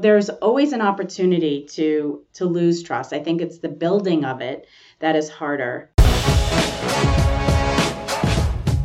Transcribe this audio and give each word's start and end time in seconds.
there's 0.00 0.30
always 0.30 0.72
an 0.72 0.80
opportunity 0.80 1.66
to 1.66 2.22
to 2.32 2.46
lose 2.46 2.82
trust. 2.82 3.12
I 3.12 3.20
think 3.20 3.40
it's 3.40 3.58
the 3.58 3.68
building 3.68 4.24
of 4.24 4.40
it 4.40 4.66
that 5.00 5.14
is 5.14 5.28
harder. 5.28 5.90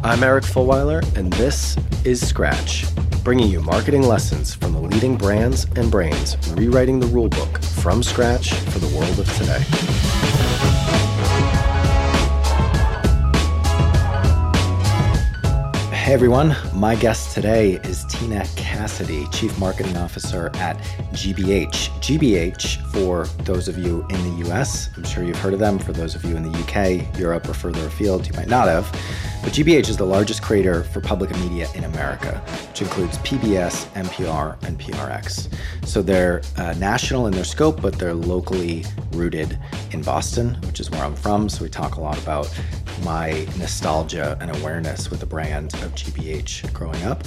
I'm 0.04 0.22
Eric 0.24 0.44
Fulwiler, 0.44 1.02
and 1.18 1.34
this 1.34 1.78
is 2.04 2.26
Scratch, 2.26 2.86
bringing 3.24 3.50
you 3.50 3.62
marketing 3.62 4.04
lessons 4.04 4.54
from 4.54 4.74
the 4.74 4.82
leading 4.82 5.18
brands 5.18 5.66
and 5.76 5.90
brains 5.90 6.38
rewriting 6.50 7.00
the 7.00 7.08
rulebook 7.08 7.64
from 7.82 8.04
scratch 8.04 8.54
for 8.54 8.80
the 8.80 8.88
world 8.96 9.18
of 9.18 9.38
today. 9.38 9.60
Hey 15.96 16.14
everyone, 16.14 16.56
my 16.72 16.94
guest 16.94 17.34
today 17.34 17.80
is 17.84 18.06
Tina 18.06 18.46
Cassidy, 18.76 19.26
Chief 19.32 19.58
Marketing 19.58 19.96
Officer 19.96 20.52
at 20.56 20.78
GBH. 21.14 21.90
GBH, 22.02 22.82
for 22.92 23.26
those 23.46 23.70
of 23.70 23.78
you 23.78 24.06
in 24.10 24.22
the 24.38 24.50
US, 24.50 24.90
I'm 24.98 25.06
sure 25.06 25.24
you've 25.24 25.40
heard 25.40 25.54
of 25.54 25.60
them. 25.60 25.80
For 25.80 25.94
those 25.94 26.14
of 26.14 26.26
you 26.26 26.36
in 26.36 26.44
the 26.44 26.60
UK, 26.60 27.18
Europe, 27.18 27.48
or 27.48 27.54
further 27.54 27.88
afield, 27.88 28.28
you 28.28 28.34
might 28.34 28.50
not 28.50 28.68
have. 28.68 28.92
But 29.42 29.54
GBH 29.54 29.88
is 29.88 29.96
the 29.96 30.06
largest 30.06 30.42
creator 30.42 30.84
for 30.84 31.00
public 31.00 31.30
media 31.38 31.70
in 31.74 31.86
America, 31.86 32.44
which 32.68 32.82
includes 32.82 33.18
PBS, 33.20 33.86
NPR, 33.94 34.62
and 34.68 34.78
PRX. 34.78 35.48
So 35.86 36.02
they're 36.02 36.42
uh, 36.58 36.74
national 36.74 37.28
in 37.28 37.34
their 37.34 37.46
scope, 37.46 37.82
but 37.82 37.98
they're 37.98 38.14
locally 38.14 38.84
rooted 39.14 39.58
in 39.92 40.02
Boston, 40.02 40.56
which 40.66 40.82
is 40.82 40.92
where 40.92 41.02
I'm 41.02 41.16
from. 41.16 41.48
So 41.48 41.64
we 41.64 41.70
talk 41.70 41.96
a 41.96 42.02
lot 42.02 42.18
about 42.22 42.54
my 43.04 43.48
nostalgia 43.58 44.38
and 44.42 44.54
awareness 44.58 45.10
with 45.10 45.22
the 45.22 45.26
brand 45.26 45.74
of 45.76 45.96
GBH 45.96 46.74
growing 46.74 47.04
up. 47.04 47.24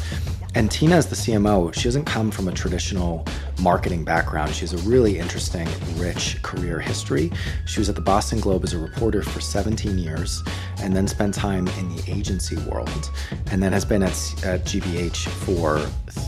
And 0.59 0.69
Tina 0.69 0.97
is 0.97 1.07
the 1.07 1.15
CMO. 1.15 1.73
She 1.73 1.85
doesn't 1.85 2.07
come 2.07 2.33
from 2.33 2.48
a 2.48 2.53
traditional 2.53 3.25
marketing 3.62 4.03
background. 4.05 4.53
She 4.53 4.62
has 4.62 4.75
a 4.75 4.89
really 4.89 5.17
interesting, 5.17 5.69
rich 5.98 6.43
career 6.43 6.81
history. 6.81 7.31
She 7.65 7.78
was 7.78 7.89
at 7.89 7.95
the 7.95 8.00
Boston 8.00 8.41
Globe 8.41 8.65
as 8.65 8.73
a 8.73 8.78
reporter 8.78 9.23
for 9.23 9.41
17 9.41 9.97
years 9.98 10.42
and 10.83 10.97
then 10.97 11.06
spent 11.06 11.33
time 11.33 11.69
in 11.69 11.95
the 11.95 12.03
agency 12.11 12.56
world 12.69 13.09
and 13.53 13.62
then 13.62 13.73
has 13.73 13.84
been 13.84 14.03
at, 14.03 14.11
at 14.45 14.65
GBH 14.65 15.28
for 15.28 15.78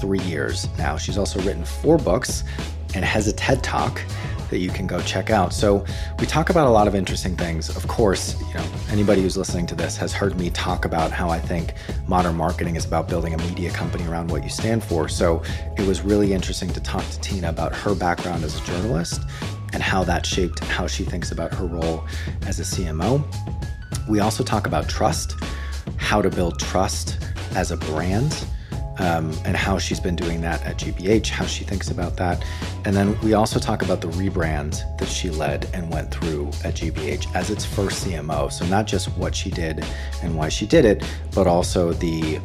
three 0.00 0.20
years 0.20 0.68
now. 0.78 0.96
She's 0.96 1.18
also 1.18 1.40
written 1.40 1.64
four 1.64 1.98
books 1.98 2.44
and 2.94 3.04
has 3.04 3.26
a 3.26 3.32
TED 3.32 3.64
Talk 3.64 4.00
that 4.50 4.58
you 4.58 4.70
can 4.70 4.86
go 4.86 5.00
check 5.00 5.30
out. 5.30 5.52
So 5.52 5.84
we 6.18 6.26
talk 6.26 6.50
about 6.50 6.66
a 6.66 6.70
lot 6.70 6.86
of 6.86 6.94
interesting 6.94 7.36
things. 7.36 7.74
Of 7.74 7.88
course, 7.88 8.38
you 8.40 8.54
know, 8.54 8.64
anybody 8.90 9.22
who's 9.22 9.36
listening 9.36 9.66
to 9.68 9.74
this 9.74 9.96
has 9.96 10.12
heard 10.12 10.38
me 10.38 10.50
talk 10.50 10.84
about 10.84 11.10
how 11.10 11.30
I 11.30 11.38
think 11.38 11.74
modern 12.06 12.36
marketing 12.36 12.76
is 12.76 12.84
about 12.84 13.08
building 13.08 13.34
a 13.34 13.38
media 13.38 13.70
company 13.70 14.06
around 14.06 14.30
what 14.30 14.42
you 14.42 14.50
stand 14.50 14.84
for. 14.84 15.08
So 15.08 15.42
it 15.78 15.86
was 15.86 16.02
really 16.02 16.32
interesting 16.32 16.70
to 16.70 16.80
talk 16.80 17.04
to 17.08 17.20
Tina 17.20 17.48
about 17.48 17.74
her 17.74 17.94
background 17.94 18.44
as 18.44 18.60
a 18.60 18.64
journalist 18.64 19.22
and 19.72 19.82
how 19.82 20.04
that 20.04 20.26
shaped 20.26 20.58
how 20.60 20.86
she 20.86 21.04
thinks 21.04 21.30
about 21.32 21.54
her 21.54 21.66
role 21.66 22.04
as 22.46 22.58
a 22.60 22.64
CMO. 22.64 23.24
We 24.08 24.20
also 24.20 24.42
talk 24.42 24.66
about 24.66 24.88
trust, 24.88 25.36
how 25.96 26.20
to 26.20 26.30
build 26.30 26.58
trust 26.58 27.18
as 27.54 27.70
a 27.70 27.76
brand 27.76 28.44
um, 29.00 29.32
and 29.46 29.56
how 29.56 29.78
she's 29.78 29.98
been 29.98 30.14
doing 30.14 30.42
that 30.42 30.62
at 30.64 30.76
GBH, 30.76 31.28
how 31.30 31.46
she 31.46 31.64
thinks 31.64 31.90
about 31.90 32.16
that. 32.18 32.44
And 32.84 32.94
then 32.94 33.18
we 33.20 33.32
also 33.32 33.58
talk 33.58 33.82
about 33.82 34.02
the 34.02 34.08
rebrand 34.08 34.82
that 34.98 35.08
she 35.08 35.30
led 35.30 35.68
and 35.72 35.90
went 35.90 36.12
through 36.12 36.48
at 36.64 36.74
GBH 36.74 37.34
as 37.34 37.50
its 37.50 37.64
first 37.64 38.06
CMO. 38.06 38.52
So, 38.52 38.66
not 38.66 38.86
just 38.86 39.08
what 39.16 39.34
she 39.34 39.50
did 39.50 39.84
and 40.22 40.36
why 40.36 40.50
she 40.50 40.66
did 40.66 40.84
it, 40.84 41.02
but 41.34 41.46
also 41.46 41.94
the, 41.94 42.40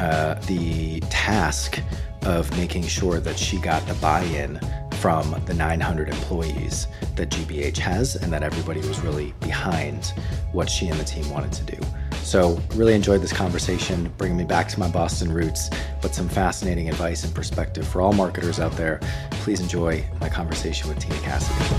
uh, 0.00 0.34
the 0.46 1.00
task 1.08 1.80
of 2.22 2.50
making 2.56 2.82
sure 2.82 3.20
that 3.20 3.38
she 3.38 3.58
got 3.58 3.86
the 3.86 3.94
buy 3.94 4.22
in 4.22 4.60
from 5.00 5.34
the 5.46 5.54
900 5.54 6.08
employees 6.08 6.88
that 7.16 7.30
GBH 7.30 7.78
has 7.78 8.16
and 8.16 8.32
that 8.32 8.42
everybody 8.42 8.80
was 8.80 9.00
really 9.00 9.32
behind 9.40 10.12
what 10.52 10.68
she 10.68 10.88
and 10.88 11.00
the 11.00 11.04
team 11.04 11.30
wanted 11.30 11.52
to 11.52 11.76
do. 11.76 11.86
So, 12.22 12.60
really 12.74 12.94
enjoyed 12.94 13.22
this 13.22 13.32
conversation, 13.32 14.12
bringing 14.16 14.36
me 14.36 14.44
back 14.44 14.68
to 14.68 14.78
my 14.78 14.88
Boston 14.88 15.32
roots, 15.32 15.68
but 16.00 16.14
some 16.14 16.28
fascinating 16.28 16.88
advice 16.88 17.24
and 17.24 17.34
perspective 17.34 17.86
for 17.86 18.00
all 18.00 18.12
marketers 18.12 18.60
out 18.60 18.72
there. 18.72 19.00
Please 19.42 19.60
enjoy 19.60 20.04
my 20.20 20.28
conversation 20.28 20.88
with 20.88 20.98
Tina 21.00 21.18
Cassidy. 21.20 21.76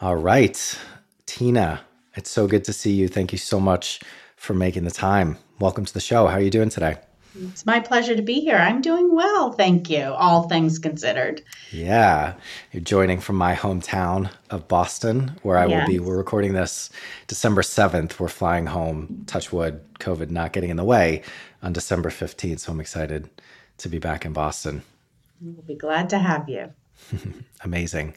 All 0.00 0.16
right, 0.16 0.78
Tina, 1.26 1.82
it's 2.14 2.30
so 2.30 2.46
good 2.46 2.64
to 2.64 2.72
see 2.72 2.92
you. 2.92 3.08
Thank 3.08 3.32
you 3.32 3.38
so 3.38 3.60
much 3.60 4.00
for 4.36 4.54
making 4.54 4.84
the 4.84 4.90
time. 4.90 5.38
Welcome 5.58 5.84
to 5.84 5.92
the 5.92 6.00
show. 6.00 6.26
How 6.26 6.36
are 6.36 6.40
you 6.40 6.50
doing 6.50 6.68
today? 6.68 6.96
It's 7.36 7.66
my 7.66 7.80
pleasure 7.80 8.14
to 8.14 8.22
be 8.22 8.40
here. 8.40 8.56
I'm 8.56 8.80
doing 8.80 9.14
well, 9.14 9.52
thank 9.52 9.90
you, 9.90 10.04
all 10.04 10.48
things 10.48 10.78
considered. 10.78 11.42
Yeah. 11.72 12.34
You're 12.70 12.82
joining 12.82 13.20
from 13.20 13.36
my 13.36 13.54
hometown 13.56 14.30
of 14.50 14.68
Boston, 14.68 15.36
where 15.42 15.58
I 15.58 15.66
yes. 15.66 15.88
will 15.88 15.92
be. 15.92 15.98
We're 15.98 16.16
recording 16.16 16.52
this 16.52 16.90
December 17.26 17.62
7th. 17.62 18.20
We're 18.20 18.28
flying 18.28 18.66
home, 18.66 19.24
touch 19.26 19.52
wood, 19.52 19.80
COVID 19.98 20.30
not 20.30 20.52
getting 20.52 20.70
in 20.70 20.76
the 20.76 20.84
way, 20.84 21.22
on 21.62 21.72
December 21.72 22.10
15th. 22.10 22.60
So 22.60 22.72
I'm 22.72 22.80
excited 22.80 23.28
to 23.78 23.88
be 23.88 23.98
back 23.98 24.24
in 24.24 24.32
Boston. 24.32 24.82
We'll 25.40 25.62
be 25.62 25.74
glad 25.74 26.10
to 26.10 26.18
have 26.18 26.48
you. 26.48 26.72
Amazing. 27.64 28.14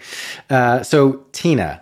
Uh, 0.49 0.84
so, 0.84 1.25
Tina, 1.31 1.81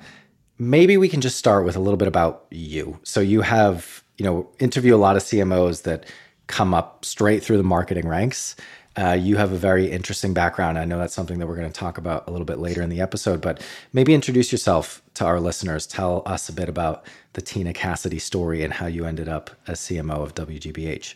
maybe 0.57 0.95
we 0.95 1.09
can 1.09 1.19
just 1.19 1.37
start 1.37 1.65
with 1.65 1.75
a 1.75 1.81
little 1.81 1.97
bit 1.97 2.07
about 2.07 2.45
you. 2.49 2.97
So, 3.03 3.19
you 3.19 3.41
have, 3.41 4.03
you 4.17 4.23
know, 4.23 4.49
interview 4.59 4.95
a 4.95 4.97
lot 4.97 5.17
of 5.17 5.23
CMOs 5.23 5.83
that 5.83 6.05
come 6.47 6.73
up 6.73 7.05
straight 7.05 7.43
through 7.43 7.57
the 7.57 7.63
marketing 7.63 8.07
ranks. 8.07 8.55
Uh, 8.97 9.11
you 9.11 9.35
have 9.35 9.51
a 9.51 9.57
very 9.57 9.91
interesting 9.91 10.33
background. 10.33 10.79
I 10.79 10.85
know 10.85 10.97
that's 10.97 11.13
something 11.13 11.39
that 11.39 11.47
we're 11.47 11.57
going 11.57 11.71
to 11.71 11.79
talk 11.79 11.97
about 11.97 12.27
a 12.27 12.31
little 12.31 12.45
bit 12.45 12.59
later 12.59 12.81
in 12.81 12.89
the 12.89 13.01
episode, 13.01 13.41
but 13.41 13.61
maybe 13.91 14.13
introduce 14.13 14.53
yourself 14.53 15.01
to 15.15 15.25
our 15.25 15.39
listeners. 15.41 15.85
Tell 15.85 16.23
us 16.25 16.47
a 16.47 16.53
bit 16.53 16.69
about 16.69 17.05
the 17.33 17.41
Tina 17.41 17.73
Cassidy 17.73 18.19
story 18.19 18.63
and 18.63 18.73
how 18.73 18.85
you 18.85 19.05
ended 19.05 19.27
up 19.27 19.51
as 19.67 19.81
CMO 19.81 20.21
of 20.21 20.33
WGBH. 20.33 21.15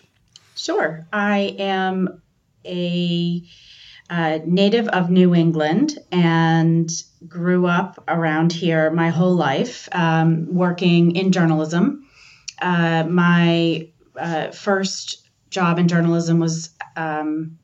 Sure. 0.55 1.07
I 1.13 1.55
am 1.57 2.21
a 2.65 3.43
uh, 4.09 4.39
native 4.45 4.89
of 4.89 5.09
New 5.09 5.33
England 5.33 5.97
and 6.11 6.89
grew 7.27 7.65
up 7.65 8.03
around 8.09 8.51
here 8.51 8.89
my 8.91 9.09
whole 9.09 9.35
life, 9.35 9.87
um, 9.93 10.53
working 10.53 11.15
in 11.15 11.31
journalism. 11.31 12.05
Uh, 12.61 13.05
my 13.07 13.87
uh, 14.19 14.51
first 14.51 15.29
job 15.49 15.79
in 15.79 15.87
journalism 15.87 16.39
was 16.39 16.69
um, 16.95 17.57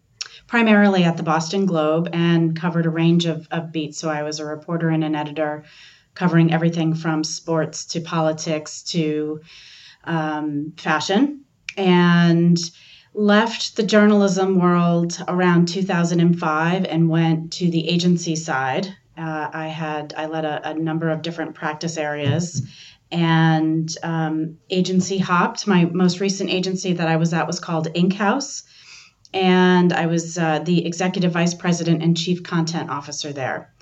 primarily 0.48 1.04
at 1.04 1.18
the 1.18 1.24
Boston 1.24 1.66
Globe 1.66 2.10
and 2.14 2.60
covered 2.60 2.86
a 2.86 2.90
range 2.90 3.26
of, 3.26 3.48
of 3.52 3.72
beats. 3.72 3.98
So 4.00 4.10
I 4.10 4.24
was 4.24 4.40
a 4.40 4.46
reporter 4.46 4.90
and 4.90 5.04
an 5.04 5.16
editor 5.16 5.64
covering 6.14 6.54
everything 6.54 6.96
from 6.96 7.24
sports 7.24 7.86
to 7.86 8.02
politics 8.02 8.84
to 8.84 9.42
um, 10.06 10.74
fashion. 10.78 11.42
And 11.78 12.58
left 13.16 13.78
the 13.78 13.84
journalism 13.84 14.60
world 14.60 15.18
around 15.28 15.68
2005 15.70 16.86
and 16.86 17.10
went 17.10 17.54
to 17.54 17.72
the 17.72 17.88
agency 17.88 18.36
side. 18.36 18.88
Uh, 19.18 19.50
I 19.54 19.68
had 19.68 20.14
I 20.18 20.26
led 20.26 20.44
a, 20.44 20.70
a, 20.70 20.74
number 20.74 21.10
of 21.10 21.22
different 21.22 21.56
practice 21.56 21.96
areas 21.98 22.62
and 23.12 23.90
um, 24.04 24.58
agency 24.70 25.18
hopped. 25.18 25.68
My 25.68 25.86
most 25.86 26.20
recent 26.20 26.50
agency 26.50 26.94
that 26.94 27.08
I 27.08 27.18
was 27.18 27.34
at 27.34 27.48
was 27.48 27.60
called 27.60 27.88
Ink 27.94 28.14
House, 28.14 28.64
and 29.34 29.92
I 29.94 30.06
was 30.08 30.38
uh, 30.38 30.60
the 30.60 30.86
executive 30.86 31.32
vice 31.32 31.54
president 31.54 32.04
and 32.04 32.18
chief 32.18 32.44
content 32.44 32.90
officer 32.90 33.32
there. 33.34 33.74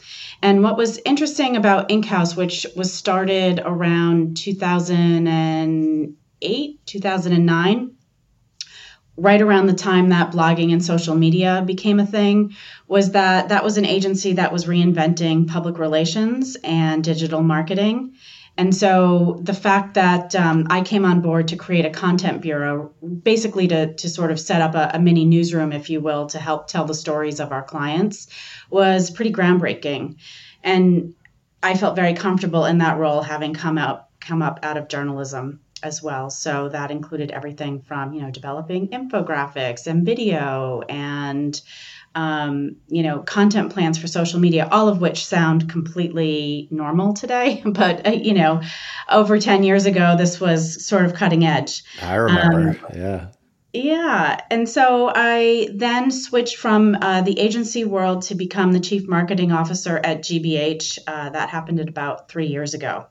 And 0.41 0.63
what 0.63 0.77
was 0.77 0.99
interesting 1.05 1.55
about 1.55 1.91
Ink 1.91 2.05
House, 2.05 2.35
which 2.35 2.65
was 2.75 2.91
started 2.93 3.61
around 3.63 4.37
2008, 4.37 6.85
2009, 6.85 7.91
right 9.15 9.41
around 9.41 9.67
the 9.67 9.73
time 9.73 10.09
that 10.09 10.31
blogging 10.31 10.73
and 10.73 10.83
social 10.83 11.15
media 11.15 11.63
became 11.65 11.99
a 11.99 12.05
thing 12.05 12.55
was 12.87 13.11
that 13.11 13.49
that 13.49 13.63
was 13.63 13.77
an 13.77 13.85
agency 13.85 14.33
that 14.33 14.51
was 14.51 14.65
reinventing 14.65 15.47
public 15.47 15.77
relations 15.77 16.57
and 16.63 17.03
digital 17.03 17.43
marketing 17.43 18.15
and 18.55 18.75
so 18.75 19.39
the 19.41 19.53
fact 19.53 19.95
that 19.95 20.35
um, 20.35 20.67
I 20.69 20.81
came 20.81 21.05
on 21.05 21.21
board 21.21 21.47
to 21.47 21.55
create 21.55 21.85
a 21.85 21.89
content 21.89 22.41
bureau, 22.41 22.93
basically 23.01 23.67
to, 23.69 23.93
to 23.93 24.09
sort 24.09 24.29
of 24.29 24.39
set 24.39 24.61
up 24.61 24.75
a, 24.75 24.91
a, 24.93 24.99
mini 24.99 25.25
newsroom, 25.25 25.73
if 25.73 25.89
you 25.89 26.01
will, 26.01 26.27
to 26.27 26.39
help 26.39 26.67
tell 26.67 26.85
the 26.85 26.93
stories 26.93 27.39
of 27.39 27.51
our 27.51 27.63
clients, 27.63 28.27
was 28.69 29.09
pretty 29.09 29.31
groundbreaking. 29.31 30.17
And 30.63 31.15
I 31.63 31.75
felt 31.75 31.95
very 31.95 32.13
comfortable 32.13 32.65
in 32.65 32.77
that 32.77 32.99
role, 32.99 33.21
having 33.21 33.53
come 33.53 33.77
out 33.77 34.07
come 34.19 34.41
up 34.41 34.59
out 34.63 34.77
of 34.77 34.87
journalism 34.87 35.59
as 35.81 36.01
well. 36.01 36.29
So 36.29 36.69
that 36.69 36.91
included 36.91 37.31
everything 37.31 37.81
from 37.81 38.13
you 38.13 38.21
know 38.21 38.31
developing 38.31 38.89
infographics 38.89 39.87
and 39.87 40.05
video 40.05 40.81
and 40.87 41.59
um, 42.15 42.77
you 42.87 43.03
know, 43.03 43.19
content 43.19 43.73
plans 43.73 43.97
for 43.97 44.07
social 44.07 44.39
media, 44.39 44.67
all 44.71 44.87
of 44.87 45.01
which 45.01 45.25
sound 45.25 45.69
completely 45.69 46.67
normal 46.71 47.13
today. 47.13 47.61
But, 47.73 48.07
uh, 48.07 48.11
you 48.11 48.33
know, 48.33 48.61
over 49.09 49.39
10 49.39 49.63
years 49.63 49.85
ago, 49.85 50.15
this 50.17 50.39
was 50.39 50.85
sort 50.85 51.05
of 51.05 51.15
cutting 51.15 51.43
edge. 51.43 51.83
I 52.01 52.15
remember. 52.15 52.69
Um, 52.69 52.77
yeah. 52.95 53.27
Yeah. 53.73 54.39
And 54.51 54.69
so 54.69 55.11
I 55.13 55.69
then 55.73 56.11
switched 56.11 56.57
from 56.57 56.95
uh, 57.01 57.21
the 57.21 57.39
agency 57.39 57.83
world 57.83 58.21
to 58.23 58.35
become 58.35 58.71
the 58.71 58.79
chief 58.79 59.07
marketing 59.07 59.51
officer 59.51 59.97
at 59.97 60.21
GBH. 60.21 60.99
Uh, 61.07 61.31
that 61.31 61.49
happened 61.49 61.79
at 61.79 61.89
about 61.89 62.29
three 62.29 62.47
years 62.47 62.75
ago. 62.75 63.07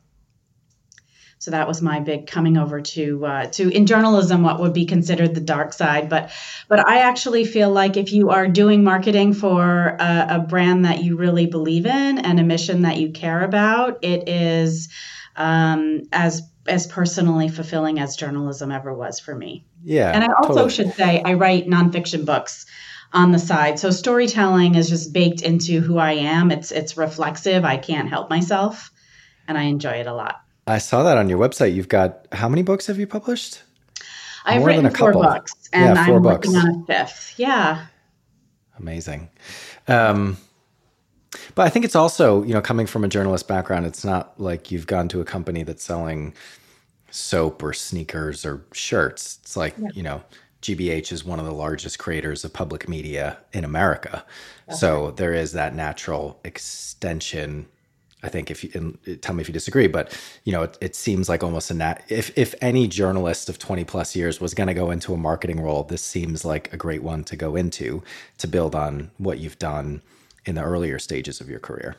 So 1.43 1.51
that 1.51 1.67
was 1.67 1.83
my 1.83 1.99
big 1.99 2.29
coming 2.29 2.57
over 2.57 2.81
to 2.81 3.27
uh, 3.27 3.47
to 3.47 3.69
in 3.69 3.87
journalism, 3.87 4.45
what 4.45 4.61
would 4.61 4.73
be 4.73 4.87
considered 4.87 5.35
the 5.35 5.41
dark 5.41 5.73
side. 5.73 6.09
But 6.09 6.31
but 6.69 6.87
I 6.87 6.99
actually 6.99 7.45
feel 7.45 7.69
like 7.69 7.97
if 7.97 8.13
you 8.13 8.31
are 8.31 8.47
doing 8.47 8.85
marketing 8.85 9.35
for 9.35 9.97
a, 9.99 10.27
a 10.37 10.39
brand 10.39 10.85
that 10.85 11.03
you 11.03 11.17
really 11.17 11.47
believe 11.47 11.85
in 11.85 12.19
and 12.19 12.39
a 12.39 12.45
mission 12.45 12.83
that 12.83 12.99
you 12.99 13.11
care 13.11 13.43
about, 13.43 14.05
it 14.05 14.29
is 14.29 14.89
um, 15.35 16.03
as 16.13 16.43
as 16.69 16.87
personally 16.87 17.49
fulfilling 17.49 17.99
as 17.99 18.15
journalism 18.15 18.71
ever 18.71 18.95
was 18.95 19.19
for 19.19 19.35
me. 19.35 19.65
Yeah. 19.83 20.13
And 20.13 20.23
I 20.23 20.29
also 20.29 20.49
totally. 20.55 20.71
should 20.71 20.93
say 20.95 21.23
I 21.25 21.33
write 21.33 21.67
nonfiction 21.67 22.25
books 22.25 22.67
on 23.13 23.33
the 23.33 23.41
side. 23.41 23.81
So 23.81 23.91
storytelling 23.91 24.77
is 24.77 24.89
just 24.89 25.13
baked 25.13 25.43
into 25.43 25.81
who 25.81 25.99
I 25.99 26.13
am. 26.13 26.53
It's 26.53 26.71
it's 26.71 26.97
reflexive. 26.97 27.65
I 27.65 27.79
can't 27.79 28.09
help 28.09 28.31
myself 28.31 28.93
and 29.49 29.59
I 29.59 29.63
enjoy 29.63 29.95
it 29.95 30.07
a 30.07 30.15
lot. 30.15 30.37
I 30.67 30.79
saw 30.79 31.03
that 31.03 31.19
on 31.19 31.29
your 31.29 31.39
website. 31.39 31.75
You've 31.75 31.89
got 31.89 32.27
how 32.33 32.49
many 32.49 32.63
books 32.63 32.87
have 32.87 32.99
you 32.99 33.07
published? 33.07 33.63
I've 34.45 34.61
More 34.61 34.69
written 34.69 34.91
four 34.91 35.13
books, 35.13 35.55
and 35.73 35.97
yeah, 35.97 36.07
four 36.07 36.17
I'm 36.17 36.23
books. 36.23 36.49
working 36.49 36.69
on 36.69 36.83
a 36.83 36.87
fifth. 36.87 37.35
Yeah. 37.37 37.87
Amazing. 38.79 39.29
Um, 39.89 40.37
but 41.55 41.67
I 41.67 41.69
think 41.69 41.85
it's 41.85 41.97
also, 41.97 42.43
you 42.43 42.53
know, 42.55 42.61
coming 42.61 42.87
from 42.87 43.05
a 43.05 43.09
journalist 43.09 43.47
background, 43.47 43.87
it's 43.87 44.05
not 44.05 44.39
like 44.41 44.71
you've 44.71 44.87
gone 44.87 45.09
to 45.09 45.21
a 45.21 45.25
company 45.25 45.63
that's 45.63 45.85
selling 45.85 46.35
soap 47.11 47.63
or 47.63 47.73
sneakers 47.73 48.45
or 48.45 48.65
shirts. 48.73 49.39
It's 49.43 49.57
like, 49.57 49.75
yeah. 49.79 49.89
you 49.95 50.03
know, 50.03 50.23
GBH 50.63 51.13
is 51.13 51.25
one 51.25 51.39
of 51.39 51.45
the 51.45 51.53
largest 51.53 51.99
creators 51.99 52.45
of 52.45 52.53
public 52.53 52.89
media 52.89 53.39
in 53.53 53.65
America. 53.65 54.25
So 54.71 55.11
there 55.11 55.35
is 55.35 55.53
that 55.53 55.75
natural 55.75 56.41
extension 56.45 57.67
I 58.23 58.29
think 58.29 58.51
if 58.51 58.63
you 58.63 58.99
tell 59.21 59.35
me 59.35 59.41
if 59.41 59.49
you 59.49 59.53
disagree, 59.53 59.89
but 59.89 60.17
you 60.45 60.53
know, 60.53 60.63
it, 60.63 60.79
it 60.81 60.97
seems 60.97 61.29
like 61.29 61.43
almost 61.43 61.71
a 61.71 61.75
nat. 61.75 62.05
If 62.09 62.37
if 62.39 62.55
any 62.61 62.87
journalist 62.87 63.49
of 63.49 63.59
twenty 63.59 63.85
plus 63.85 64.15
years 64.15 64.41
was 64.41 64.55
going 64.55 64.69
to 64.69 64.75
go 64.75 64.91
into 64.91 65.13
a 65.13 65.17
marketing 65.17 65.61
role, 65.61 65.83
this 65.83 66.03
seems 66.03 66.45
like 66.45 66.73
a 66.73 66.77
great 66.77 67.03
one 67.03 67.25
to 67.25 67.37
go 67.37 67.57
into 67.57 68.03
to 68.39 68.47
build 68.47 68.75
on 68.75 69.11
what 69.19 69.39
you've 69.39 69.59
done 69.59 70.03
in 70.45 70.55
the 70.55 70.63
earlier 70.63 70.99
stages 70.99 71.41
of 71.41 71.49
your 71.49 71.61
career. 71.61 71.97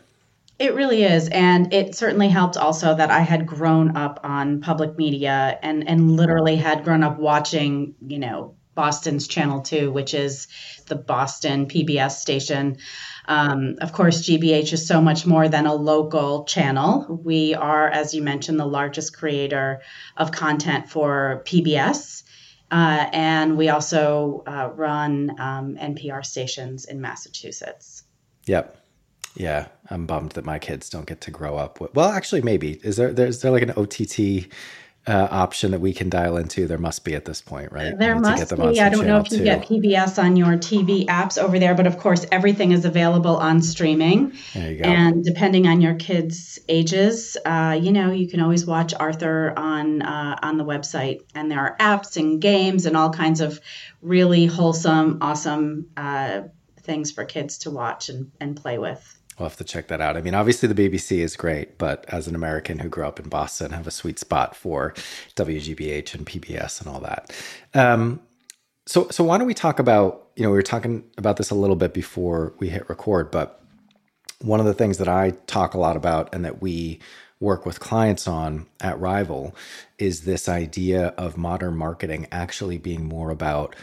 It 0.59 0.75
really 0.75 1.03
is, 1.03 1.27
and 1.29 1.73
it 1.73 1.95
certainly 1.95 2.29
helped 2.29 2.55
also 2.55 2.95
that 2.95 3.11
I 3.11 3.19
had 3.19 3.45
grown 3.45 3.97
up 3.97 4.19
on 4.23 4.61
public 4.61 4.97
media 4.97 5.59
and 5.61 5.87
and 5.89 6.11
literally 6.11 6.55
had 6.55 6.85
grown 6.85 7.03
up 7.03 7.19
watching, 7.19 7.95
you 8.07 8.19
know, 8.19 8.55
Boston's 8.75 9.27
Channel 9.27 9.61
Two, 9.61 9.91
which 9.91 10.13
is 10.13 10.47
the 10.87 10.95
Boston 10.95 11.67
PBS 11.67 12.11
station. 12.13 12.77
Um, 13.25 13.75
of 13.79 13.93
course, 13.93 14.21
GBH 14.27 14.73
is 14.73 14.85
so 14.85 15.01
much 15.01 15.25
more 15.25 15.47
than 15.47 15.65
a 15.65 15.73
local 15.73 16.43
channel. 16.45 17.19
We 17.23 17.53
are, 17.53 17.87
as 17.87 18.13
you 18.13 18.21
mentioned, 18.21 18.59
the 18.59 18.65
largest 18.65 19.15
creator 19.15 19.81
of 20.17 20.31
content 20.31 20.89
for 20.89 21.43
PBS. 21.45 22.23
Uh, 22.71 23.07
and 23.13 23.55
we 23.55 23.69
also 23.69 24.43
uh, 24.47 24.71
run 24.73 25.39
um, 25.39 25.75
NPR 25.75 26.25
stations 26.25 26.85
in 26.85 26.99
Massachusetts. 26.99 28.03
Yep. 28.45 28.79
Yeah, 29.35 29.67
I'm 29.89 30.05
bummed 30.05 30.33
that 30.33 30.45
my 30.45 30.59
kids 30.59 30.89
don't 30.89 31.07
get 31.07 31.21
to 31.21 31.31
grow 31.31 31.55
up. 31.57 31.79
With, 31.79 31.93
well, 31.95 32.09
actually, 32.09 32.41
maybe 32.41 32.79
is 32.83 32.97
there 32.97 33.09
is 33.09 33.41
there 33.41 33.51
like 33.51 33.63
an 33.63 33.71
OTT 33.75 34.47
uh, 35.05 35.27
option 35.31 35.71
that 35.71 35.81
we 35.81 35.93
can 35.93 36.09
dial 36.09 36.37
into? 36.37 36.67
There 36.67 36.77
must 36.77 37.03
be 37.03 37.15
at 37.15 37.25
this 37.25 37.41
point, 37.41 37.71
right? 37.71 37.97
There 37.97 38.19
must 38.19 38.55
be. 38.55 38.79
I 38.79 38.89
don't 38.89 39.05
know 39.05 39.19
if 39.19 39.31
you 39.31 39.39
too. 39.39 39.43
get 39.43 39.63
PBS 39.63 40.21
on 40.21 40.35
your 40.35 40.53
TV 40.57 41.05
apps 41.05 41.37
over 41.37 41.59
there, 41.59 41.75
but 41.75 41.87
of 41.87 41.97
course, 41.97 42.25
everything 42.31 42.71
is 42.71 42.85
available 42.85 43.37
on 43.37 43.61
streaming. 43.61 44.33
There 44.53 44.71
you 44.71 44.83
go. 44.83 44.89
And 44.89 45.23
depending 45.23 45.67
on 45.67 45.81
your 45.81 45.95
kids' 45.95 46.59
ages, 46.69 47.37
uh, 47.45 47.77
you 47.81 47.91
know, 47.91 48.11
you 48.11 48.27
can 48.27 48.39
always 48.39 48.65
watch 48.65 48.93
Arthur 48.93 49.53
on 49.57 50.01
uh, 50.01 50.39
on 50.41 50.57
the 50.57 50.65
website, 50.65 51.21
and 51.35 51.51
there 51.51 51.59
are 51.59 51.75
apps 51.79 52.17
and 52.17 52.41
games 52.41 52.85
and 52.85 52.95
all 52.95 53.11
kinds 53.11 53.41
of 53.41 53.59
really 54.01 54.45
wholesome, 54.45 55.19
awesome 55.21 55.87
uh, 55.97 56.41
things 56.83 57.11
for 57.11 57.25
kids 57.25 57.59
to 57.59 57.71
watch 57.71 58.09
and, 58.09 58.31
and 58.39 58.55
play 58.55 58.77
with. 58.77 59.19
We'll 59.37 59.49
have 59.49 59.57
to 59.57 59.63
check 59.63 59.87
that 59.87 60.01
out. 60.01 60.15
I 60.15 60.21
mean, 60.21 60.35
obviously 60.35 60.71
the 60.71 60.89
BBC 60.89 61.19
is 61.19 61.35
great, 61.35 61.77
but 61.77 62.05
as 62.09 62.27
an 62.27 62.35
American 62.35 62.79
who 62.79 62.89
grew 62.89 63.05
up 63.05 63.19
in 63.19 63.29
Boston, 63.29 63.73
I 63.73 63.77
have 63.77 63.87
a 63.87 63.91
sweet 63.91 64.19
spot 64.19 64.55
for 64.55 64.93
WGBH 65.35 66.13
and 66.13 66.25
PBS 66.25 66.79
and 66.79 66.89
all 66.89 66.99
that. 67.01 67.35
Um, 67.73 68.21
so, 68.85 69.07
so 69.09 69.23
why 69.23 69.37
don't 69.37 69.47
we 69.47 69.53
talk 69.53 69.79
about? 69.79 70.27
You 70.35 70.43
know, 70.43 70.49
we 70.49 70.57
were 70.57 70.61
talking 70.61 71.03
about 71.17 71.37
this 71.37 71.49
a 71.49 71.55
little 71.55 71.75
bit 71.75 71.93
before 71.93 72.53
we 72.59 72.69
hit 72.69 72.89
record, 72.89 73.31
but 73.31 73.63
one 74.41 74.59
of 74.59 74.65
the 74.65 74.73
things 74.73 74.97
that 74.97 75.07
I 75.07 75.31
talk 75.47 75.73
a 75.73 75.79
lot 75.79 75.95
about 75.95 76.33
and 76.33 76.43
that 76.43 76.61
we 76.61 76.99
work 77.39 77.65
with 77.65 77.79
clients 77.79 78.27
on 78.27 78.65
at 78.81 78.99
Rival 78.99 79.55
is 79.97 80.21
this 80.21 80.47
idea 80.47 81.07
of 81.17 81.37
modern 81.37 81.75
marketing 81.75 82.27
actually 82.31 82.77
being 82.77 83.05
more 83.05 83.29
about 83.29 83.75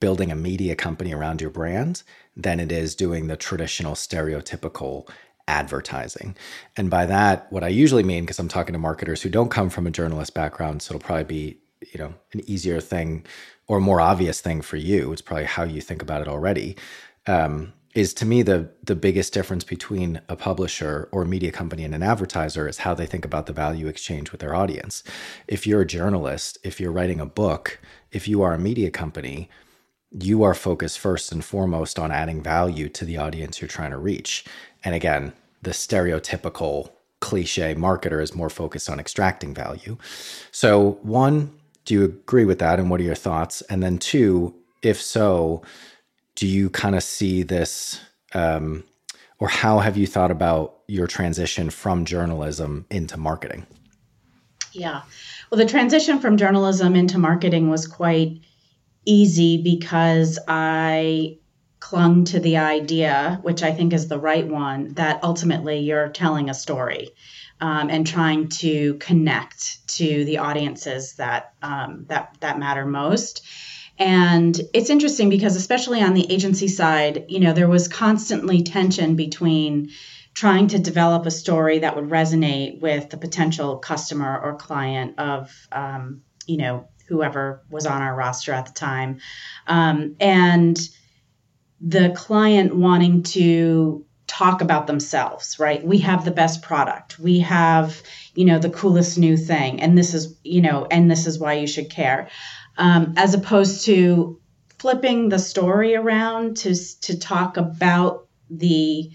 building 0.00 0.30
a 0.30 0.36
media 0.36 0.74
company 0.74 1.14
around 1.14 1.40
your 1.40 1.50
brand 1.50 2.02
than 2.36 2.60
it 2.60 2.70
is 2.70 2.94
doing 2.94 3.26
the 3.26 3.36
traditional 3.36 3.94
stereotypical 3.94 5.08
advertising. 5.48 6.36
And 6.76 6.90
by 6.90 7.06
that, 7.06 7.50
what 7.50 7.64
I 7.64 7.68
usually 7.68 8.02
mean, 8.02 8.24
because 8.24 8.38
I'm 8.38 8.48
talking 8.48 8.72
to 8.72 8.78
marketers 8.78 9.22
who 9.22 9.30
don't 9.30 9.50
come 9.50 9.70
from 9.70 9.86
a 9.86 9.90
journalist 9.90 10.34
background, 10.34 10.82
so 10.82 10.94
it'll 10.94 11.06
probably 11.06 11.24
be, 11.24 11.58
you 11.92 11.98
know, 11.98 12.14
an 12.32 12.48
easier 12.48 12.80
thing 12.80 13.24
or 13.68 13.80
more 13.80 14.00
obvious 14.00 14.40
thing 14.40 14.60
for 14.60 14.76
you. 14.76 15.12
It's 15.12 15.22
probably 15.22 15.44
how 15.44 15.62
you 15.64 15.80
think 15.80 16.02
about 16.02 16.20
it 16.20 16.28
already. 16.28 16.76
Um, 17.26 17.72
is 17.94 18.12
to 18.12 18.26
me 18.26 18.42
the 18.42 18.68
the 18.84 18.94
biggest 18.94 19.32
difference 19.32 19.64
between 19.64 20.20
a 20.28 20.36
publisher 20.36 21.08
or 21.12 21.22
a 21.22 21.26
media 21.26 21.50
company 21.50 21.82
and 21.82 21.94
an 21.94 22.02
advertiser 22.02 22.68
is 22.68 22.78
how 22.78 22.92
they 22.92 23.06
think 23.06 23.24
about 23.24 23.46
the 23.46 23.54
value 23.54 23.86
exchange 23.88 24.30
with 24.30 24.40
their 24.40 24.54
audience. 24.54 25.02
If 25.48 25.66
you're 25.66 25.80
a 25.80 25.86
journalist, 25.86 26.58
if 26.62 26.78
you're 26.78 26.92
writing 26.92 27.20
a 27.20 27.26
book, 27.26 27.80
if 28.12 28.28
you 28.28 28.42
are 28.42 28.52
a 28.52 28.58
media 28.58 28.90
company, 28.90 29.48
you 30.10 30.42
are 30.42 30.54
focused 30.54 30.98
first 30.98 31.32
and 31.32 31.44
foremost 31.44 31.98
on 31.98 32.10
adding 32.10 32.42
value 32.42 32.88
to 32.88 33.04
the 33.04 33.16
audience 33.16 33.60
you're 33.60 33.68
trying 33.68 33.90
to 33.90 33.98
reach. 33.98 34.44
And 34.84 34.94
again, 34.94 35.32
the 35.62 35.70
stereotypical 35.70 36.90
cliche 37.20 37.74
marketer 37.74 38.22
is 38.22 38.34
more 38.34 38.50
focused 38.50 38.88
on 38.88 39.00
extracting 39.00 39.54
value. 39.54 39.96
So, 40.52 40.98
one, 41.02 41.52
do 41.84 41.94
you 41.94 42.04
agree 42.04 42.44
with 42.44 42.58
that? 42.60 42.78
And 42.78 42.90
what 42.90 43.00
are 43.00 43.04
your 43.04 43.14
thoughts? 43.14 43.62
And 43.62 43.82
then, 43.82 43.98
two, 43.98 44.54
if 44.82 45.00
so, 45.00 45.62
do 46.34 46.46
you 46.46 46.70
kind 46.70 46.94
of 46.94 47.02
see 47.02 47.42
this, 47.42 48.00
um, 48.34 48.84
or 49.38 49.48
how 49.48 49.78
have 49.80 49.96
you 49.96 50.06
thought 50.06 50.30
about 50.30 50.76
your 50.86 51.06
transition 51.06 51.70
from 51.70 52.04
journalism 52.04 52.86
into 52.90 53.16
marketing? 53.16 53.66
Yeah. 54.72 55.02
Well, 55.50 55.58
the 55.58 55.66
transition 55.66 56.20
from 56.20 56.36
journalism 56.36 56.94
into 56.94 57.18
marketing 57.18 57.70
was 57.70 57.86
quite 57.86 58.40
easy 59.06 59.62
because 59.62 60.38
I 60.46 61.38
clung 61.80 62.24
to 62.24 62.40
the 62.40 62.56
idea, 62.56 63.38
which 63.42 63.62
I 63.62 63.72
think 63.72 63.92
is 63.92 64.08
the 64.08 64.18
right 64.18 64.46
one, 64.46 64.94
that 64.94 65.22
ultimately 65.22 65.78
you're 65.78 66.08
telling 66.08 66.50
a 66.50 66.54
story 66.54 67.10
um, 67.60 67.88
and 67.90 68.06
trying 68.06 68.48
to 68.48 68.94
connect 68.94 69.86
to 69.96 70.24
the 70.24 70.38
audiences 70.38 71.14
that 71.14 71.54
um, 71.62 72.06
that 72.08 72.36
that 72.40 72.58
matter 72.58 72.84
most. 72.84 73.46
And 73.98 74.60
it's 74.74 74.90
interesting 74.90 75.30
because, 75.30 75.56
especially 75.56 76.02
on 76.02 76.14
the 76.14 76.30
agency 76.30 76.68
side, 76.68 77.26
you 77.28 77.40
know, 77.40 77.52
there 77.52 77.68
was 77.68 77.88
constantly 77.88 78.62
tension 78.62 79.16
between 79.16 79.90
trying 80.34 80.66
to 80.68 80.78
develop 80.78 81.24
a 81.24 81.30
story 81.30 81.78
that 81.78 81.96
would 81.96 82.10
resonate 82.10 82.80
with 82.80 83.08
the 83.08 83.16
potential 83.16 83.78
customer 83.78 84.38
or 84.38 84.56
client 84.56 85.18
of, 85.18 85.50
um, 85.72 86.20
you 86.46 86.58
know, 86.58 86.88
whoever 87.08 87.62
was 87.70 87.86
on 87.86 88.02
our 88.02 88.14
roster 88.14 88.52
at 88.52 88.66
the 88.66 88.72
time. 88.72 89.18
Um, 89.66 90.16
and 90.20 90.78
the 91.80 92.10
client 92.16 92.74
wanting 92.74 93.22
to 93.22 94.04
talk 94.26 94.60
about 94.60 94.86
themselves, 94.86 95.58
right? 95.58 95.84
We 95.86 95.98
have 95.98 96.24
the 96.24 96.30
best 96.30 96.62
product. 96.62 97.18
We 97.18 97.40
have, 97.40 98.02
you 98.34 98.44
know, 98.44 98.58
the 98.58 98.70
coolest 98.70 99.18
new 99.18 99.36
thing. 99.36 99.80
And 99.80 99.96
this 99.96 100.14
is, 100.14 100.36
you 100.42 100.60
know, 100.60 100.86
and 100.90 101.10
this 101.10 101.26
is 101.26 101.38
why 101.38 101.54
you 101.54 101.66
should 101.66 101.90
care. 101.90 102.28
Um, 102.76 103.14
as 103.16 103.34
opposed 103.34 103.86
to 103.86 104.40
flipping 104.78 105.28
the 105.28 105.38
story 105.38 105.94
around 105.94 106.58
to, 106.58 106.74
to 107.02 107.18
talk 107.18 107.56
about 107.56 108.26
the 108.50 109.10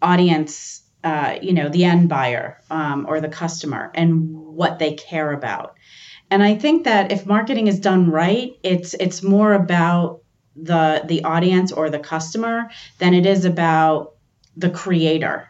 audience, 0.00 0.82
uh, 1.02 1.36
you 1.42 1.52
know, 1.52 1.68
the 1.68 1.84
end 1.84 2.08
buyer 2.08 2.60
um, 2.70 3.06
or 3.08 3.20
the 3.20 3.28
customer 3.28 3.90
and 3.94 4.34
what 4.34 4.78
they 4.78 4.92
care 4.92 5.32
about. 5.32 5.76
And 6.30 6.42
I 6.42 6.56
think 6.56 6.84
that 6.84 7.12
if 7.12 7.26
marketing 7.26 7.66
is 7.68 7.80
done 7.80 8.10
right, 8.10 8.52
it's 8.62 8.94
it's 8.94 9.22
more 9.22 9.52
about 9.52 10.20
the 10.56 11.02
the 11.06 11.24
audience 11.24 11.72
or 11.72 11.90
the 11.90 11.98
customer 11.98 12.70
than 12.98 13.14
it 13.14 13.26
is 13.26 13.44
about 13.44 14.12
the 14.56 14.70
creator, 14.70 15.48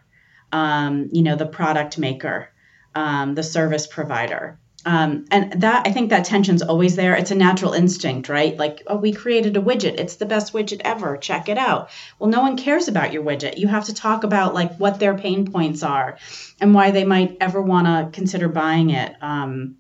um, 0.52 1.08
you 1.12 1.22
know, 1.22 1.36
the 1.36 1.46
product 1.46 1.98
maker, 1.98 2.48
um, 2.94 3.34
the 3.34 3.42
service 3.42 3.86
provider. 3.86 4.58
um, 4.86 5.24
and 5.30 5.62
that 5.62 5.86
I 5.86 5.92
think 5.92 6.10
that 6.10 6.26
tension's 6.26 6.62
always 6.62 6.94
there. 6.96 7.14
It's 7.16 7.30
a 7.30 7.34
natural 7.34 7.72
instinct, 7.72 8.28
right? 8.28 8.56
Like, 8.58 8.82
oh, 8.86 8.96
we 8.96 9.12
created 9.12 9.56
a 9.56 9.60
widget. 9.62 9.98
It's 9.98 10.16
the 10.16 10.26
best 10.26 10.52
widget 10.52 10.82
ever. 10.84 11.16
Check 11.16 11.48
it 11.48 11.56
out. 11.58 11.90
Well, 12.18 12.28
no 12.30 12.42
one 12.42 12.56
cares 12.58 12.88
about 12.88 13.12
your 13.12 13.24
widget. 13.24 13.56
You 13.58 13.68
have 13.68 13.86
to 13.86 13.94
talk 13.94 14.24
about 14.24 14.52
like 14.54 14.76
what 14.76 14.98
their 15.00 15.16
pain 15.16 15.50
points 15.50 15.82
are 15.82 16.18
and 16.60 16.74
why 16.74 16.90
they 16.90 17.04
might 17.04 17.38
ever 17.40 17.62
want 17.62 17.86
to 17.86 18.10
consider 18.14 18.48
buying 18.48 18.90
it. 18.90 19.16
Um, 19.22 19.76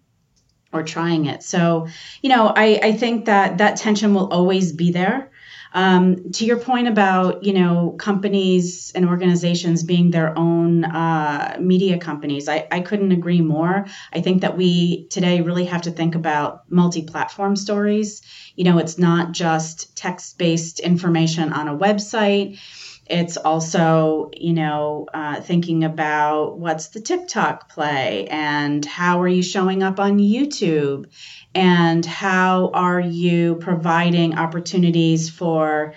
or 0.74 0.82
trying 0.82 1.26
it. 1.26 1.42
So, 1.42 1.86
you 2.20 2.28
know, 2.28 2.52
I, 2.54 2.80
I 2.82 2.92
think 2.92 3.26
that 3.26 3.58
that 3.58 3.76
tension 3.76 4.12
will 4.12 4.28
always 4.28 4.72
be 4.72 4.90
there. 4.92 5.30
Um, 5.74 6.30
to 6.34 6.44
your 6.44 6.58
point 6.58 6.86
about 6.86 7.42
you 7.42 7.52
know 7.52 7.96
companies 7.98 8.92
and 8.94 9.08
organizations 9.08 9.82
being 9.82 10.12
their 10.12 10.38
own 10.38 10.84
uh, 10.84 11.56
media 11.58 11.98
companies, 11.98 12.48
I, 12.48 12.68
I 12.70 12.78
couldn't 12.80 13.10
agree 13.10 13.40
more. 13.40 13.86
I 14.12 14.20
think 14.20 14.42
that 14.42 14.56
we 14.56 15.08
today 15.08 15.40
really 15.40 15.64
have 15.64 15.82
to 15.82 15.90
think 15.90 16.14
about 16.14 16.70
multi-platform 16.70 17.56
stories. 17.56 18.22
You 18.54 18.62
know, 18.64 18.78
it's 18.78 18.98
not 18.98 19.32
just 19.32 19.96
text-based 19.96 20.78
information 20.78 21.52
on 21.52 21.66
a 21.66 21.76
website. 21.76 22.60
It's 23.06 23.36
also, 23.36 24.30
you 24.34 24.54
know, 24.54 25.06
uh, 25.12 25.40
thinking 25.40 25.84
about 25.84 26.58
what's 26.58 26.88
the 26.88 27.00
TikTok 27.00 27.68
play 27.68 28.26
and 28.28 28.84
how 28.84 29.20
are 29.20 29.28
you 29.28 29.42
showing 29.42 29.82
up 29.82 30.00
on 30.00 30.18
YouTube? 30.18 31.06
And 31.54 32.04
how 32.04 32.70
are 32.72 33.00
you 33.00 33.56
providing 33.56 34.38
opportunities 34.38 35.28
for 35.28 35.94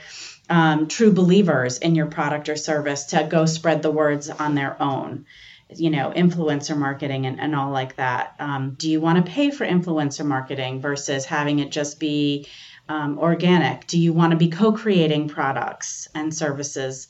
um, 0.50 0.88
true 0.88 1.12
believers 1.12 1.78
in 1.78 1.96
your 1.96 2.08
product 2.08 2.50
or 2.50 2.56
service 2.56 3.06
to 3.08 3.28
go 3.30 3.46
spread 3.46 3.82
the 3.82 3.92
words 3.92 4.30
on 4.30 4.56
their 4.56 4.82
own? 4.82 5.26
You 5.70 5.90
know 5.90 6.14
influencer 6.16 6.78
marketing 6.78 7.26
and, 7.26 7.42
and 7.42 7.54
all 7.54 7.72
like 7.72 7.98
that. 7.98 8.36
Um, 8.40 8.76
do 8.78 8.90
you 8.90 9.02
want 9.02 9.26
to 9.26 9.30
pay 9.30 9.52
for 9.52 9.66
influencer 9.66 10.26
marketing 10.26 10.80
versus 10.80 11.26
having 11.26 11.60
it 11.60 11.72
just 11.72 12.00
be 12.00 12.48
um, 12.90 13.18
organic 13.20 13.88
do 13.88 14.00
you 14.00 14.14
want 14.14 14.32
to 14.32 14.38
be 14.38 14.50
co-creating 14.50 15.28
products 15.28 16.08
and 16.16 16.34
services 16.34 17.08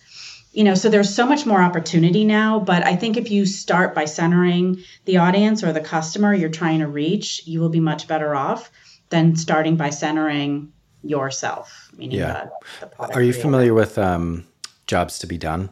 you 0.52 0.64
know 0.64 0.74
so 0.74 0.90
there's 0.90 1.14
so 1.14 1.26
much 1.26 1.46
more 1.46 1.62
opportunity 1.62 2.26
now 2.26 2.60
but 2.60 2.86
i 2.86 2.96
think 2.96 3.16
if 3.16 3.30
you 3.30 3.46
start 3.46 3.94
by 3.94 4.06
centering 4.06 4.78
the 5.06 5.18
audience 5.18 5.64
or 5.64 5.72
the 5.72 5.82
customer 5.82 6.34
you're 6.34 6.50
trying 6.50 6.80
to 6.80 6.88
reach 6.88 7.46
you 7.46 7.60
will 7.60 7.70
be 7.70 7.80
much 7.80 8.08
better 8.08 8.36
off 8.36 8.72
than 9.10 9.36
starting 9.36 9.76
by 9.76 9.90
centering 9.90 10.72
yourself 11.04 11.92
meaning 11.96 12.20
yeah. 12.20 12.48
the, 12.80 12.88
the 12.88 13.14
are 13.14 13.22
you 13.22 13.32
creator. 13.32 13.42
familiar 13.42 13.74
with 13.74 13.98
um, 13.98 14.46
jobs 14.88 15.20
to 15.20 15.28
be 15.28 15.38
done 15.38 15.70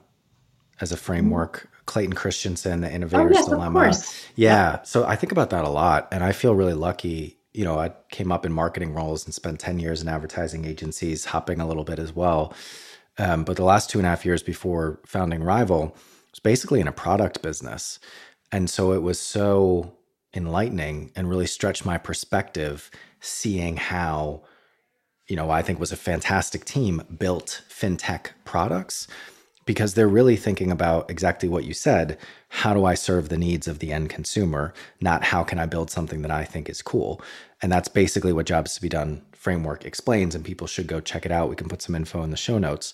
as 0.80 0.92
a 0.92 0.98
framework 0.98 1.68
clayton 1.88 2.14
christensen 2.14 2.82
the 2.82 2.92
innovator's 2.92 3.38
oh, 3.38 3.40
yes, 3.40 3.48
dilemma 3.48 3.94
yeah. 4.36 4.76
yeah 4.76 4.84
so 4.84 5.04
i 5.06 5.16
think 5.16 5.32
about 5.32 5.50
that 5.50 5.66
a 5.66 5.70
lot 5.70 6.08
and 6.12 6.24
i 6.24 6.32
feel 6.32 6.54
really 6.54 6.74
lucky 6.74 7.38
you 7.56 7.64
know 7.64 7.80
i 7.80 7.92
came 8.10 8.32
up 8.32 8.46
in 8.46 8.52
marketing 8.52 8.94
roles 8.94 9.26
and 9.26 9.34
spent 9.34 9.60
10 9.60 9.80
years 9.80 10.02
in 10.02 10.08
advertising 10.08 10.66
agencies 10.66 11.26
hopping 11.26 11.60
a 11.60 11.68
little 11.68 11.84
bit 11.84 12.00
as 12.00 12.14
well 12.14 12.54
um, 13.18 13.44
but 13.44 13.56
the 13.56 13.64
last 13.64 13.90
two 13.90 13.98
and 14.00 14.06
a 14.06 14.10
half 14.10 14.26
years 14.26 14.44
before 14.44 15.00
founding 15.06 15.44
Rival 15.44 15.96
was 16.32 16.40
basically 16.40 16.82
in 16.82 16.88
a 16.88 16.92
product 16.92 17.42
business. 17.42 18.00
And 18.52 18.70
so 18.70 18.92
it 18.92 19.02
was 19.02 19.20
so 19.20 19.94
enlightening 20.34 21.12
and 21.16 21.30
really 21.30 21.48
stretched 21.48 21.86
my 21.86 21.98
perspective 21.98 22.92
seeing 23.22 23.78
how, 23.78 24.44
you 25.28 25.36
know, 25.36 25.50
I 25.50 25.62
think 25.62 25.80
was 25.80 25.94
a 25.94 25.98
fantastic 25.98 26.66
team 26.66 27.02
built 27.18 27.64
fintech 27.70 28.32
products 28.44 29.08
because 29.66 29.94
they're 29.94 30.08
really 30.08 30.36
thinking 30.36 30.72
about 30.72 31.10
exactly 31.10 31.50
what 31.50 31.64
you 31.66 31.74
said. 31.74 32.18
How 32.50 32.74
do 32.74 32.86
I 32.86 32.94
serve 32.94 33.30
the 33.30 33.38
needs 33.38 33.68
of 33.68 33.80
the 33.80 33.92
end 33.92 34.10
consumer? 34.10 34.74
Not 35.02 35.26
how 35.26 35.44
can 35.44 35.60
I 35.60 35.66
build 35.66 35.90
something 35.90 36.22
that 36.22 36.32
I 36.32 36.44
think 36.46 36.70
is 36.70 36.82
cool? 36.82 37.22
And 37.62 37.72
that's 37.72 37.88
basically 37.88 38.32
what 38.32 38.46
Jobs 38.46 38.76
to 38.76 38.82
Be 38.82 38.90
Done 38.90 39.24
framework 39.34 39.86
explains, 39.86 40.36
and 40.36 40.46
people 40.46 40.68
should 40.68 40.88
go 40.88 41.00
check 41.00 41.26
it 41.26 41.32
out. 41.32 41.50
We 41.50 41.56
can 41.56 41.70
put 41.70 41.82
some 41.82 41.96
info 41.96 42.24
in 42.24 42.32
the 42.32 42.38
show 42.38 42.58
notes. 42.58 42.94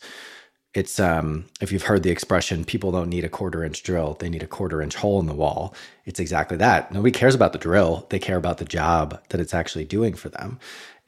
It's 0.74 1.02
um, 1.02 1.46
if 1.60 1.72
you've 1.72 1.84
heard 1.84 2.04
the 2.04 2.12
expression, 2.12 2.64
people 2.64 2.94
don't 2.94 3.10
need 3.10 3.26
a 3.26 3.30
quarter 3.30 3.64
inch 3.64 3.84
drill, 3.84 4.16
they 4.20 4.30
need 4.30 4.44
a 4.44 4.48
quarter 4.48 4.82
inch 4.82 4.96
hole 4.96 5.20
in 5.20 5.26
the 5.26 5.34
wall. 5.34 5.76
It's 6.06 6.20
exactly 6.20 6.56
that. 6.58 6.94
Nobody 6.94 7.12
cares 7.12 7.36
about 7.36 7.52
the 7.52 7.60
drill, 7.60 8.06
they 8.10 8.20
care 8.20 8.38
about 8.38 8.58
the 8.58 8.66
job 8.66 9.22
that 9.30 9.42
it's 9.42 9.54
actually 9.54 9.84
doing 9.84 10.14
for 10.14 10.30
them. 10.30 10.60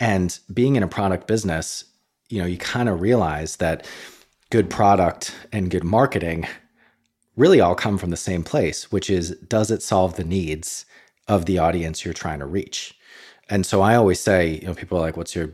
And 0.02 0.38
being 0.54 0.76
in 0.76 0.84
a 0.84 0.88
product 0.88 1.28
business, 1.28 1.86
you 2.30 2.42
know, 2.42 2.48
you 2.48 2.58
kind 2.58 2.90
of 2.90 3.00
realize 3.00 3.58
that 3.58 3.86
good 4.54 4.70
product 4.70 5.34
and 5.52 5.72
good 5.72 5.84
marketing 5.84 6.46
really 7.36 7.60
all 7.60 7.74
come 7.74 7.98
from 7.98 8.12
the 8.12 8.16
same 8.16 8.44
place, 8.44 8.92
which 8.92 9.10
is 9.10 9.32
does 9.48 9.72
it 9.72 9.82
solve 9.82 10.16
the 10.16 10.24
needs 10.24 10.86
of 11.28 11.48
the 11.48 11.58
audience 11.58 12.06
you're 12.06 12.14
trying 12.14 12.38
to 12.38 12.46
reach? 12.46 12.96
And 13.50 13.66
so 13.66 13.82
I 13.82 13.96
always 13.96 14.20
say, 14.20 14.60
you 14.62 14.68
know, 14.68 14.76
people 14.76 15.00
are 15.00 15.02
like, 15.02 15.18
what's 15.18 15.36
your, 15.36 15.50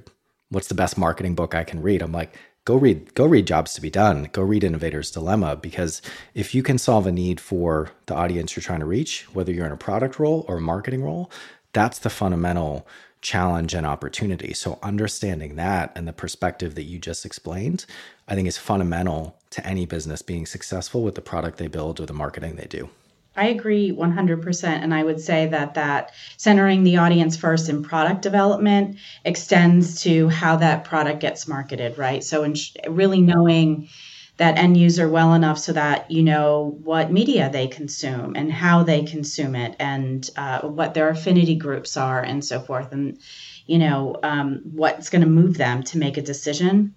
what's 0.50 0.68
the 0.68 0.75
best 0.75 0.98
marketing 0.98 1.34
book 1.34 1.56
I 1.56 1.63
can 1.63 1.82
read? 1.82 2.01
I'm 2.01 2.12
like, 2.12 2.38
go 2.65 2.75
read, 2.75 3.13
go 3.13 3.25
read 3.25 3.48
Jobs 3.48 3.74
to 3.75 3.82
Be 3.82 3.89
Done. 3.89 4.27
Go 4.34 4.41
read 4.41 4.65
Innovator's 4.65 5.12
Dilemma 5.12 5.56
because 5.56 6.01
if 6.34 6.53
you 6.53 6.62
can 6.62 6.77
solve 6.77 7.08
a 7.08 7.12
need 7.13 7.39
for 7.39 7.91
the 8.08 8.15
audience 8.15 8.58
you're 8.58 8.63
trying 8.63 8.82
to 8.82 8.86
reach, 8.86 9.34
whether 9.34 9.53
you're 9.53 9.65
in 9.65 9.72
a 9.72 9.77
product 9.77 10.20
role 10.20 10.44
or 10.50 10.58
a 10.58 10.62
marketing 10.62 11.03
role, 11.03 11.32
that's 11.72 12.00
the 12.00 12.10
fundamental 12.10 12.86
challenge 13.22 13.74
and 13.74 13.86
opportunity. 13.86 14.53
So 14.53 14.79
understanding 14.82 15.56
that 15.56 15.91
and 15.96 16.08
the 16.08 16.13
perspective 16.13 16.75
that 16.75 16.84
you 16.84 17.00
just 17.00 17.25
explained, 17.25 17.86
I 18.30 18.36
think 18.36 18.48
is 18.48 18.58
fundamental 18.58 19.36
to 19.50 19.66
any 19.66 19.88
business 19.88 20.22
being 20.22 20.46
successful 20.46 21.02
with 21.02 21.16
the 21.16 21.22
product 21.22 21.58
they 21.58 21.68
build 21.68 22.00
or 22.00 22.06
the 22.06 22.14
marketing 22.14 22.56
they 22.56 22.68
do. 22.68 22.90
I 23.36 23.48
agree 23.48 23.92
100%. 23.92 24.64
And 24.66 24.94
I 24.94 25.04
would 25.04 25.20
say 25.20 25.48
that 25.48 25.74
that 25.74 26.12
centering 26.38 26.84
the 26.84 26.98
audience 26.98 27.36
first 27.38 27.70
in 27.70 27.84
product 27.84 28.22
development 28.22 28.98
extends 29.26 30.04
to 30.04 30.30
how 30.30 30.58
that 30.58 30.84
product 30.84 31.22
gets 31.22 31.48
marketed, 31.48 31.98
right? 31.98 32.24
So, 32.24 32.44
in 32.44 32.56
really 32.88 33.22
knowing 33.22 33.90
that 34.38 34.58
end 34.58 34.78
user 34.78 35.10
well 35.10 35.34
enough 35.34 35.60
so 35.60 35.74
that 35.74 36.10
you 36.10 36.24
know 36.24 36.78
what 36.84 37.12
media 37.12 37.50
they 37.52 37.68
consume 37.68 38.36
and 38.36 38.52
how 38.52 38.84
they 38.84 39.04
consume 39.04 39.56
it 39.56 39.76
and 39.80 40.30
uh, 40.38 40.62
what 40.62 40.94
their 40.94 41.10
affinity 41.10 41.56
groups 41.56 41.98
are 41.98 42.22
and 42.22 42.44
so 42.44 42.60
forth. 42.60 42.92
And, 42.92 43.20
you 43.66 43.78
know, 43.78 44.16
um, 44.24 44.62
what's 44.64 45.10
going 45.10 45.24
to 45.24 45.28
move 45.28 45.58
them 45.58 45.84
to 45.84 45.98
make 45.98 46.18
a 46.18 46.22
decision 46.22 46.96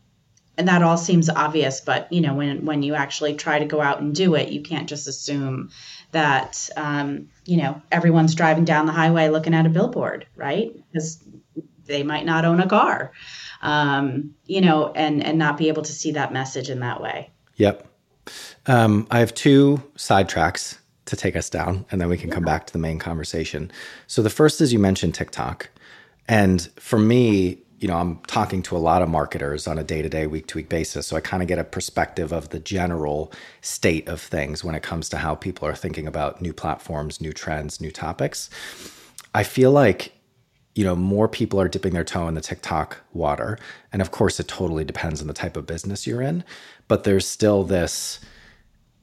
and 0.59 0.69
that 0.69 0.83
all 0.83 0.97
seems 0.97 1.29
obvious 1.29 1.81
but 1.81 2.13
you 2.13 2.21
know 2.21 2.35
when 2.35 2.65
when 2.65 2.83
you 2.83 2.95
actually 2.95 3.35
try 3.35 3.59
to 3.59 3.65
go 3.65 3.81
out 3.81 4.01
and 4.01 4.15
do 4.15 4.35
it 4.35 4.51
you 4.51 4.61
can't 4.63 4.89
just 4.89 5.09
assume 5.09 5.71
that 6.13 6.69
um, 6.77 7.29
you 7.45 7.57
know 7.57 7.81
everyone's 7.91 8.35
driving 8.35 8.65
down 8.65 8.87
the 8.87 8.93
highway 8.93 9.29
looking 9.29 9.55
at 9.55 9.67
a 9.67 9.71
billboard 9.71 10.27
right? 10.37 10.73
Because 10.93 11.23
they 11.87 12.03
might 12.03 12.25
not 12.25 12.45
own 12.45 12.61
a 12.61 12.69
car 12.69 13.13
um, 13.63 14.35
you 14.47 14.61
know 14.61 14.93
and 14.93 15.23
and 15.25 15.39
not 15.39 15.57
be 15.57 15.69
able 15.69 15.83
to 15.83 15.93
see 15.93 16.13
that 16.13 16.33
message 16.33 16.71
in 16.71 16.81
that 16.81 17.01
way. 17.01 17.31
Yep. 17.57 17.89
Um, 18.67 19.09
i 19.11 19.19
have 19.19 19.35
two 19.35 19.83
sidetracks 19.97 20.79
to 21.07 21.17
take 21.17 21.35
us 21.35 21.51
down 21.51 21.85
and 21.91 22.01
then 22.01 22.09
we 22.09 22.17
can 22.17 22.29
yeah. 22.29 22.35
come 22.37 22.45
back 22.45 22.67
to 22.67 22.73
the 22.73 22.79
main 22.79 22.99
conversation. 22.99 23.71
So 24.07 24.23
the 24.23 24.31
first 24.31 24.61
is 24.61 24.73
you 24.73 24.79
mentioned 24.79 25.15
tiktok. 25.15 25.69
And 26.29 26.63
for 26.77 27.01
me 27.01 27.59
you 27.83 27.89
know, 27.89 27.97
I'm 27.97 28.19
talking 28.29 28.63
to 28.63 28.77
a 28.77 28.79
lot 28.79 29.03
of 29.03 29.09
marketers 29.09 29.67
on 29.67 29.77
a 29.77 29.83
day 29.83 30.03
to 30.03 30.09
day, 30.09 30.29
week 30.29 30.47
to 30.47 30.59
week 30.59 30.69
basis. 30.69 31.05
So 31.05 31.17
I 31.17 31.21
kind 31.21 31.43
of 31.43 31.49
get 31.49 31.59
a 31.59 31.65
perspective 31.65 32.33
of 32.33 32.51
the 32.51 32.61
general 32.61 33.33
state 33.61 34.07
of 34.07 34.21
things 34.21 34.63
when 34.63 34.77
it 34.77 34.85
comes 34.85 35.09
to 35.09 35.17
how 35.17 35.35
people 35.35 35.67
are 35.67 35.75
thinking 35.75 36.07
about 36.07 36.41
new 36.41 36.53
platforms, 36.53 37.21
new 37.21 37.33
trends, 37.33 37.81
new 37.81 37.91
topics. 37.91 38.49
I 39.35 39.43
feel 39.43 39.73
like, 39.73 40.13
you 40.77 40.85
know, 40.85 40.95
more 40.95 41.27
people 41.27 41.61
are 41.61 41.69
dipping 41.69 41.93
their 41.93 42.05
toe 42.05 42.29
in 42.29 42.35
the 42.35 42.41
TikTok 42.41 42.99
water. 43.13 43.59
And 43.93 44.01
of 44.01 44.13
course, 44.13 44.39
it 44.39 44.47
totally 44.47 44.85
depends 44.85 45.21
on 45.21 45.27
the 45.27 45.35
type 45.35 45.57
of 45.57 45.67
business 45.67 46.07
you're 46.07 46.23
in. 46.23 46.45
But 46.87 47.03
there's 47.03 47.27
still 47.27 47.65
this, 47.65 48.21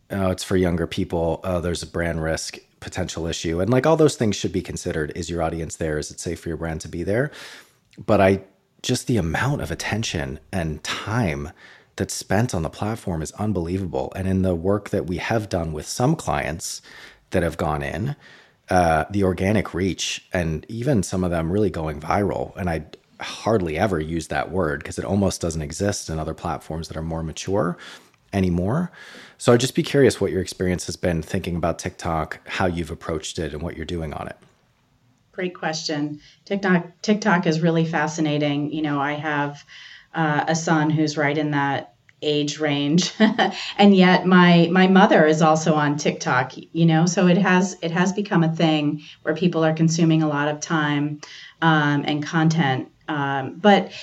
oh, 0.09 0.29
it's 0.29 0.45
for 0.45 0.55
younger 0.55 0.87
people. 0.87 1.41
Oh, 1.43 1.59
there's 1.59 1.83
a 1.83 1.87
brand 1.87 2.23
risk 2.23 2.57
potential 2.79 3.27
issue. 3.27 3.59
And 3.59 3.69
like 3.69 3.85
all 3.85 3.97
those 3.97 4.15
things 4.15 4.37
should 4.37 4.53
be 4.53 4.61
considered. 4.61 5.11
Is 5.17 5.29
your 5.29 5.43
audience 5.43 5.75
there? 5.75 5.97
Is 5.97 6.11
it 6.11 6.21
safe 6.21 6.39
for 6.39 6.47
your 6.47 6.57
brand 6.57 6.79
to 6.79 6.87
be 6.87 7.03
there? 7.03 7.29
But 7.97 8.21
I 8.21 8.43
just 8.81 9.07
the 9.07 9.17
amount 9.17 9.61
of 9.61 9.71
attention 9.71 10.39
and 10.51 10.83
time 10.83 11.51
that's 11.95 12.13
spent 12.13 12.55
on 12.55 12.63
the 12.63 12.69
platform 12.69 13.21
is 13.21 13.31
unbelievable. 13.33 14.11
And 14.15 14.27
in 14.27 14.41
the 14.41 14.55
work 14.55 14.89
that 14.89 15.05
we 15.05 15.17
have 15.17 15.49
done 15.49 15.73
with 15.73 15.85
some 15.85 16.15
clients 16.15 16.81
that 17.31 17.43
have 17.43 17.57
gone 17.57 17.83
in, 17.83 18.15
uh, 18.69 19.05
the 19.09 19.23
organic 19.23 19.73
reach 19.73 20.25
and 20.31 20.65
even 20.69 21.03
some 21.03 21.23
of 21.23 21.31
them 21.31 21.51
really 21.51 21.69
going 21.69 21.99
viral. 21.99 22.55
And 22.55 22.69
I 22.69 22.85
hardly 23.19 23.77
ever 23.77 23.99
use 23.99 24.27
that 24.27 24.51
word 24.51 24.81
because 24.81 24.97
it 24.97 25.05
almost 25.05 25.41
doesn't 25.41 25.61
exist 25.61 26.09
in 26.09 26.19
other 26.19 26.33
platforms 26.33 26.87
that 26.87 26.95
are 26.95 27.03
more 27.03 27.23
mature 27.23 27.77
anymore. 28.31 28.91
So 29.37 29.51
I'd 29.53 29.59
just 29.59 29.75
be 29.75 29.83
curious 29.83 30.21
what 30.21 30.31
your 30.31 30.41
experience 30.41 30.85
has 30.85 30.95
been 30.95 31.21
thinking 31.21 31.55
about 31.55 31.79
TikTok, 31.79 32.39
how 32.47 32.67
you've 32.67 32.91
approached 32.91 33.39
it, 33.39 33.53
and 33.53 33.61
what 33.61 33.75
you're 33.75 33.85
doing 33.85 34.13
on 34.13 34.27
it. 34.27 34.37
Great 35.39 35.55
question. 35.55 36.19
TikTok 36.43 37.01
TikTok 37.01 37.47
is 37.47 37.61
really 37.61 37.85
fascinating. 37.85 38.73
You 38.73 38.81
know, 38.81 38.99
I 38.99 39.13
have 39.13 39.63
uh, 40.13 40.43
a 40.49 40.53
son 40.53 40.89
who's 40.89 41.15
right 41.15 41.37
in 41.37 41.51
that 41.51 41.93
age 42.21 42.59
range 42.59 43.13
and 43.77 43.95
yet 43.95 44.25
my 44.25 44.67
my 44.69 44.87
mother 44.87 45.25
is 45.25 45.41
also 45.41 45.75
on 45.75 45.95
TikTok 45.95 46.51
you 46.57 46.85
know 46.85 47.05
so 47.05 47.27
it 47.27 47.37
has 47.37 47.77
it 47.81 47.91
has 47.91 48.11
become 48.11 48.43
a 48.43 48.53
thing 48.53 49.01
where 49.21 49.33
people 49.33 49.63
are 49.63 49.73
consuming 49.73 50.21
a 50.21 50.27
lot 50.27 50.49
of 50.49 50.59
time 50.59 51.21
um, 51.61 52.03
and 52.05 52.21
content 52.21 52.91
um, 53.07 53.55
but 53.55 53.93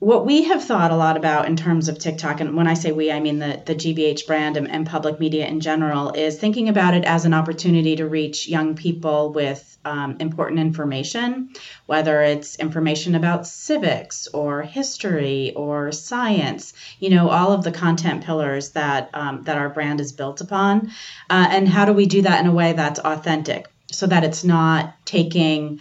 what 0.00 0.24
we 0.24 0.44
have 0.44 0.64
thought 0.64 0.90
a 0.90 0.96
lot 0.96 1.18
about 1.18 1.46
in 1.46 1.56
terms 1.56 1.88
of 1.88 1.98
TikTok, 1.98 2.40
and 2.40 2.56
when 2.56 2.66
I 2.66 2.72
say 2.72 2.90
we, 2.90 3.12
I 3.12 3.20
mean 3.20 3.38
the, 3.38 3.62
the 3.66 3.74
GBH 3.74 4.26
brand 4.26 4.56
and, 4.56 4.68
and 4.70 4.86
public 4.86 5.20
media 5.20 5.46
in 5.46 5.60
general, 5.60 6.12
is 6.12 6.38
thinking 6.38 6.70
about 6.70 6.94
it 6.94 7.04
as 7.04 7.26
an 7.26 7.34
opportunity 7.34 7.96
to 7.96 8.08
reach 8.08 8.48
young 8.48 8.74
people 8.74 9.30
with 9.30 9.78
um, 9.84 10.16
important 10.18 10.58
information, 10.60 11.50
whether 11.84 12.22
it's 12.22 12.56
information 12.56 13.14
about 13.14 13.46
civics 13.46 14.26
or 14.28 14.62
history 14.62 15.52
or 15.54 15.92
science, 15.92 16.72
you 16.98 17.10
know, 17.10 17.28
all 17.28 17.52
of 17.52 17.62
the 17.62 17.72
content 17.72 18.24
pillars 18.24 18.70
that, 18.70 19.10
um, 19.12 19.42
that 19.42 19.58
our 19.58 19.68
brand 19.68 20.00
is 20.00 20.12
built 20.12 20.40
upon. 20.40 20.90
Uh, 21.28 21.46
and 21.50 21.68
how 21.68 21.84
do 21.84 21.92
we 21.92 22.06
do 22.06 22.22
that 22.22 22.40
in 22.40 22.46
a 22.46 22.52
way 22.52 22.72
that's 22.72 23.00
authentic 23.00 23.68
so 23.92 24.06
that 24.06 24.24
it's 24.24 24.44
not 24.44 24.94
taking 25.04 25.80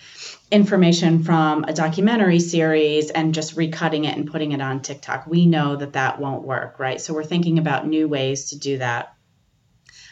information 0.51 1.23
from 1.23 1.63
a 1.65 1.73
documentary 1.73 2.39
series 2.39 3.11
and 3.11 3.33
just 3.33 3.55
recutting 3.55 4.07
it 4.09 4.17
and 4.17 4.29
putting 4.29 4.51
it 4.51 4.61
on 4.61 4.81
TikTok. 4.81 5.27
We 5.27 5.45
know 5.45 5.75
that 5.75 5.93
that 5.93 6.19
won't 6.19 6.43
work, 6.43 6.79
right? 6.79 6.99
So 6.99 7.13
we're 7.13 7.23
thinking 7.23 7.59
about 7.59 7.87
new 7.87 8.07
ways 8.07 8.49
to 8.49 8.57
do 8.57 8.79
that. 8.79 9.13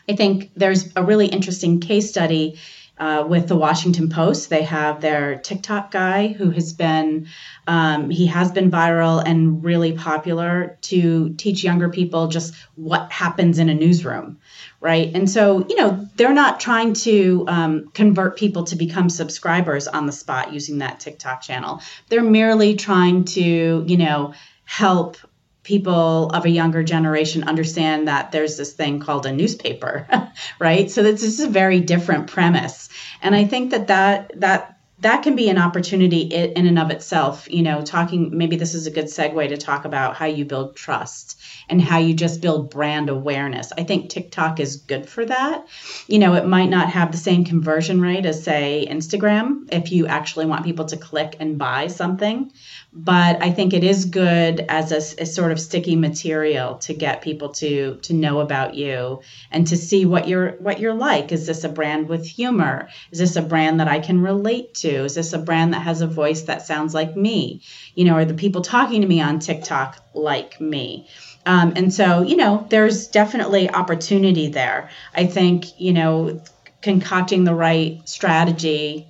I 0.08 0.16
think 0.16 0.52
there's 0.56 0.96
a 0.96 1.04
really 1.04 1.28
interesting 1.28 1.80
case 1.80 2.10
study 2.10 2.60
uh, 3.00 3.26
with 3.28 3.48
the 3.48 3.56
Washington 3.56 4.10
Post. 4.10 4.50
They 4.50 4.64
have 4.64 5.02
their 5.02 5.38
TikTok 5.38 5.92
guy 5.92 6.30
who 6.30 6.50
has 6.52 6.74
been, 6.74 7.28
um, 7.68 8.10
he 8.10 8.28
has 8.28 8.52
been 8.52 8.72
viral 8.72 9.22
and 9.26 9.64
really 9.64 9.94
popular 9.94 10.78
to 10.82 11.34
teach 11.36 11.64
younger 11.64 11.90
people 11.90 12.28
just 12.28 12.56
what 12.76 13.12
happens 13.12 13.60
in 13.60 13.70
a 13.70 13.74
newsroom, 13.74 14.40
right? 14.82 15.12
And 15.14 15.30
so, 15.30 15.66
you 15.68 15.76
know, 15.76 16.08
they're 16.16 16.34
not 16.34 16.60
trying 16.60 16.94
to 16.94 17.46
um, 17.48 17.90
convert 17.94 18.38
people 18.38 18.64
to 18.66 18.76
become 18.76 19.10
subscribers 19.10 19.88
on 19.88 20.06
the 20.06 20.12
spot 20.12 20.54
using 20.54 20.80
that 20.80 21.00
TikTok 21.00 21.42
channel. 21.42 21.82
They're 22.10 22.24
merely 22.24 22.76
trying 22.76 23.26
to, 23.26 23.84
you 23.88 23.98
know, 23.98 24.34
help 24.66 25.18
people 25.68 26.30
of 26.30 26.46
a 26.46 26.50
younger 26.50 26.82
generation 26.82 27.44
understand 27.44 28.08
that 28.08 28.32
there's 28.32 28.56
this 28.56 28.72
thing 28.72 29.02
called 29.02 29.26
a 29.26 29.34
newspaper 29.34 30.08
right? 30.60 30.90
So 30.90 31.04
this 31.04 31.24
is 31.24 31.42
a 31.42 31.50
very 31.50 31.82
different 31.82 32.28
premise. 32.28 32.88
And 33.22 33.36
i 33.36 33.44
think 33.44 33.72
that 33.72 33.88
that 33.88 34.32
that 34.40 34.77
that 35.00 35.22
can 35.22 35.36
be 35.36 35.50
an 35.50 35.60
opportunity 35.60 36.22
in 36.22 36.66
and 36.66 36.80
of 36.80 36.90
itself 36.90 37.48
you 37.52 37.62
know 37.62 37.82
talking 37.82 38.36
maybe 38.36 38.56
this 38.56 38.74
is 38.74 38.88
a 38.88 38.92
good 38.92 39.06
segue 39.06 39.50
to 39.50 39.58
talk 39.58 39.86
about 39.86 40.16
how 40.16 40.26
you 40.26 40.44
build 40.44 40.76
trust 40.76 41.40
and 41.70 41.82
how 41.82 41.98
you 41.98 42.14
just 42.14 42.42
build 42.42 42.70
brand 42.70 43.10
awareness 43.10 43.72
i 43.78 43.84
think 43.84 44.10
tiktok 44.10 44.60
is 44.60 44.78
good 44.78 45.08
for 45.08 45.26
that 45.26 45.68
you 46.08 46.18
know 46.20 46.34
it 46.34 46.46
might 46.46 46.70
not 46.70 46.90
have 46.90 47.12
the 47.12 47.18
same 47.18 47.46
conversion 47.46 48.02
rate 48.02 48.26
as 48.26 48.44
say 48.44 48.88
instagram 48.90 49.68
if 49.72 49.92
you 49.92 50.08
actually 50.08 50.46
want 50.46 50.66
people 50.66 50.86
to 50.86 50.98
click 50.98 51.36
and 51.40 51.58
buy 51.58 51.88
something 51.88 52.52
but 53.00 53.44
I 53.44 53.52
think 53.52 53.74
it 53.74 53.84
is 53.84 54.06
good 54.06 54.66
as 54.70 54.92
a, 54.92 55.22
a, 55.22 55.26
sort 55.26 55.52
of 55.52 55.60
sticky 55.60 55.96
material 55.96 56.80
to 56.80 56.96
get 56.96 57.22
people 57.22 57.50
to 57.50 57.98
to 58.02 58.14
know 58.14 58.40
about 58.40 58.74
you 58.74 59.22
and 59.52 59.68
to 59.68 59.78
see 59.78 60.06
what 60.06 60.28
you're 60.28 60.54
what 60.54 60.80
you're 60.80 60.96
like. 60.96 61.32
Is 61.32 61.46
this 61.46 61.64
a 61.64 61.70
brand 61.70 62.10
with 62.10 62.26
humor? 62.26 62.90
Is 63.12 63.20
this 63.20 63.36
a 63.36 63.44
brand 63.44 63.80
that 63.82 63.88
I 63.88 64.00
can 64.00 64.22
relate 64.22 64.74
to? 64.76 64.87
Is 64.90 65.16
this 65.16 65.34
a 65.34 65.38
brand 65.38 65.74
that 65.74 65.82
has 65.82 66.02
a 66.02 66.08
voice 66.08 66.44
that 66.44 66.66
sounds 66.66 66.94
like 66.94 67.16
me? 67.16 67.62
You 67.96 68.06
know, 68.06 68.14
are 68.14 68.26
the 68.26 68.34
people 68.34 68.62
talking 68.62 69.02
to 69.02 69.08
me 69.08 69.22
on 69.22 69.40
TikTok 69.40 70.04
like 70.14 70.60
me? 70.60 71.08
Um, 71.46 71.74
and 71.76 71.94
so, 71.94 72.24
you 72.24 72.36
know, 72.36 72.66
there's 72.70 73.08
definitely 73.08 73.70
opportunity 73.70 74.50
there. 74.50 74.90
I 75.16 75.26
think, 75.26 75.80
you 75.80 75.94
know, 75.94 76.42
concocting 76.82 77.44
the 77.44 77.56
right 77.56 78.02
strategy 78.08 79.08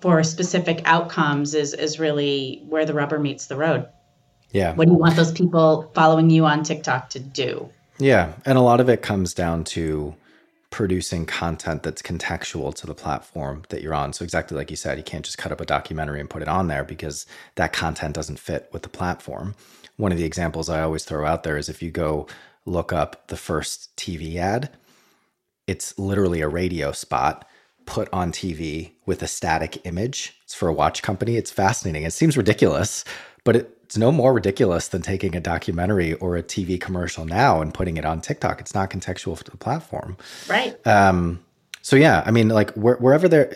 for 0.00 0.22
specific 0.22 0.82
outcomes 0.86 1.54
is 1.54 1.74
is 1.74 2.00
really 2.00 2.62
where 2.68 2.86
the 2.86 2.94
rubber 2.94 3.18
meets 3.18 3.46
the 3.46 3.56
road. 3.56 3.86
Yeah. 4.52 4.74
What 4.74 4.86
do 4.86 4.92
you 4.92 4.98
want 4.98 5.16
those 5.16 5.32
people 5.32 5.90
following 5.94 6.30
you 6.30 6.46
on 6.46 6.64
TikTok 6.64 7.10
to 7.10 7.20
do? 7.20 7.70
Yeah, 7.98 8.32
and 8.46 8.56
a 8.56 8.62
lot 8.62 8.80
of 8.80 8.88
it 8.88 9.02
comes 9.02 9.34
down 9.34 9.64
to 9.64 10.14
producing 10.70 11.26
content 11.26 11.82
that's 11.82 12.00
contextual 12.00 12.74
to 12.74 12.86
the 12.86 12.94
platform 12.94 13.64
that 13.68 13.82
you're 13.82 13.94
on. 13.94 14.12
So 14.12 14.22
exactly 14.22 14.56
like 14.56 14.70
you 14.70 14.76
said, 14.76 14.98
you 14.98 15.04
can't 15.04 15.24
just 15.24 15.38
cut 15.38 15.52
up 15.52 15.60
a 15.60 15.66
documentary 15.66 16.20
and 16.20 16.30
put 16.30 16.42
it 16.42 16.48
on 16.48 16.68
there 16.68 16.84
because 16.84 17.26
that 17.56 17.72
content 17.72 18.14
doesn't 18.14 18.38
fit 18.38 18.68
with 18.72 18.82
the 18.82 18.88
platform. 18.88 19.54
One 19.96 20.12
of 20.12 20.18
the 20.18 20.24
examples 20.24 20.68
I 20.68 20.82
always 20.82 21.04
throw 21.04 21.26
out 21.26 21.42
there 21.42 21.58
is 21.58 21.68
if 21.68 21.82
you 21.82 21.90
go 21.90 22.26
look 22.64 22.92
up 22.92 23.26
the 23.26 23.36
first 23.36 23.94
TV 23.96 24.36
ad, 24.36 24.70
it's 25.66 25.98
literally 25.98 26.40
a 26.40 26.48
radio 26.48 26.92
spot 26.92 27.46
put 27.84 28.08
on 28.12 28.30
TV 28.30 28.92
with 29.06 29.22
a 29.22 29.26
static 29.26 29.84
image. 29.84 30.38
It's 30.44 30.54
for 30.54 30.68
a 30.68 30.72
watch 30.72 31.02
company. 31.02 31.36
It's 31.36 31.50
fascinating. 31.50 32.04
It 32.04 32.12
seems 32.12 32.36
ridiculous, 32.36 33.04
but 33.44 33.76
it's 33.90 33.98
no 33.98 34.12
more 34.12 34.32
ridiculous 34.32 34.86
than 34.86 35.02
taking 35.02 35.34
a 35.34 35.40
documentary 35.40 36.14
or 36.14 36.36
a 36.36 36.44
TV 36.44 36.80
commercial 36.80 37.24
now 37.24 37.60
and 37.60 37.74
putting 37.74 37.96
it 37.96 38.04
on 38.04 38.20
TikTok. 38.20 38.60
It's 38.60 38.72
not 38.72 38.88
contextual 38.88 39.36
to 39.36 39.50
the 39.50 39.56
platform. 39.56 40.16
Right. 40.48 40.78
Um, 40.86 41.42
so 41.82 41.96
yeah, 41.96 42.22
I 42.24 42.30
mean, 42.30 42.50
like 42.50 42.70
where, 42.74 42.94
wherever 42.98 43.26
there, 43.26 43.52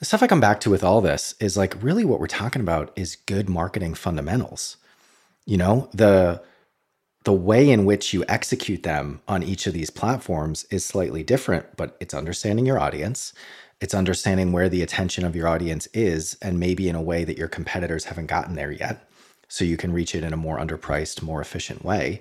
the 0.00 0.04
stuff 0.04 0.24
I 0.24 0.26
come 0.26 0.40
back 0.40 0.58
to 0.62 0.70
with 0.70 0.82
all 0.82 1.00
this 1.00 1.36
is 1.38 1.56
like 1.56 1.80
really 1.80 2.04
what 2.04 2.18
we're 2.18 2.26
talking 2.26 2.60
about 2.60 2.90
is 2.96 3.14
good 3.14 3.48
marketing 3.48 3.94
fundamentals. 3.94 4.76
You 5.46 5.56
know, 5.56 5.88
the 5.94 6.42
the 7.22 7.32
way 7.32 7.70
in 7.70 7.84
which 7.84 8.12
you 8.12 8.24
execute 8.26 8.82
them 8.82 9.20
on 9.28 9.44
each 9.44 9.68
of 9.68 9.72
these 9.72 9.90
platforms 9.90 10.64
is 10.64 10.84
slightly 10.84 11.22
different, 11.22 11.76
but 11.76 11.96
it's 12.00 12.12
understanding 12.12 12.66
your 12.66 12.80
audience. 12.80 13.32
It's 13.80 13.94
understanding 13.94 14.50
where 14.50 14.68
the 14.68 14.82
attention 14.82 15.24
of 15.24 15.36
your 15.36 15.46
audience 15.46 15.86
is, 15.94 16.36
and 16.42 16.58
maybe 16.58 16.88
in 16.88 16.96
a 16.96 17.02
way 17.02 17.22
that 17.22 17.38
your 17.38 17.46
competitors 17.46 18.06
haven't 18.06 18.26
gotten 18.26 18.56
there 18.56 18.72
yet. 18.72 19.07
So 19.48 19.64
you 19.64 19.76
can 19.76 19.92
reach 19.92 20.14
it 20.14 20.22
in 20.22 20.32
a 20.32 20.36
more 20.36 20.58
underpriced, 20.58 21.22
more 21.22 21.40
efficient 21.40 21.84
way. 21.84 22.20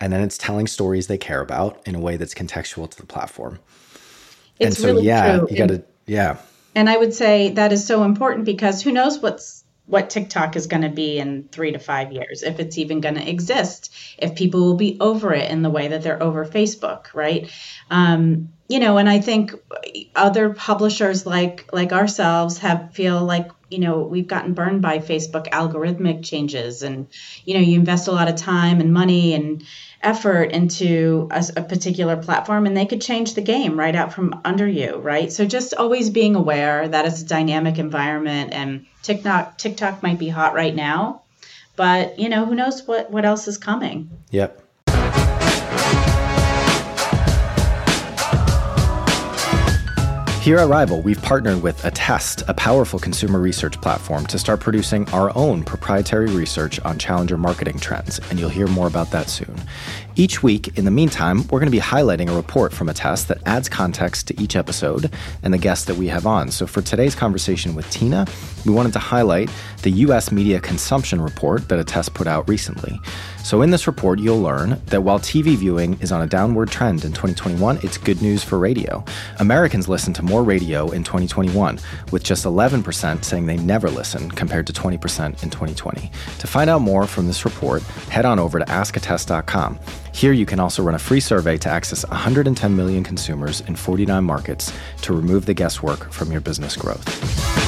And 0.00 0.12
then 0.12 0.22
it's 0.22 0.38
telling 0.38 0.68
stories 0.68 1.08
they 1.08 1.18
care 1.18 1.40
about 1.40 1.82
in 1.86 1.94
a 1.94 2.00
way 2.00 2.16
that's 2.16 2.34
contextual 2.34 2.88
to 2.88 2.96
the 2.96 3.06
platform. 3.06 3.58
It's 4.60 4.66
and 4.66 4.76
so, 4.76 4.86
really 4.86 5.06
yeah, 5.06 5.38
true. 5.38 5.48
you 5.50 5.56
got 5.56 5.68
to, 5.68 5.82
yeah. 6.06 6.38
And 6.74 6.88
I 6.88 6.96
would 6.96 7.12
say 7.12 7.50
that 7.50 7.72
is 7.72 7.84
so 7.84 8.04
important 8.04 8.44
because 8.44 8.82
who 8.82 8.92
knows 8.92 9.18
what's 9.18 9.64
what 9.86 10.10
TikTok 10.10 10.54
is 10.54 10.66
going 10.66 10.82
to 10.82 10.90
be 10.90 11.18
in 11.18 11.48
three 11.50 11.72
to 11.72 11.78
five 11.78 12.12
years, 12.12 12.42
if 12.42 12.60
it's 12.60 12.76
even 12.76 13.00
going 13.00 13.14
to 13.14 13.28
exist, 13.28 13.90
if 14.18 14.34
people 14.34 14.60
will 14.60 14.76
be 14.76 14.98
over 15.00 15.32
it 15.32 15.50
in 15.50 15.62
the 15.62 15.70
way 15.70 15.88
that 15.88 16.02
they're 16.02 16.22
over 16.22 16.44
Facebook, 16.44 17.14
right? 17.14 17.50
Um, 17.90 18.50
you 18.68 18.80
know, 18.80 18.98
and 18.98 19.08
I 19.08 19.18
think 19.20 19.54
other 20.14 20.50
publishers 20.50 21.24
like 21.24 21.70
like 21.72 21.92
ourselves 21.92 22.58
have 22.58 22.92
feel 22.92 23.24
like 23.24 23.50
you 23.70 23.78
know 23.78 24.02
we've 24.02 24.28
gotten 24.28 24.52
burned 24.52 24.82
by 24.82 24.98
Facebook 24.98 25.48
algorithmic 25.48 26.22
changes, 26.22 26.82
and 26.82 27.08
you 27.46 27.54
know 27.54 27.60
you 27.60 27.76
invest 27.76 28.08
a 28.08 28.12
lot 28.12 28.28
of 28.28 28.36
time 28.36 28.80
and 28.80 28.92
money 28.92 29.32
and 29.32 29.64
effort 30.02 30.52
into 30.52 31.28
a, 31.32 31.44
a, 31.56 31.62
particular 31.62 32.16
platform 32.16 32.66
and 32.66 32.76
they 32.76 32.86
could 32.86 33.00
change 33.00 33.34
the 33.34 33.40
game 33.40 33.76
right 33.76 33.96
out 33.96 34.12
from 34.12 34.40
under 34.44 34.68
you 34.68 34.96
right? 34.98 35.32
So 35.32 35.44
just 35.44 35.74
always 35.74 36.08
being 36.08 36.36
aware 36.36 36.86
that 36.86 37.04
it's 37.04 37.22
a 37.22 37.26
dynamic 37.26 37.78
environment 37.78 38.52
and 38.52 38.86
tiktok 39.02 39.58
tiktok 39.58 40.00
might 40.00 40.20
be 40.20 40.28
hot 40.28 40.54
right 40.54 40.74
now 40.74 41.22
but 41.74 42.18
you 42.18 42.28
know 42.28 42.44
who 42.44 42.54
knows 42.54 42.86
what 42.86 43.10
what 43.10 43.24
else 43.24 43.48
is 43.48 43.58
coming. 43.58 44.10
Yep 44.30 44.67
Here 50.48 50.56
at 50.56 50.68
Rival, 50.68 51.02
we've 51.02 51.20
partnered 51.20 51.62
with 51.62 51.84
Attest, 51.84 52.42
a 52.48 52.54
powerful 52.54 52.98
consumer 52.98 53.38
research 53.38 53.78
platform, 53.82 54.24
to 54.28 54.38
start 54.38 54.60
producing 54.60 55.06
our 55.10 55.30
own 55.36 55.62
proprietary 55.62 56.30
research 56.30 56.80
on 56.86 56.98
challenger 56.98 57.36
marketing 57.36 57.78
trends, 57.78 58.18
and 58.30 58.40
you'll 58.40 58.48
hear 58.48 58.66
more 58.66 58.86
about 58.86 59.10
that 59.10 59.28
soon. 59.28 59.54
Each 60.18 60.42
week, 60.42 60.76
in 60.76 60.84
the 60.84 60.90
meantime, 60.90 61.46
we're 61.46 61.60
going 61.60 61.70
to 61.70 61.70
be 61.70 61.78
highlighting 61.78 62.28
a 62.28 62.34
report 62.34 62.72
from 62.72 62.88
Attest 62.88 63.28
that 63.28 63.38
adds 63.46 63.68
context 63.68 64.26
to 64.26 64.42
each 64.42 64.56
episode 64.56 65.12
and 65.44 65.54
the 65.54 65.58
guests 65.58 65.84
that 65.84 65.94
we 65.94 66.08
have 66.08 66.26
on. 66.26 66.50
So 66.50 66.66
for 66.66 66.82
today's 66.82 67.14
conversation 67.14 67.76
with 67.76 67.88
Tina, 67.88 68.26
we 68.66 68.72
wanted 68.72 68.92
to 68.94 68.98
highlight 68.98 69.48
the 69.82 69.90
U.S. 69.90 70.32
media 70.32 70.58
consumption 70.58 71.20
report 71.20 71.68
that 71.68 71.78
Attest 71.78 72.14
put 72.14 72.26
out 72.26 72.48
recently. 72.48 72.98
So, 73.44 73.62
in 73.62 73.70
this 73.70 73.86
report, 73.86 74.18
you'll 74.18 74.42
learn 74.42 74.78
that 74.86 75.02
while 75.02 75.18
TV 75.18 75.56
viewing 75.56 75.98
is 76.00 76.12
on 76.12 76.20
a 76.20 76.26
downward 76.26 76.70
trend 76.70 77.04
in 77.04 77.12
2021, 77.12 77.78
it's 77.82 77.96
good 77.96 78.20
news 78.20 78.44
for 78.44 78.58
radio. 78.58 79.02
Americans 79.38 79.88
listen 79.88 80.12
to 80.14 80.22
more 80.22 80.42
radio 80.42 80.90
in 80.90 81.02
2021, 81.02 81.78
with 82.10 82.22
just 82.22 82.44
11% 82.44 83.24
saying 83.24 83.46
they 83.46 83.56
never 83.56 83.88
listen 83.88 84.30
compared 84.32 84.66
to 84.66 84.72
20% 84.74 85.42
in 85.42 85.48
2020. 85.48 86.10
To 86.40 86.46
find 86.46 86.68
out 86.68 86.82
more 86.82 87.06
from 87.06 87.26
this 87.26 87.46
report, 87.46 87.82
head 88.10 88.26
on 88.26 88.38
over 88.38 88.58
to 88.58 88.66
askattest.com. 88.66 89.78
Here, 90.12 90.32
you 90.32 90.46
can 90.46 90.60
also 90.60 90.82
run 90.82 90.94
a 90.94 90.98
free 90.98 91.20
survey 91.20 91.56
to 91.58 91.68
access 91.68 92.06
110 92.08 92.76
million 92.76 93.04
consumers 93.04 93.60
in 93.62 93.76
49 93.76 94.24
markets 94.24 94.72
to 95.02 95.12
remove 95.12 95.46
the 95.46 95.54
guesswork 95.54 96.12
from 96.12 96.32
your 96.32 96.40
business 96.40 96.76
growth. 96.76 97.06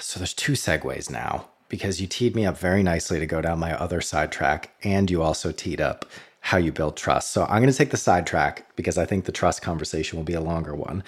So, 0.00 0.18
there's 0.18 0.34
two 0.34 0.54
segues 0.54 1.08
now 1.08 1.50
because 1.68 2.00
you 2.00 2.08
teed 2.08 2.34
me 2.34 2.44
up 2.44 2.58
very 2.58 2.82
nicely 2.82 3.20
to 3.20 3.26
go 3.26 3.40
down 3.40 3.60
my 3.60 3.72
other 3.78 4.00
sidetrack, 4.00 4.74
and 4.82 5.08
you 5.08 5.22
also 5.22 5.52
teed 5.52 5.80
up 5.80 6.04
how 6.40 6.58
you 6.58 6.72
build 6.72 6.96
trust. 6.96 7.30
So 7.30 7.44
I'm 7.44 7.60
going 7.60 7.72
to 7.72 7.78
take 7.78 7.90
the 7.90 7.96
sidetrack 7.96 8.74
because 8.76 8.98
I 8.98 9.04
think 9.04 9.24
the 9.24 9.32
trust 9.32 9.62
conversation 9.62 10.18
will 10.18 10.24
be 10.24 10.34
a 10.34 10.40
longer 10.40 10.74
one. 10.74 11.04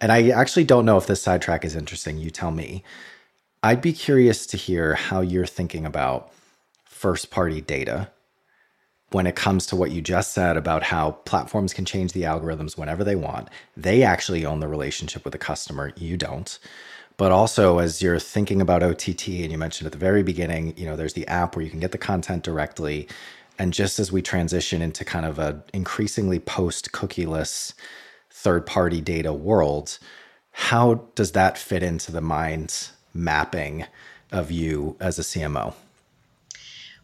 And 0.00 0.12
I 0.12 0.28
actually 0.30 0.64
don't 0.64 0.84
know 0.84 0.96
if 0.96 1.06
this 1.06 1.22
sidetrack 1.22 1.64
is 1.64 1.74
interesting. 1.74 2.18
You 2.18 2.30
tell 2.30 2.50
me. 2.50 2.84
I'd 3.62 3.80
be 3.80 3.94
curious 3.94 4.46
to 4.48 4.58
hear 4.58 4.94
how 4.94 5.20
you're 5.20 5.46
thinking 5.46 5.86
about 5.86 6.30
first 6.84 7.30
party 7.30 7.62
data 7.62 8.10
when 9.14 9.28
it 9.28 9.36
comes 9.36 9.64
to 9.64 9.76
what 9.76 9.92
you 9.92 10.02
just 10.02 10.32
said 10.32 10.56
about 10.56 10.82
how 10.82 11.12
platforms 11.24 11.72
can 11.72 11.84
change 11.84 12.12
the 12.12 12.22
algorithms 12.22 12.76
whenever 12.76 13.04
they 13.04 13.14
want. 13.14 13.48
They 13.76 14.02
actually 14.02 14.44
own 14.44 14.58
the 14.58 14.66
relationship 14.66 15.22
with 15.24 15.30
the 15.30 15.38
customer, 15.38 15.92
you 15.96 16.16
don't. 16.16 16.58
But 17.16 17.30
also, 17.30 17.78
as 17.78 18.02
you're 18.02 18.18
thinking 18.18 18.60
about 18.60 18.82
OTT, 18.82 19.28
and 19.28 19.52
you 19.52 19.56
mentioned 19.56 19.86
at 19.86 19.92
the 19.92 19.98
very 19.98 20.24
beginning, 20.24 20.76
you 20.76 20.84
know, 20.84 20.96
there's 20.96 21.12
the 21.12 21.28
app 21.28 21.54
where 21.54 21.64
you 21.64 21.70
can 21.70 21.78
get 21.78 21.92
the 21.92 21.96
content 21.96 22.42
directly. 22.42 23.06
And 23.56 23.72
just 23.72 24.00
as 24.00 24.10
we 24.10 24.20
transition 24.20 24.82
into 24.82 25.04
kind 25.04 25.26
of 25.26 25.38
a 25.38 25.62
increasingly 25.72 26.40
post 26.40 26.90
cookieless 26.90 27.72
third 28.32 28.66
party 28.66 29.00
data 29.00 29.32
world, 29.32 29.96
how 30.50 31.04
does 31.14 31.30
that 31.32 31.56
fit 31.56 31.84
into 31.84 32.10
the 32.10 32.20
mind 32.20 32.88
mapping 33.14 33.86
of 34.32 34.50
you 34.50 34.96
as 34.98 35.20
a 35.20 35.22
CMO? 35.22 35.72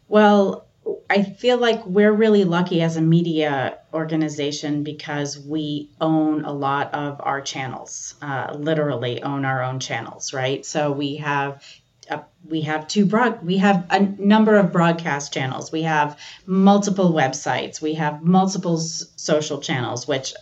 Well, 0.09 0.65
I 1.11 1.23
feel 1.23 1.57
like 1.57 1.85
we're 1.85 2.13
really 2.13 2.45
lucky 2.45 2.81
as 2.81 2.95
a 2.95 3.01
media 3.01 3.79
organization 3.93 4.83
because 4.83 5.37
we 5.37 5.89
own 5.99 6.45
a 6.45 6.53
lot 6.53 6.93
of 6.93 7.19
our 7.21 7.41
channels, 7.41 8.15
uh, 8.21 8.55
literally 8.57 9.21
own 9.21 9.43
our 9.43 9.61
own 9.61 9.81
channels, 9.81 10.31
right? 10.31 10.65
So 10.65 10.93
we 10.93 11.17
have 11.17 11.61
uh, 12.09 12.19
we 12.47 12.61
have 12.61 12.87
two 12.87 13.05
broad 13.05 13.45
we 13.45 13.57
have 13.57 13.85
a 13.89 13.99
number 13.99 14.55
of 14.55 14.71
broadcast 14.71 15.33
channels. 15.33 15.69
We 15.69 15.81
have 15.81 16.17
multiple 16.45 17.11
websites. 17.11 17.81
We 17.81 17.95
have 17.95 18.23
multiple 18.23 18.77
s- 18.77 19.03
social 19.17 19.59
channels 19.59 20.07
which 20.07 20.33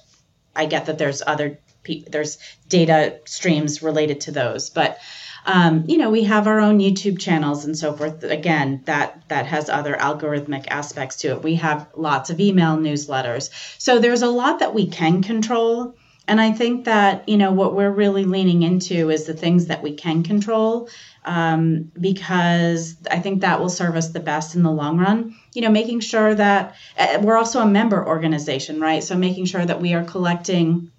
i 0.55 0.65
get 0.67 0.85
that 0.85 0.97
there's 0.99 1.21
other 1.25 1.59
pe- 1.83 2.03
there's 2.11 2.37
data 2.67 3.19
streams 3.25 3.81
related 3.81 4.21
to 4.21 4.31
those. 4.31 4.69
But 4.69 4.99
um, 5.45 5.85
you 5.87 5.97
know, 5.97 6.09
we 6.09 6.23
have 6.23 6.47
our 6.47 6.59
own 6.59 6.79
YouTube 6.79 7.19
channels 7.19 7.65
and 7.65 7.77
so 7.77 7.93
forth. 7.93 8.23
Again, 8.23 8.81
that 8.85 9.27
that 9.29 9.45
has 9.47 9.69
other 9.69 9.95
algorithmic 9.95 10.67
aspects 10.67 11.17
to 11.17 11.29
it. 11.29 11.43
We 11.43 11.55
have 11.55 11.87
lots 11.95 12.29
of 12.29 12.39
email 12.39 12.77
newsletters. 12.77 13.49
So 13.77 13.99
there's 13.99 14.21
a 14.21 14.29
lot 14.29 14.59
that 14.59 14.73
we 14.73 14.87
can 14.87 15.23
control. 15.23 15.95
And 16.27 16.39
I 16.39 16.51
think 16.51 16.85
that, 16.85 17.27
you 17.27 17.37
know, 17.37 17.51
what 17.51 17.73
we're 17.73 17.89
really 17.89 18.23
leaning 18.23 18.61
into 18.61 19.09
is 19.09 19.25
the 19.25 19.33
things 19.33 19.65
that 19.65 19.81
we 19.81 19.95
can 19.95 20.21
control 20.21 20.87
um, 21.25 21.91
because 21.99 22.97
I 23.09 23.19
think 23.19 23.41
that 23.41 23.59
will 23.59 23.69
serve 23.69 23.95
us 23.95 24.09
the 24.09 24.19
best 24.19 24.55
in 24.55 24.61
the 24.61 24.71
long 24.71 24.99
run. 24.99 25.35
You 25.53 25.63
know, 25.63 25.71
making 25.71 26.01
sure 26.01 26.35
that 26.35 26.75
uh, 26.97 27.19
we're 27.21 27.37
also 27.37 27.61
a 27.61 27.67
member 27.67 28.05
organization, 28.05 28.79
right? 28.79 29.03
So 29.03 29.17
making 29.17 29.45
sure 29.45 29.65
that 29.65 29.81
we 29.81 29.93
are 29.93 30.03
collecting 30.03 30.91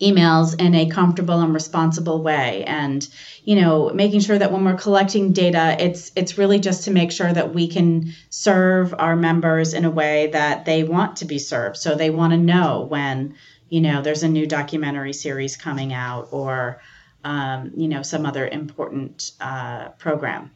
emails 0.00 0.60
in 0.60 0.74
a 0.74 0.88
comfortable 0.88 1.40
and 1.40 1.54
responsible 1.54 2.22
way. 2.22 2.64
And 2.64 3.06
you 3.44 3.56
know 3.56 3.90
making 3.94 4.20
sure 4.20 4.38
that 4.38 4.52
when 4.52 4.64
we're 4.64 4.74
collecting 4.74 5.32
data 5.32 5.76
it's 5.78 6.12
it's 6.16 6.36
really 6.36 6.58
just 6.58 6.84
to 6.84 6.90
make 6.90 7.12
sure 7.12 7.32
that 7.32 7.54
we 7.54 7.68
can 7.68 8.12
serve 8.28 8.94
our 8.98 9.16
members 9.16 9.72
in 9.72 9.84
a 9.84 9.90
way 9.90 10.28
that 10.28 10.64
they 10.64 10.84
want 10.84 11.16
to 11.18 11.24
be 11.24 11.38
served. 11.38 11.76
So 11.76 11.94
they 11.94 12.10
want 12.10 12.32
to 12.32 12.38
know 12.38 12.86
when 12.88 13.36
you 13.68 13.80
know 13.80 14.02
there's 14.02 14.22
a 14.22 14.28
new 14.28 14.46
documentary 14.46 15.12
series 15.12 15.56
coming 15.56 15.92
out 15.92 16.28
or 16.30 16.80
um, 17.24 17.72
you 17.76 17.88
know 17.88 18.02
some 18.02 18.26
other 18.26 18.46
important 18.46 19.32
uh, 19.40 19.88
program. 19.90 20.50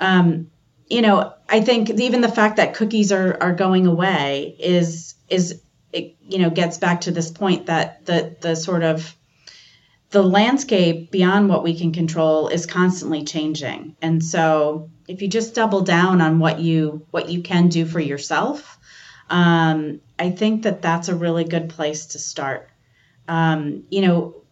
Um, 0.00 0.50
you 0.88 1.02
know 1.02 1.32
i 1.48 1.60
think 1.60 1.90
even 1.90 2.20
the 2.20 2.28
fact 2.28 2.56
that 2.56 2.74
cookies 2.74 3.12
are 3.12 3.36
are 3.40 3.52
going 3.52 3.86
away 3.86 4.54
is 4.58 5.14
is 5.28 5.60
it 5.92 6.16
you 6.20 6.38
know 6.38 6.50
gets 6.50 6.78
back 6.78 7.02
to 7.02 7.10
this 7.10 7.30
point 7.30 7.66
that 7.66 8.04
the 8.06 8.36
the 8.40 8.56
sort 8.56 8.82
of 8.82 9.14
the 10.10 10.22
landscape 10.22 11.10
beyond 11.10 11.48
what 11.48 11.64
we 11.64 11.76
can 11.76 11.92
control 11.92 12.48
is 12.48 12.64
constantly 12.64 13.24
changing. 13.24 13.96
And 14.00 14.24
so 14.24 14.90
if 15.08 15.20
you 15.20 15.28
just 15.28 15.54
double 15.54 15.80
down 15.80 16.20
on 16.20 16.38
what 16.38 16.60
you 16.60 17.06
what 17.10 17.28
you 17.28 17.42
can 17.42 17.68
do 17.68 17.84
for 17.84 18.00
yourself 18.00 18.78
um, 19.30 20.00
i 20.18 20.30
think 20.30 20.62
that 20.62 20.82
that's 20.82 21.08
a 21.08 21.14
really 21.14 21.44
good 21.44 21.68
place 21.68 22.06
to 22.06 22.18
start. 22.18 22.68
Um, 23.28 23.84
you 23.90 24.02
know 24.02 24.42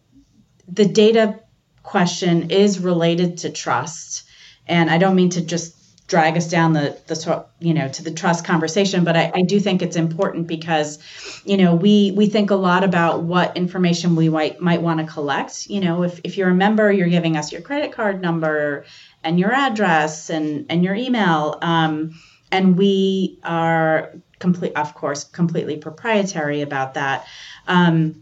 the 0.67 0.85
data 0.85 1.39
question 1.83 2.49
is 2.49 2.79
related 2.79 3.39
to 3.39 3.51
trust. 3.51 4.23
And 4.67 4.89
i 4.89 4.97
don't 4.97 5.15
mean 5.15 5.29
to 5.31 5.41
just 5.41 5.75
drag 6.07 6.37
us 6.37 6.47
down 6.47 6.73
the 6.73 6.97
the 7.07 7.45
you 7.59 7.73
know 7.73 7.87
to 7.87 8.03
the 8.03 8.11
trust 8.11 8.45
conversation 8.45 9.03
but 9.03 9.15
I, 9.15 9.31
I, 9.33 9.41
do 9.41 9.59
think 9.59 9.81
it's 9.81 9.95
important 9.95 10.45
because 10.45 10.99
you 11.45 11.57
know 11.57 11.73
we 11.75 12.11
we 12.15 12.27
think 12.27 12.51
a 12.51 12.55
lot 12.55 12.83
about 12.83 13.23
what 13.23 13.57
information 13.57 14.15
we 14.15 14.29
might 14.29 14.61
might 14.61 14.81
want 14.81 14.99
to 14.99 15.05
collect. 15.05 15.67
You 15.67 15.81
know 15.81 16.03
if, 16.03 16.19
if 16.23 16.37
you're 16.37 16.49
a 16.49 16.55
member 16.55 16.91
you're 16.91 17.09
giving 17.09 17.37
us 17.37 17.51
your 17.51 17.61
credit 17.61 17.91
card 17.91 18.21
number 18.21 18.85
and 19.23 19.39
your 19.39 19.51
address 19.51 20.29
and 20.29 20.67
and 20.69 20.83
your 20.83 20.95
email 20.95 21.57
um, 21.61 22.19
and 22.51 22.77
we 22.77 23.39
are 23.43 24.13
complete 24.37 24.73
of 24.75 24.93
course 24.93 25.23
completely 25.23 25.77
proprietary 25.77 26.61
about 26.61 26.93
that. 26.93 27.25
Um, 27.67 28.21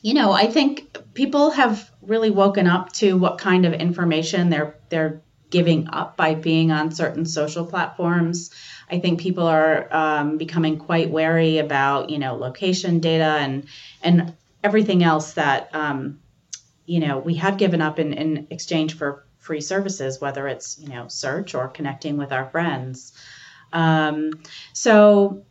you 0.00 0.14
know 0.14 0.30
i 0.30 0.46
think 0.46 0.96
people 1.12 1.50
have 1.50 1.90
really 2.02 2.30
woken 2.30 2.68
up 2.68 2.92
to 2.92 3.18
what 3.18 3.36
kind 3.36 3.66
of 3.66 3.72
information 3.72 4.48
they're 4.48 4.78
they're 4.90 5.20
giving 5.50 5.88
up 5.88 6.16
by 6.16 6.34
being 6.34 6.70
on 6.70 6.90
certain 6.90 7.24
social 7.24 7.64
platforms. 7.64 8.50
I 8.90 8.98
think 8.98 9.20
people 9.20 9.46
are 9.46 9.88
um, 9.90 10.38
becoming 10.38 10.78
quite 10.78 11.10
wary 11.10 11.58
about 11.58 12.10
you 12.10 12.18
know 12.18 12.34
location 12.36 13.00
data 13.00 13.38
and 13.40 13.66
and 14.02 14.34
everything 14.62 15.02
else 15.02 15.34
that 15.34 15.74
um, 15.74 16.20
you 16.86 17.00
know 17.00 17.18
we 17.18 17.34
have 17.34 17.58
given 17.58 17.80
up 17.80 17.98
in, 17.98 18.12
in 18.12 18.46
exchange 18.50 18.96
for 18.96 19.24
free 19.38 19.60
services, 19.60 20.20
whether 20.20 20.46
it's 20.48 20.78
you 20.78 20.88
know 20.88 21.08
search 21.08 21.54
or 21.54 21.68
connecting 21.68 22.16
with 22.16 22.32
our 22.32 22.46
friends. 22.50 23.12
Um, 23.72 24.30
so 24.72 25.44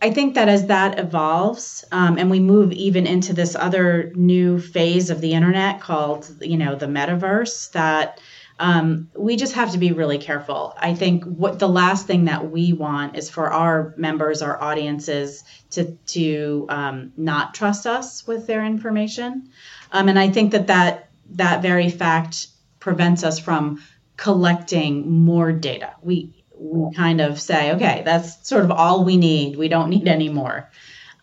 I 0.00 0.10
think 0.10 0.34
that 0.34 0.48
as 0.48 0.66
that 0.66 0.98
evolves 0.98 1.84
um, 1.90 2.18
and 2.18 2.30
we 2.30 2.40
move 2.40 2.72
even 2.72 3.06
into 3.06 3.32
this 3.32 3.54
other 3.54 4.12
new 4.14 4.60
phase 4.60 5.08
of 5.10 5.20
the 5.20 5.32
internet 5.32 5.80
called 5.80 6.30
you 6.40 6.56
know 6.56 6.74
the 6.74 6.86
metaverse 6.86 7.72
that 7.72 8.20
um, 8.58 9.10
we 9.16 9.36
just 9.36 9.54
have 9.54 9.72
to 9.72 9.78
be 9.78 9.92
really 9.92 10.18
careful. 10.18 10.74
I 10.78 10.94
think 10.94 11.24
what 11.24 11.58
the 11.58 11.68
last 11.68 12.06
thing 12.06 12.26
that 12.26 12.50
we 12.50 12.72
want 12.72 13.16
is 13.16 13.28
for 13.28 13.50
our 13.50 13.94
members, 13.96 14.42
our 14.42 14.60
audiences, 14.62 15.42
to 15.70 15.96
to 16.06 16.66
um, 16.68 17.12
not 17.16 17.54
trust 17.54 17.86
us 17.86 18.26
with 18.26 18.46
their 18.46 18.64
information, 18.64 19.50
um, 19.90 20.08
and 20.08 20.18
I 20.18 20.30
think 20.30 20.52
that 20.52 20.68
that 20.68 21.08
that 21.30 21.62
very 21.62 21.90
fact 21.90 22.46
prevents 22.78 23.24
us 23.24 23.38
from 23.38 23.82
collecting 24.16 25.24
more 25.24 25.50
data. 25.50 25.94
We 26.02 26.44
we 26.56 26.94
kind 26.94 27.20
of 27.20 27.40
say, 27.40 27.72
okay, 27.72 28.02
that's 28.04 28.48
sort 28.48 28.64
of 28.64 28.70
all 28.70 29.04
we 29.04 29.16
need. 29.16 29.56
We 29.56 29.68
don't 29.68 29.90
need 29.90 30.06
any 30.06 30.28
more. 30.28 30.70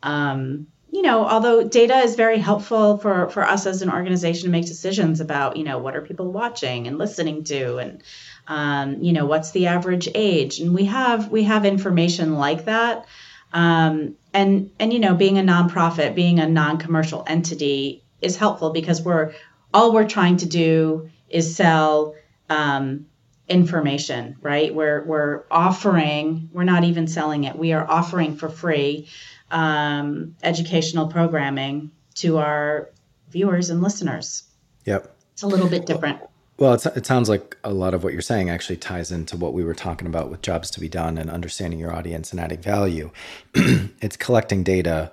Um, 0.04 0.67
you 0.91 1.01
know, 1.01 1.25
although 1.25 1.63
data 1.63 1.95
is 1.99 2.15
very 2.15 2.38
helpful 2.38 2.97
for, 2.97 3.30
for 3.30 3.43
us 3.43 3.65
as 3.65 3.82
an 3.82 3.89
organization 3.89 4.43
to 4.43 4.51
make 4.51 4.65
decisions 4.65 5.21
about, 5.21 5.56
you 5.56 5.63
know, 5.63 5.80
what 5.80 5.95
are 5.95 6.01
people 6.01 6.32
watching 6.32 6.86
and 6.86 6.97
listening 6.97 7.45
to 7.45 7.77
and 7.77 8.04
um, 8.47 9.01
you 9.01 9.13
know, 9.13 9.25
what's 9.25 9.51
the 9.51 9.67
average 9.67 10.10
age? 10.13 10.60
And 10.60 10.73
we 10.75 10.86
have 10.86 11.30
we 11.30 11.43
have 11.43 11.65
information 11.65 12.36
like 12.36 12.65
that. 12.65 13.06
Um, 13.54 14.15
and 14.34 14.71
and 14.80 14.91
you 14.91 14.99
know, 14.99 15.15
being 15.15 15.38
a 15.38 15.41
nonprofit, 15.41 16.15
being 16.15 16.39
a 16.39 16.49
non-commercial 16.49 17.23
entity 17.27 18.04
is 18.21 18.36
helpful 18.36 18.71
because 18.71 19.01
we're 19.01 19.34
all 19.73 19.93
we're 19.93 20.08
trying 20.08 20.38
to 20.38 20.45
do 20.45 21.10
is 21.30 21.56
sell 21.56 22.15
um, 22.49 23.06
information, 23.47 24.36
right? 24.41 24.73
We're 24.73 25.04
we're 25.06 25.43
offering, 25.49 26.49
we're 26.51 26.63
not 26.63 26.84
even 26.84 27.08
selling 27.08 27.45
it. 27.45 27.58
We 27.58 27.71
are 27.71 27.89
offering 27.89 28.36
for 28.36 28.49
free 28.49 29.08
um, 29.52 30.36
educational 30.44 31.08
programming 31.08 31.92
to 32.16 32.38
our 32.38 32.90
viewers 33.30 33.70
and 33.70 33.82
listeners. 33.82 34.44
Yep. 34.86 35.16
It's 35.34 35.44
a 35.44 35.48
little 35.48 35.70
bit 35.70 35.86
different. 35.86 36.20
Well, 36.58 36.74
it 36.74 37.06
sounds 37.06 37.28
like 37.28 37.58
a 37.64 37.74
lot 37.74 37.94
of 37.96 38.04
what 38.04 38.14
you're 38.14 38.22
saying 38.22 38.50
actually 38.50 38.78
ties 38.78 39.12
into 39.12 39.36
what 39.36 39.54
we 39.54 39.64
were 39.64 39.74
talking 39.74 40.08
about 40.08 40.30
with 40.30 40.44
jobs 40.44 40.70
to 40.72 40.80
be 40.80 40.88
done 40.88 41.18
and 41.18 41.30
understanding 41.30 41.80
your 41.80 41.92
audience 41.92 42.32
and 42.32 42.40
adding 42.40 42.62
value. 42.62 43.10
it's 43.56 44.16
collecting 44.16 44.64
data 44.64 45.12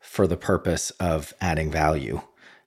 for 0.00 0.26
the 0.26 0.36
purpose 0.36 0.90
of 0.92 1.34
adding 1.40 1.70
value 1.70 2.22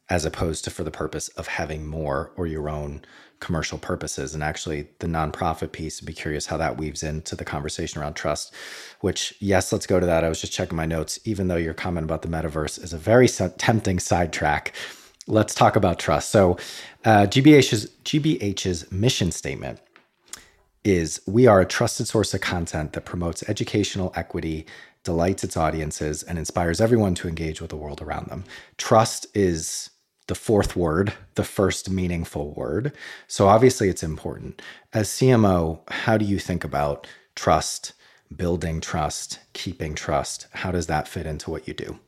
as 0.08 0.26
opposed 0.26 0.64
to 0.66 0.70
for 0.70 0.84
the 0.84 0.92
purpose 0.92 1.30
of 1.30 1.48
having 1.48 1.88
more 1.88 2.32
or 2.36 2.46
your 2.46 2.70
own 2.70 3.02
commercial 3.42 3.78
purposes. 3.78 4.34
And 4.34 4.42
actually, 4.42 4.88
the 5.00 5.08
nonprofit 5.08 5.74
piece, 5.74 6.02
I'd 6.02 6.06
be 6.06 6.14
curious 6.14 6.46
how 6.46 6.56
that 6.58 6.78
weaves 6.78 7.04
into 7.04 7.36
the 7.36 7.44
conversation 7.44 8.02
around 8.02 8.14
trust, 8.14 8.54
which, 9.02 9.34
yes, 9.40 9.74
let's 9.74 9.86
go 9.86 10.00
to 10.00 10.06
that. 10.06 10.24
I 10.24 10.30
was 10.30 10.40
just 10.40 10.54
checking 10.54 10.78
my 10.78 10.86
notes, 10.86 11.20
even 11.26 11.50
though 11.50 11.58
your 11.58 11.74
comment 11.74 12.06
about 12.06 12.22
the 12.22 12.30
metaverse 12.30 12.82
is 12.82 12.94
a 12.94 12.98
very 12.98 13.28
tempting 13.28 14.00
sidetrack. 14.00 14.74
Let's 15.28 15.54
talk 15.54 15.76
about 15.76 16.00
trust. 16.00 16.30
So, 16.30 16.58
uh, 17.04 17.28
GBH's, 17.28 17.92
GBH's 18.06 18.92
mission 18.92 19.32
statement 19.32 19.80
is 20.84 21.22
we 21.28 21.46
are 21.46 21.62
a 21.62 21.66
trusted 21.66 22.08
source 22.08 22.34
of 22.34 22.42
content 22.42 22.94
that 22.94 23.06
promotes 23.06 23.48
educational 23.48 24.12
equity, 24.16 24.66
delights 25.04 25.44
its 25.44 25.56
audiences, 25.56 26.24
and 26.24 26.40
inspires 26.40 26.82
everyone 26.82 27.14
to 27.16 27.28
engage 27.28 27.62
with 27.62 27.70
the 27.70 27.76
world 27.76 28.02
around 28.02 28.28
them. 28.28 28.44
Trust 28.78 29.28
is 29.36 29.91
the 30.32 30.36
fourth 30.36 30.78
word, 30.78 31.12
the 31.36 31.44
first 31.44 31.90
meaningful 31.90 32.54
word. 32.54 32.94
So 33.28 33.50
obviously 33.50 33.90
it's 33.90 34.02
important. 34.02 34.62
As 34.94 35.10
CMO, 35.10 35.82
how 35.90 36.18
do 36.18 36.24
you 36.24 36.40
think 36.40 36.64
about 36.64 37.06
trust, 37.36 37.92
building 38.34 38.80
trust, 38.80 39.40
keeping 39.52 39.94
trust? 39.94 40.48
How 40.54 40.72
does 40.72 40.88
that 40.88 41.10
fit 41.10 41.26
into 41.26 41.52
what 41.52 41.68
you 41.68 41.74
do? 41.74 42.00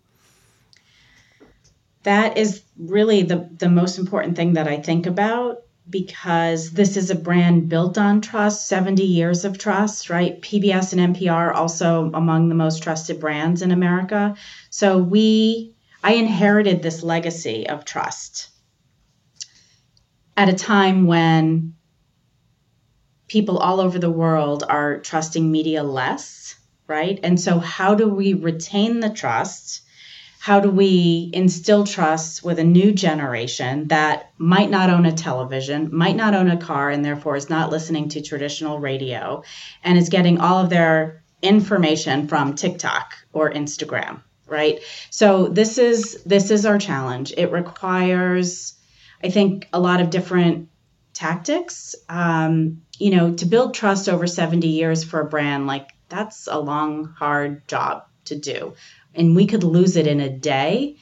That 2.03 2.37
is 2.37 2.63
really 2.79 3.23
the, 3.23 3.49
the 3.57 3.67
most 3.67 3.97
important 3.97 4.37
thing 4.37 4.53
that 4.53 4.69
I 4.69 4.77
think 4.77 5.05
about 5.05 5.63
because 5.89 6.71
this 6.71 6.95
is 6.95 7.09
a 7.09 7.15
brand 7.15 7.67
built 7.67 7.97
on 7.97 8.21
trust, 8.21 8.69
70 8.69 9.03
years 9.03 9.43
of 9.43 9.57
trust, 9.57 10.09
right? 10.09 10.41
PBS 10.41 10.93
and 10.93 11.13
NPR 11.13 11.53
also 11.53 12.09
among 12.13 12.47
the 12.47 12.55
most 12.55 12.83
trusted 12.83 13.19
brands 13.19 13.61
in 13.61 13.71
America. 13.71 14.33
So 14.69 14.97
we 14.97 15.73
I 16.03 16.13
inherited 16.13 16.81
this 16.81 17.01
legacy 17.03 17.67
of 17.67 17.85
trust 17.85 18.49
at 20.35 20.49
a 20.49 20.53
time 20.53 21.07
when 21.07 21.75
people 23.27 23.57
all 23.57 23.79
over 23.79 23.97
the 23.97 24.11
world 24.11 24.63
are 24.67 24.99
trusting 24.99 25.49
media 25.49 25.83
less, 25.83 26.55
right? 26.87 27.19
And 27.23 27.39
so 27.39 27.59
how 27.59 27.95
do 27.95 28.09
we 28.09 28.33
retain 28.33 28.99
the 28.99 29.09
trust? 29.09 29.83
how 30.43 30.59
do 30.59 30.69
we 30.69 31.29
instill 31.31 31.85
trust 31.85 32.43
with 32.43 32.59
a 32.59 32.63
new 32.65 32.91
generation 32.91 33.87
that 33.87 34.33
might 34.37 34.69
not 34.69 34.89
own 34.89 35.05
a 35.05 35.11
television, 35.13 35.87
might 35.95 36.17
not 36.17 36.33
own 36.35 36.51
a 36.51 36.57
car, 36.57 36.89
and 36.89 37.05
therefore 37.05 37.37
is 37.37 37.49
not 37.49 37.71
listening 37.71 38.09
to 38.09 38.21
traditional 38.21 38.77
radio 38.77 39.41
and 39.85 39.97
is 39.97 40.09
getting 40.09 40.41
all 40.41 40.61
of 40.61 40.69
their 40.69 41.23
information 41.41 42.27
from 42.27 42.55
TikTok 42.55 43.13
or 43.31 43.53
Instagram, 43.53 44.19
right? 44.53 44.79
So 45.09 45.47
this 45.47 45.77
is 45.77 46.23
this 46.23 46.51
is 46.51 46.65
our 46.65 46.77
challenge. 46.77 47.33
It 47.35 47.51
requires, 47.51 48.75
I 49.23 49.29
think, 49.29 49.67
a 49.73 49.79
lot 49.79 49.99
of 49.99 50.09
different 50.09 50.69
tactics. 51.13 51.95
Um, 52.07 52.83
you 52.99 53.11
know, 53.11 53.33
to 53.33 53.45
build 53.45 53.73
trust 53.73 54.07
over 54.07 54.27
70 54.27 54.67
years 54.67 55.03
for 55.03 55.19
a 55.19 55.25
brand, 55.25 55.67
like 55.67 55.89
that's 56.07 56.47
a 56.47 56.59
long, 56.59 57.05
hard 57.05 57.67
job 57.67 58.05
to 58.25 58.39
do 58.39 58.73
and 59.15 59.35
we 59.35 59.45
could 59.45 59.63
lose 59.63 59.95
it 59.95 60.07
in 60.07 60.19
a 60.19 60.29
day 60.29 60.97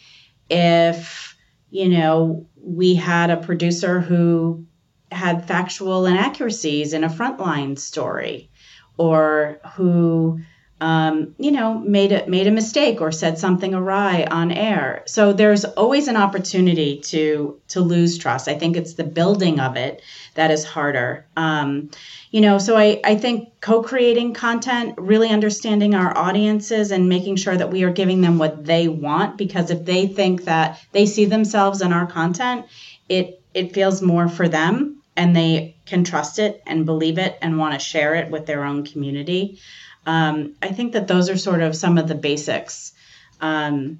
if 0.49 1.37
you 1.69 1.89
know 1.89 2.47
we 2.55 2.95
had 2.95 3.29
a 3.29 3.37
producer 3.37 3.99
who 3.99 4.65
had 5.11 5.47
factual 5.47 6.05
inaccuracies 6.05 6.93
in 6.93 7.03
a 7.03 7.09
frontline 7.09 7.77
story 7.77 8.49
or 8.97 9.59
who 9.75 10.39
um, 10.81 11.35
you 11.37 11.51
know 11.51 11.79
made 11.79 12.11
a 12.11 12.27
made 12.27 12.47
a 12.47 12.51
mistake 12.51 12.99
or 12.99 13.11
said 13.11 13.37
something 13.37 13.73
awry 13.73 14.27
on 14.29 14.51
air. 14.51 15.03
So 15.05 15.31
there's 15.31 15.63
always 15.63 16.07
an 16.07 16.17
opportunity 16.17 16.99
to 17.01 17.59
to 17.69 17.81
lose 17.81 18.17
trust. 18.17 18.47
I 18.47 18.55
think 18.55 18.75
it's 18.75 18.95
the 18.95 19.03
building 19.03 19.59
of 19.59 19.77
it 19.77 20.01
that 20.35 20.51
is 20.51 20.65
harder. 20.65 21.25
Um, 21.37 21.91
you 22.31 22.39
know 22.39 22.57
so 22.57 22.77
i 22.77 22.99
i 23.03 23.15
think 23.15 23.49
co-creating 23.61 24.33
content 24.33 24.95
really 24.97 25.29
understanding 25.29 25.93
our 25.93 26.17
audiences 26.17 26.91
and 26.91 27.07
making 27.07 27.35
sure 27.35 27.55
that 27.55 27.69
we 27.69 27.83
are 27.83 27.91
giving 27.91 28.21
them 28.21 28.37
what 28.37 28.65
they 28.65 28.87
want 28.87 29.37
because 29.37 29.69
if 29.69 29.85
they 29.85 30.07
think 30.07 30.45
that 30.45 30.79
they 30.93 31.05
see 31.05 31.25
themselves 31.25 31.81
in 31.81 31.93
our 31.93 32.07
content 32.07 32.65
it 33.09 33.41
it 33.53 33.73
feels 33.73 34.01
more 34.01 34.27
for 34.29 34.47
them 34.47 35.01
and 35.17 35.35
they 35.35 35.75
can 35.85 36.03
trust 36.05 36.39
it 36.39 36.63
and 36.65 36.85
believe 36.85 37.17
it 37.17 37.37
and 37.41 37.57
want 37.57 37.73
to 37.73 37.79
share 37.79 38.15
it 38.15 38.31
with 38.31 38.45
their 38.45 38.63
own 38.63 38.85
community 38.85 39.59
um, 40.05 40.55
i 40.61 40.67
think 40.67 40.93
that 40.93 41.07
those 41.07 41.29
are 41.29 41.37
sort 41.37 41.61
of 41.61 41.75
some 41.75 41.97
of 41.97 42.07
the 42.07 42.15
basics 42.15 42.93
um, 43.41 43.99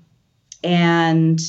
and 0.64 1.40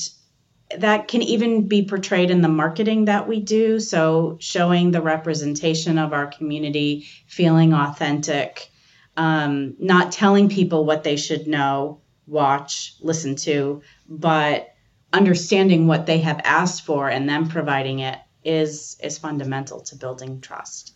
that 0.78 1.08
can 1.08 1.22
even 1.22 1.68
be 1.68 1.84
portrayed 1.86 2.30
in 2.30 2.40
the 2.40 2.48
marketing 2.48 3.06
that 3.06 3.28
we 3.28 3.40
do. 3.40 3.80
So, 3.80 4.36
showing 4.40 4.90
the 4.90 5.02
representation 5.02 5.98
of 5.98 6.12
our 6.12 6.26
community, 6.26 7.06
feeling 7.26 7.74
authentic, 7.74 8.70
um, 9.16 9.74
not 9.78 10.12
telling 10.12 10.48
people 10.48 10.84
what 10.84 11.04
they 11.04 11.16
should 11.16 11.46
know, 11.46 12.00
watch, 12.26 12.94
listen 13.00 13.36
to, 13.36 13.82
but 14.08 14.74
understanding 15.12 15.86
what 15.86 16.06
they 16.06 16.18
have 16.18 16.40
asked 16.44 16.86
for 16.86 17.10
and 17.10 17.28
then 17.28 17.48
providing 17.48 17.98
it 17.98 18.18
is 18.44 18.96
is 19.02 19.18
fundamental 19.18 19.80
to 19.80 19.96
building 19.96 20.40
trust. 20.40 20.94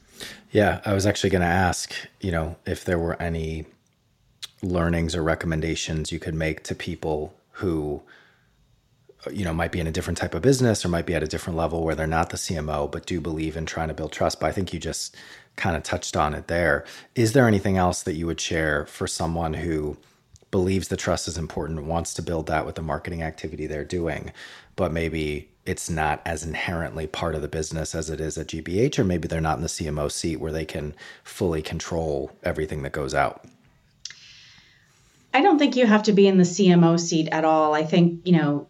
Yeah, 0.50 0.80
I 0.84 0.94
was 0.94 1.06
actually 1.06 1.30
going 1.30 1.42
to 1.42 1.46
ask, 1.46 1.92
you 2.20 2.30
know, 2.30 2.56
if 2.64 2.84
there 2.84 2.98
were 2.98 3.20
any 3.20 3.66
learnings 4.62 5.14
or 5.14 5.22
recommendations 5.22 6.10
you 6.10 6.18
could 6.18 6.34
make 6.34 6.62
to 6.64 6.74
people 6.74 7.34
who 7.52 8.02
you 9.30 9.44
know 9.44 9.52
might 9.52 9.72
be 9.72 9.80
in 9.80 9.86
a 9.86 9.92
different 9.92 10.16
type 10.18 10.34
of 10.34 10.42
business 10.42 10.84
or 10.84 10.88
might 10.88 11.06
be 11.06 11.14
at 11.14 11.22
a 11.22 11.26
different 11.26 11.56
level 11.56 11.84
where 11.84 11.94
they're 11.94 12.06
not 12.06 12.30
the 12.30 12.36
CMO 12.36 12.90
but 12.90 13.06
do 13.06 13.20
believe 13.20 13.56
in 13.56 13.66
trying 13.66 13.88
to 13.88 13.94
build 13.94 14.12
trust. 14.12 14.40
But 14.40 14.46
I 14.46 14.52
think 14.52 14.72
you 14.72 14.80
just 14.80 15.16
kind 15.56 15.76
of 15.76 15.82
touched 15.82 16.16
on 16.16 16.34
it 16.34 16.48
there. 16.48 16.84
Is 17.14 17.32
there 17.32 17.48
anything 17.48 17.76
else 17.76 18.02
that 18.02 18.14
you 18.14 18.26
would 18.26 18.40
share 18.40 18.86
for 18.86 19.06
someone 19.06 19.54
who 19.54 19.96
believes 20.50 20.88
the 20.88 20.96
trust 20.96 21.28
is 21.28 21.36
important 21.36 21.84
wants 21.84 22.14
to 22.14 22.22
build 22.22 22.46
that 22.46 22.64
with 22.64 22.76
the 22.76 22.82
marketing 22.82 23.22
activity 23.22 23.66
they're 23.66 23.84
doing 23.84 24.32
but 24.76 24.92
maybe 24.92 25.50
it's 25.66 25.90
not 25.90 26.22
as 26.24 26.44
inherently 26.44 27.06
part 27.06 27.34
of 27.34 27.42
the 27.42 27.48
business 27.48 27.94
as 27.94 28.08
it 28.08 28.20
is 28.20 28.38
at 28.38 28.46
GBH 28.48 28.98
or 28.98 29.04
maybe 29.04 29.28
they're 29.28 29.40
not 29.40 29.56
in 29.56 29.62
the 29.62 29.68
CMO 29.68 30.10
seat 30.10 30.36
where 30.36 30.52
they 30.52 30.64
can 30.64 30.94
fully 31.24 31.60
control 31.60 32.30
everything 32.42 32.82
that 32.82 32.92
goes 32.92 33.14
out 33.14 33.44
I 35.36 35.42
don't 35.42 35.58
think 35.58 35.76
you 35.76 35.84
have 35.84 36.04
to 36.04 36.12
be 36.12 36.26
in 36.26 36.38
the 36.38 36.44
CMO 36.44 36.98
seat 36.98 37.28
at 37.28 37.44
all. 37.44 37.74
I 37.74 37.84
think, 37.84 38.26
you 38.26 38.32
know, 38.32 38.68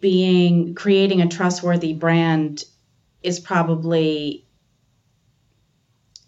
being 0.00 0.74
creating 0.74 1.22
a 1.22 1.28
trustworthy 1.28 1.94
brand 1.94 2.62
is 3.22 3.40
probably 3.40 4.44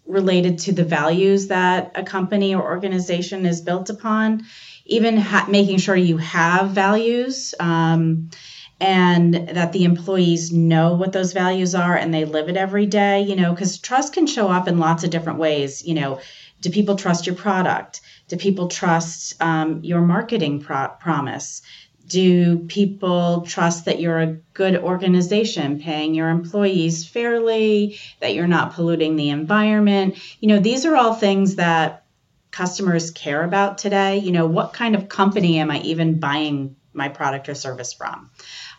related 0.07 0.57
to 0.59 0.71
the 0.71 0.83
values 0.83 1.49
that 1.49 1.91
a 1.93 2.01
company 2.01 2.55
or 2.55 2.63
organization 2.63 3.45
is 3.45 3.61
built 3.61 3.91
upon 3.91 4.45
even 4.85 5.17
ha- 5.17 5.47
making 5.49 5.77
sure 5.77 5.95
you 5.95 6.17
have 6.17 6.69
values 6.71 7.53
um, 7.59 8.29
and 8.79 9.33
that 9.33 9.71
the 9.71 9.85
employees 9.85 10.51
know 10.51 10.95
what 10.95 11.13
those 11.13 11.31
values 11.31 11.73
are 11.73 11.95
and 11.95 12.13
they 12.13 12.25
live 12.25 12.49
it 12.49 12.57
every 12.57 12.85
day 12.85 13.21
you 13.21 13.35
know 13.35 13.51
because 13.51 13.77
trust 13.77 14.13
can 14.13 14.27
show 14.27 14.49
up 14.49 14.67
in 14.67 14.77
lots 14.79 15.03
of 15.03 15.09
different 15.09 15.39
ways 15.39 15.85
you 15.85 15.93
know 15.93 16.19
do 16.61 16.69
people 16.69 16.95
trust 16.95 17.25
your 17.25 17.35
product 17.35 18.01
do 18.27 18.35
people 18.37 18.67
trust 18.67 19.41
um, 19.41 19.83
your 19.83 20.01
marketing 20.01 20.61
pro- 20.61 20.89
promise 20.99 21.61
do 22.07 22.59
people 22.59 23.41
trust 23.41 23.85
that 23.85 23.99
you're 23.99 24.19
a 24.19 24.33
good 24.53 24.75
organization, 24.77 25.79
paying 25.79 26.13
your 26.13 26.29
employees 26.29 27.07
fairly, 27.07 27.99
that 28.19 28.35
you're 28.35 28.47
not 28.47 28.73
polluting 28.73 29.15
the 29.15 29.29
environment? 29.29 30.17
You 30.39 30.49
know, 30.49 30.59
these 30.59 30.85
are 30.85 30.95
all 30.95 31.13
things 31.13 31.55
that 31.55 32.05
customers 32.51 33.11
care 33.11 33.43
about 33.43 33.77
today. 33.77 34.17
You 34.19 34.31
know, 34.31 34.45
what 34.45 34.73
kind 34.73 34.95
of 34.95 35.09
company 35.09 35.59
am 35.59 35.71
I 35.71 35.79
even 35.79 36.19
buying 36.19 36.75
my 36.93 37.09
product 37.09 37.49
or 37.49 37.55
service 37.55 37.93
from? 37.93 38.29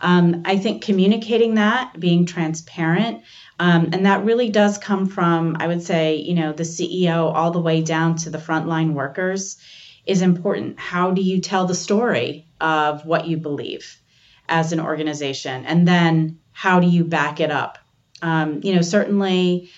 Um, 0.00 0.42
I 0.44 0.56
think 0.58 0.82
communicating 0.82 1.54
that, 1.54 1.98
being 1.98 2.26
transparent, 2.26 3.22
um, 3.58 3.90
and 3.92 4.06
that 4.06 4.24
really 4.24 4.50
does 4.50 4.78
come 4.78 5.06
from, 5.06 5.56
I 5.58 5.66
would 5.66 5.82
say, 5.82 6.16
you 6.16 6.34
know, 6.34 6.52
the 6.52 6.62
CEO 6.62 7.32
all 7.34 7.50
the 7.50 7.60
way 7.60 7.82
down 7.82 8.16
to 8.16 8.30
the 8.30 8.38
frontline 8.38 8.92
workers 8.92 9.56
is 10.04 10.22
important. 10.22 10.78
How 10.78 11.10
do 11.10 11.22
you 11.22 11.40
tell 11.40 11.66
the 11.66 11.74
story 11.74 12.46
of 12.60 13.04
what 13.06 13.26
you 13.26 13.38
believe 13.38 14.00
as 14.48 14.72
an 14.72 14.80
organization? 14.80 15.64
And 15.64 15.88
then 15.88 16.38
how 16.52 16.80
do 16.80 16.86
you 16.86 17.04
back 17.04 17.40
it 17.40 17.50
up? 17.50 17.78
Um, 18.22 18.60
you 18.62 18.74
know, 18.74 18.82
certainly 18.82 19.70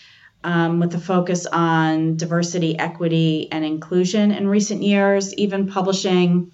um, 0.45 0.81
with 0.81 0.93
the 0.93 1.01
focus 1.01 1.47
on 1.47 2.17
diversity, 2.17 2.79
equity, 2.79 3.49
and 3.51 3.65
inclusion 3.65 4.31
in 4.31 4.49
recent 4.49 4.83
years, 4.83 5.35
even 5.35 5.67
publishing 5.67 6.53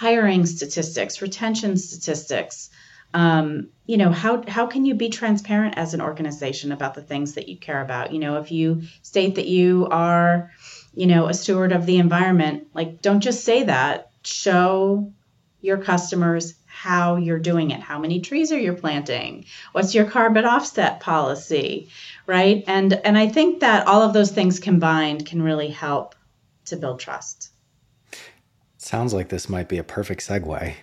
hiring 0.00 0.46
statistics, 0.46 1.20
retention 1.20 1.76
statistics. 1.76 2.70
Um, 3.12 3.68
you 3.86 3.96
know, 3.96 4.10
how, 4.10 4.42
how 4.46 4.66
can 4.66 4.84
you 4.84 4.94
be 4.94 5.08
transparent 5.08 5.76
as 5.76 5.94
an 5.94 6.00
organization 6.00 6.72
about 6.72 6.94
the 6.94 7.02
things 7.02 7.34
that 7.34 7.48
you 7.48 7.56
care 7.56 7.82
about? 7.82 8.12
You 8.12 8.20
know, 8.20 8.36
if 8.36 8.50
you 8.52 8.82
state 9.02 9.34
that 9.34 9.46
you 9.46 9.88
are 9.90 10.50
you 10.94 11.06
know, 11.06 11.28
a 11.28 11.34
steward 11.34 11.72
of 11.72 11.86
the 11.86 11.98
environment, 11.98 12.68
like 12.74 13.02
don't 13.02 13.20
just 13.20 13.44
say 13.44 13.64
that. 13.64 14.10
Show 14.22 15.12
your 15.60 15.78
customers 15.78 16.54
how 16.66 17.16
you're 17.16 17.38
doing 17.38 17.70
it. 17.70 17.80
How 17.80 17.98
many 17.98 18.20
trees 18.20 18.52
are 18.52 18.58
you 18.58 18.72
planting? 18.74 19.44
What's 19.72 19.94
your 19.94 20.06
carbon 20.06 20.44
offset 20.44 21.00
policy? 21.00 21.88
Right? 22.26 22.64
And 22.66 22.92
and 22.92 23.16
I 23.16 23.28
think 23.28 23.60
that 23.60 23.86
all 23.86 24.02
of 24.02 24.12
those 24.12 24.30
things 24.30 24.58
combined 24.58 25.26
can 25.26 25.42
really 25.42 25.68
help 25.68 26.14
to 26.66 26.76
build 26.76 27.00
trust. 27.00 27.49
Sounds 28.90 29.14
like 29.14 29.28
this 29.28 29.48
might 29.48 29.68
be 29.68 29.78
a 29.78 29.84
perfect 29.84 30.20
segue 30.20 30.74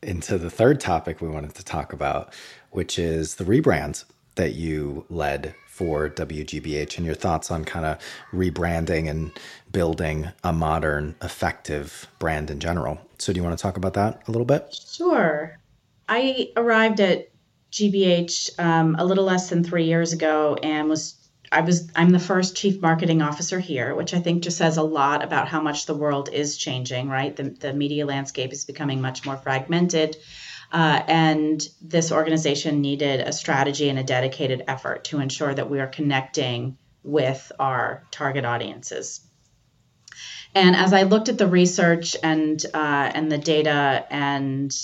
into 0.00 0.38
the 0.38 0.50
third 0.50 0.78
topic 0.78 1.20
we 1.20 1.28
wanted 1.28 1.52
to 1.56 1.64
talk 1.64 1.92
about, 1.92 2.32
which 2.70 2.96
is 2.96 3.34
the 3.34 3.44
rebrands. 3.44 4.04
that 4.36 4.52
you 4.52 5.04
led 5.10 5.52
for 5.66 6.08
WGBH 6.08 6.96
and 6.96 7.04
your 7.04 7.16
thoughts 7.16 7.50
on 7.50 7.64
kind 7.64 7.84
of 7.84 7.98
rebranding 8.32 9.10
and 9.10 9.32
building 9.72 10.28
a 10.44 10.52
modern, 10.52 11.16
effective 11.22 12.06
brand 12.20 12.52
in 12.52 12.60
general. 12.60 13.00
So, 13.18 13.32
do 13.32 13.40
you 13.40 13.42
want 13.42 13.58
to 13.58 13.62
talk 13.62 13.76
about 13.76 13.94
that 13.94 14.22
a 14.28 14.30
little 14.30 14.44
bit? 14.44 14.72
Sure. 14.72 15.58
I 16.08 16.52
arrived 16.56 17.00
at 17.00 17.30
GBH 17.72 18.60
um, 18.60 18.94
a 18.96 19.04
little 19.04 19.24
less 19.24 19.50
than 19.50 19.64
three 19.64 19.86
years 19.86 20.12
ago 20.12 20.56
and 20.62 20.88
was 20.88 21.16
I 21.50 21.60
was 21.60 21.90
I'm 21.94 22.10
the 22.10 22.18
first 22.18 22.56
chief 22.56 22.80
marketing 22.80 23.22
officer 23.22 23.60
here, 23.60 23.94
which 23.94 24.14
I 24.14 24.20
think 24.20 24.42
just 24.42 24.58
says 24.58 24.76
a 24.76 24.82
lot 24.82 25.24
about 25.24 25.48
how 25.48 25.60
much 25.60 25.86
the 25.86 25.94
world 25.94 26.28
is 26.32 26.56
changing. 26.56 27.08
Right, 27.08 27.34
the 27.34 27.44
the 27.44 27.72
media 27.72 28.06
landscape 28.06 28.52
is 28.52 28.64
becoming 28.64 29.00
much 29.00 29.24
more 29.24 29.36
fragmented. 29.36 30.16
Uh, 30.72 31.00
and 31.06 31.68
this 31.80 32.10
organization 32.10 32.80
needed 32.80 33.20
a 33.20 33.32
strategy 33.32 33.88
and 33.88 33.98
a 33.98 34.02
dedicated 34.02 34.64
effort 34.66 35.04
to 35.04 35.20
ensure 35.20 35.54
that 35.54 35.70
we 35.70 35.78
are 35.78 35.86
connecting 35.86 36.76
with 37.04 37.52
our 37.60 38.02
target 38.10 38.44
audiences. 38.44 39.20
And 40.54 40.74
as 40.74 40.92
I 40.92 41.04
looked 41.04 41.28
at 41.28 41.38
the 41.38 41.46
research 41.46 42.16
and 42.22 42.64
uh, 42.74 43.10
and 43.14 43.30
the 43.30 43.38
data 43.38 44.06
and 44.10 44.74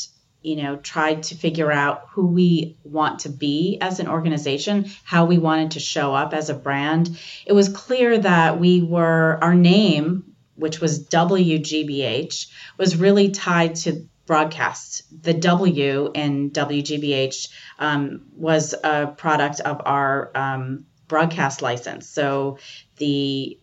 you 0.43 0.57
know 0.57 0.77
tried 0.77 1.23
to 1.23 1.35
figure 1.35 1.71
out 1.71 2.09
who 2.11 2.27
we 2.27 2.77
want 2.85 3.21
to 3.21 3.29
be 3.29 3.79
as 3.81 4.01
an 4.01 4.09
organization 4.09 4.91
how 5.05 5.25
we 5.25 5.39
wanted 5.39 5.73
to 5.73 5.81
show 5.81 6.15
up 6.15 6.35
as 6.35 6.51
a 6.51 6.55
brand 6.55 7.19
it 7.47 7.53
was 7.53 7.69
clear 7.69 8.19
that 8.19 8.59
we 8.59 8.83
were 8.83 9.39
our 9.43 9.55
name 9.55 10.25
which 10.57 10.81
was 10.81 11.07
WGBH 11.09 12.47
was 12.79 12.97
really 12.97 13.31
tied 13.31 13.75
to 13.77 14.07
broadcast. 14.27 15.03
The 15.23 15.35
W 15.35 16.11
in 16.15 16.51
WGBH 16.51 17.49
um, 17.79 18.23
was 18.37 18.75
a 18.83 19.09
product 19.09 19.61
of 19.61 19.83
our 19.85 20.31
um, 20.35 20.87
broadcast 21.09 21.63
license. 21.63 22.09
So 22.09 22.59
the 22.97 23.59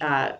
uh, 0.00 0.32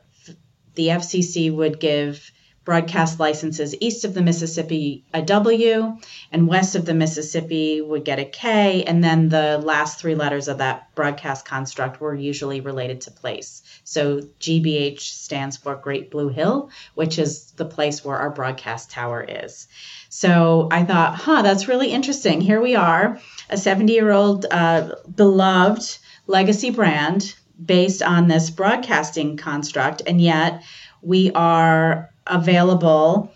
the 0.75 0.89
FCC 0.89 1.55
would 1.55 1.79
give 1.81 2.31
broadcast 2.65 3.19
licenses 3.19 3.75
east 3.81 4.05
of 4.05 4.15
the 4.15 4.23
Mississippi 4.23 5.05
a 5.13 5.23
W, 5.23 5.97
and 6.31 6.49
west 6.49 6.77
of 6.77 6.85
the 6.85 6.95
Mississippi 6.95 7.81
would 7.81 8.05
get 8.05 8.19
a 8.19 8.25
K, 8.25 8.85
and 8.85 9.03
then 9.03 9.29
the 9.29 9.59
last 9.59 9.99
three 9.99 10.15
letters 10.15 10.49
of 10.49 10.59
that 10.59 10.95
broadcast 10.95 11.45
construct 11.45 12.01
were 12.01 12.15
usually 12.15 12.61
related 12.61 13.03
to 13.03 13.11
place. 13.11 13.63
So 13.85 14.21
GBH 14.41 15.01
stands 15.01 15.57
for 15.57 15.75
Great 15.75 16.11
Blue 16.11 16.29
Hill, 16.29 16.71
which 16.95 17.19
is 17.19 17.53
the 17.53 17.65
place 17.65 18.05
where 18.05 18.17
our 18.17 18.31
broadcast 18.31 18.91
tower 18.91 19.25
is. 19.29 19.67
So 20.09 20.69
I 20.71 20.85
thought, 20.85 21.17
huh, 21.17 21.43
that's 21.43 21.69
really 21.69 21.91
interesting. 21.91 22.41
Here 22.41 22.61
we 22.61 22.77
are, 22.77 23.19
a 23.51 23.57
70 23.57 23.93
year 23.93 24.11
old 24.11 24.47
uh, 24.51 24.95
beloved 25.15 25.99
legacy 26.27 26.71
brand 26.71 27.35
based 27.65 28.03
on 28.03 28.29
this 28.29 28.51
broadcasting 28.51 29.37
construct, 29.37 30.03
and 30.07 30.21
yet 30.21 30.63
we 31.01 31.33
are 31.33 32.12
available 32.27 33.33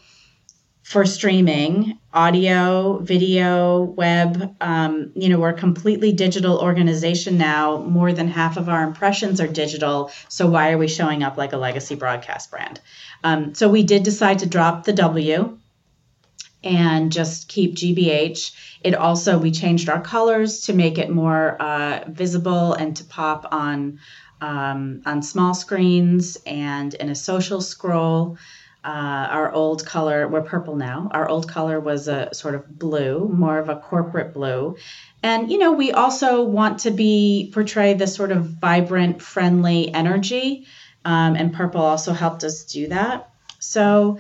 for 0.82 1.04
streaming 1.04 1.98
audio 2.14 2.98
video 2.98 3.82
web 3.82 4.54
um, 4.60 5.10
you 5.16 5.28
know 5.28 5.38
we're 5.38 5.50
a 5.50 5.54
completely 5.54 6.12
digital 6.12 6.58
organization 6.60 7.36
now. 7.36 7.78
More 7.78 8.12
than 8.12 8.28
half 8.28 8.56
of 8.56 8.68
our 8.68 8.84
impressions 8.84 9.40
are 9.40 9.48
digital. 9.48 10.10
So 10.28 10.46
why 10.46 10.70
are 10.70 10.78
we 10.78 10.88
showing 10.88 11.22
up 11.24 11.36
like 11.36 11.52
a 11.52 11.56
legacy 11.56 11.96
broadcast 11.96 12.50
brand? 12.50 12.80
Um, 13.24 13.54
so 13.54 13.68
we 13.68 13.82
did 13.82 14.04
decide 14.04 14.38
to 14.40 14.46
drop 14.46 14.84
the 14.84 14.92
w 14.92 15.58
and 16.62 17.12
just 17.12 17.48
keep 17.48 17.74
gbh 17.76 18.52
it 18.82 18.94
also 18.94 19.38
we 19.38 19.50
changed 19.50 19.88
our 19.88 20.00
colors 20.00 20.62
to 20.62 20.72
make 20.72 20.98
it 20.98 21.10
more 21.10 21.60
uh, 21.60 22.04
visible 22.08 22.72
and 22.72 22.96
to 22.96 23.04
pop 23.04 23.46
on 23.52 23.98
um, 24.40 25.02
on 25.06 25.22
small 25.22 25.54
screens 25.54 26.36
and 26.46 26.94
in 26.94 27.08
a 27.08 27.14
social 27.14 27.60
scroll 27.60 28.36
uh, 28.86 29.26
our 29.30 29.52
old 29.52 29.84
color, 29.84 30.28
we're 30.28 30.42
purple 30.42 30.76
now. 30.76 31.10
Our 31.10 31.28
old 31.28 31.48
color 31.48 31.80
was 31.80 32.06
a 32.06 32.32
sort 32.32 32.54
of 32.54 32.78
blue, 32.78 33.28
more 33.28 33.58
of 33.58 33.68
a 33.68 33.74
corporate 33.74 34.32
blue. 34.32 34.76
And, 35.24 35.50
you 35.50 35.58
know, 35.58 35.72
we 35.72 35.90
also 35.90 36.44
want 36.44 36.80
to 36.80 36.92
be 36.92 37.50
portray 37.52 37.94
this 37.94 38.14
sort 38.14 38.30
of 38.30 38.44
vibrant, 38.44 39.20
friendly 39.20 39.92
energy. 39.92 40.66
Um, 41.04 41.34
and 41.34 41.52
purple 41.52 41.80
also 41.80 42.12
helped 42.12 42.44
us 42.44 42.64
do 42.64 42.86
that. 42.88 43.28
So 43.58 44.18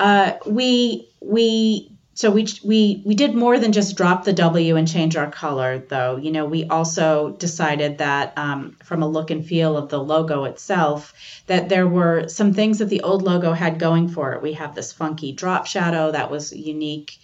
uh, 0.00 0.34
we, 0.46 1.10
we, 1.20 1.92
so 2.18 2.32
we 2.32 2.48
we 2.64 3.00
we 3.04 3.14
did 3.14 3.36
more 3.36 3.60
than 3.60 3.70
just 3.70 3.96
drop 3.96 4.24
the 4.24 4.32
W 4.32 4.74
and 4.74 4.88
change 4.88 5.14
our 5.14 5.30
color, 5.30 5.78
though. 5.78 6.16
You 6.16 6.32
know, 6.32 6.46
we 6.46 6.64
also 6.64 7.30
decided 7.38 7.98
that 7.98 8.32
um, 8.36 8.76
from 8.82 9.04
a 9.04 9.08
look 9.08 9.30
and 9.30 9.46
feel 9.46 9.76
of 9.76 9.88
the 9.88 10.02
logo 10.02 10.42
itself, 10.42 11.14
that 11.46 11.68
there 11.68 11.86
were 11.86 12.26
some 12.26 12.54
things 12.54 12.78
that 12.78 12.86
the 12.86 13.02
old 13.02 13.22
logo 13.22 13.52
had 13.52 13.78
going 13.78 14.08
for 14.08 14.32
it. 14.32 14.42
We 14.42 14.54
have 14.54 14.74
this 14.74 14.92
funky 14.92 15.30
drop 15.30 15.68
shadow 15.68 16.10
that 16.10 16.28
was 16.28 16.52
unique. 16.52 17.16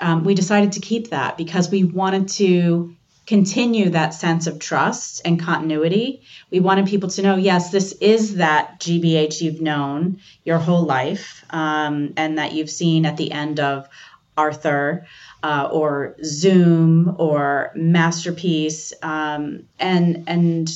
Um, 0.00 0.24
we 0.24 0.34
decided 0.34 0.72
to 0.72 0.80
keep 0.80 1.10
that 1.10 1.36
because 1.36 1.70
we 1.70 1.84
wanted 1.84 2.26
to 2.30 2.96
continue 3.26 3.90
that 3.90 4.14
sense 4.14 4.48
of 4.48 4.58
trust 4.58 5.22
and 5.24 5.40
continuity. 5.40 6.22
We 6.50 6.58
wanted 6.58 6.86
people 6.86 7.10
to 7.10 7.22
know, 7.22 7.36
yes, 7.36 7.70
this 7.70 7.92
is 7.92 8.36
that 8.36 8.80
GBH 8.80 9.40
you've 9.40 9.60
known 9.60 10.18
your 10.44 10.58
whole 10.58 10.82
life, 10.82 11.44
um, 11.50 12.14
and 12.16 12.38
that 12.38 12.52
you've 12.52 12.70
seen 12.70 13.06
at 13.06 13.16
the 13.16 13.30
end 13.30 13.60
of 13.60 13.88
Arthur 14.36 15.06
uh, 15.42 15.68
or 15.70 16.16
Zoom 16.24 17.16
or 17.18 17.72
Masterpiece, 17.74 18.92
um, 19.02 19.64
and 19.78 20.24
and 20.26 20.70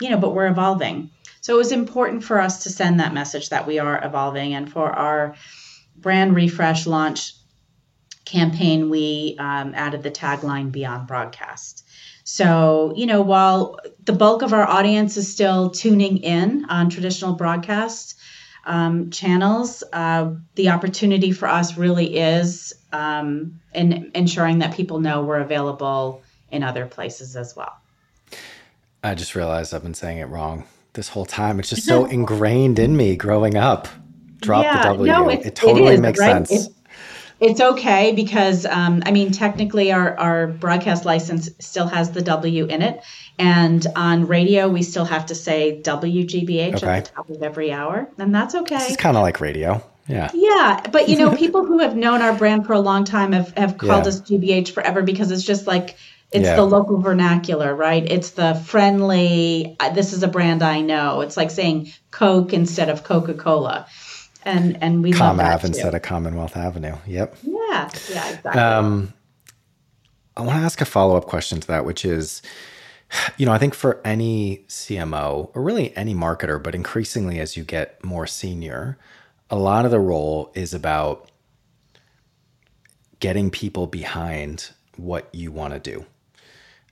you 0.00 0.10
know, 0.10 0.18
but 0.18 0.34
we're 0.34 0.48
evolving. 0.48 1.10
So 1.40 1.54
it 1.54 1.58
was 1.58 1.72
important 1.72 2.24
for 2.24 2.40
us 2.40 2.64
to 2.64 2.70
send 2.70 2.98
that 3.00 3.14
message 3.14 3.50
that 3.50 3.66
we 3.66 3.78
are 3.78 4.04
evolving, 4.04 4.54
and 4.54 4.70
for 4.70 4.90
our 4.90 5.36
brand 5.96 6.34
refresh 6.34 6.86
launch 6.86 7.34
campaign, 8.24 8.90
we 8.90 9.36
um, 9.38 9.72
added 9.74 10.02
the 10.02 10.10
tagline 10.10 10.72
"Beyond 10.72 11.06
Broadcast." 11.06 11.84
So, 12.24 12.92
you 12.96 13.06
know, 13.06 13.22
while 13.22 13.78
the 14.04 14.12
bulk 14.12 14.42
of 14.42 14.52
our 14.52 14.66
audience 14.66 15.16
is 15.16 15.32
still 15.32 15.70
tuning 15.70 16.16
in 16.18 16.64
on 16.68 16.90
traditional 16.90 17.34
broadcasts, 17.34 18.16
um, 18.66 19.10
channels, 19.10 19.82
uh, 19.92 20.32
the 20.56 20.68
opportunity 20.68 21.32
for 21.32 21.48
us 21.48 21.78
really 21.78 22.18
is 22.18 22.74
um, 22.92 23.60
in 23.72 24.10
ensuring 24.14 24.58
that 24.58 24.74
people 24.74 25.00
know 25.00 25.22
we're 25.22 25.40
available 25.40 26.22
in 26.50 26.62
other 26.62 26.86
places 26.86 27.36
as 27.36 27.54
well. 27.56 27.74
I 29.02 29.14
just 29.14 29.34
realized 29.34 29.72
I've 29.72 29.84
been 29.84 29.94
saying 29.94 30.18
it 30.18 30.24
wrong 30.24 30.64
this 30.94 31.08
whole 31.08 31.24
time. 31.24 31.60
It's 31.60 31.70
just 31.70 31.84
so 31.86 32.04
ingrained 32.04 32.78
in 32.78 32.96
me 32.96 33.16
growing 33.16 33.56
up. 33.56 33.88
Drop 34.40 34.64
yeah, 34.64 34.82
the 34.82 34.88
W. 34.88 35.12
No, 35.12 35.28
it, 35.28 35.54
totally 35.54 35.92
it 35.92 35.94
is, 35.94 36.00
makes 36.00 36.18
right? 36.18 36.46
sense. 36.46 36.66
It, 36.66 36.72
it's 37.40 37.60
okay 37.60 38.12
because 38.12 38.64
um, 38.64 39.02
I 39.04 39.10
mean 39.10 39.32
technically 39.32 39.92
our, 39.92 40.18
our 40.18 40.46
broadcast 40.46 41.04
license 41.04 41.50
still 41.58 41.86
has 41.86 42.10
the 42.10 42.22
W 42.22 42.66
in 42.66 42.82
it, 42.82 43.02
and 43.38 43.86
on 43.94 44.26
radio, 44.26 44.68
we 44.68 44.82
still 44.82 45.04
have 45.04 45.26
to 45.26 45.34
say 45.34 45.80
WGBH 45.82 46.76
okay. 46.76 46.86
at 46.86 47.04
the 47.04 47.10
top 47.10 47.30
of 47.30 47.42
every 47.42 47.72
hour, 47.72 48.08
and 48.18 48.34
that's 48.34 48.54
okay. 48.54 48.76
It's 48.76 48.96
kind 48.96 49.16
of 49.16 49.22
like 49.22 49.40
radio. 49.40 49.82
Yeah. 50.08 50.30
Yeah. 50.34 50.80
But, 50.90 51.08
you 51.08 51.16
know, 51.16 51.34
people 51.36 51.64
who 51.64 51.80
have 51.80 51.96
known 51.96 52.22
our 52.22 52.34
brand 52.34 52.66
for 52.66 52.72
a 52.72 52.80
long 52.80 53.04
time 53.04 53.32
have, 53.32 53.52
have 53.56 53.78
called 53.78 54.04
yeah. 54.04 54.08
us 54.08 54.20
GBH 54.20 54.70
forever 54.70 55.02
because 55.02 55.30
it's 55.30 55.42
just 55.42 55.66
like, 55.66 55.96
it's 56.32 56.44
yeah. 56.44 56.56
the 56.56 56.64
local 56.64 57.00
vernacular, 57.00 57.74
right? 57.74 58.04
It's 58.04 58.30
the 58.30 58.54
friendly, 58.54 59.76
this 59.94 60.12
is 60.12 60.22
a 60.22 60.28
brand 60.28 60.62
I 60.62 60.80
know. 60.80 61.20
It's 61.20 61.36
like 61.36 61.50
saying 61.50 61.92
Coke 62.10 62.52
instead 62.52 62.88
of 62.88 63.04
Coca 63.04 63.34
Cola. 63.34 63.86
And, 64.46 64.82
and 64.82 65.02
we 65.02 65.12
Comm 65.12 65.42
Ave 65.42 65.66
instead 65.66 65.94
of 65.94 66.02
Commonwealth 66.02 66.56
Avenue. 66.56 66.96
Yep. 67.06 67.36
Yeah. 67.42 67.56
Yeah, 67.76 67.88
exactly. 67.88 68.62
Um, 68.62 69.12
I 70.36 70.42
want 70.42 70.58
to 70.58 70.64
ask 70.64 70.80
a 70.80 70.84
follow 70.84 71.16
up 71.16 71.26
question 71.26 71.60
to 71.60 71.66
that, 71.68 71.84
which 71.84 72.04
is, 72.04 72.42
you 73.36 73.46
know, 73.46 73.52
I 73.52 73.58
think 73.58 73.74
for 73.74 74.00
any 74.04 74.64
CMO 74.68 75.50
or 75.54 75.62
really 75.62 75.96
any 75.96 76.14
marketer, 76.14 76.62
but 76.62 76.74
increasingly 76.74 77.40
as 77.40 77.56
you 77.56 77.64
get 77.64 78.02
more 78.04 78.26
senior, 78.26 78.98
a 79.50 79.56
lot 79.56 79.84
of 79.84 79.90
the 79.90 80.00
role 80.00 80.50
is 80.54 80.74
about 80.74 81.30
getting 83.20 83.50
people 83.50 83.86
behind 83.86 84.70
what 84.96 85.28
you 85.32 85.52
want 85.52 85.72
to 85.72 85.80
do. 85.80 86.04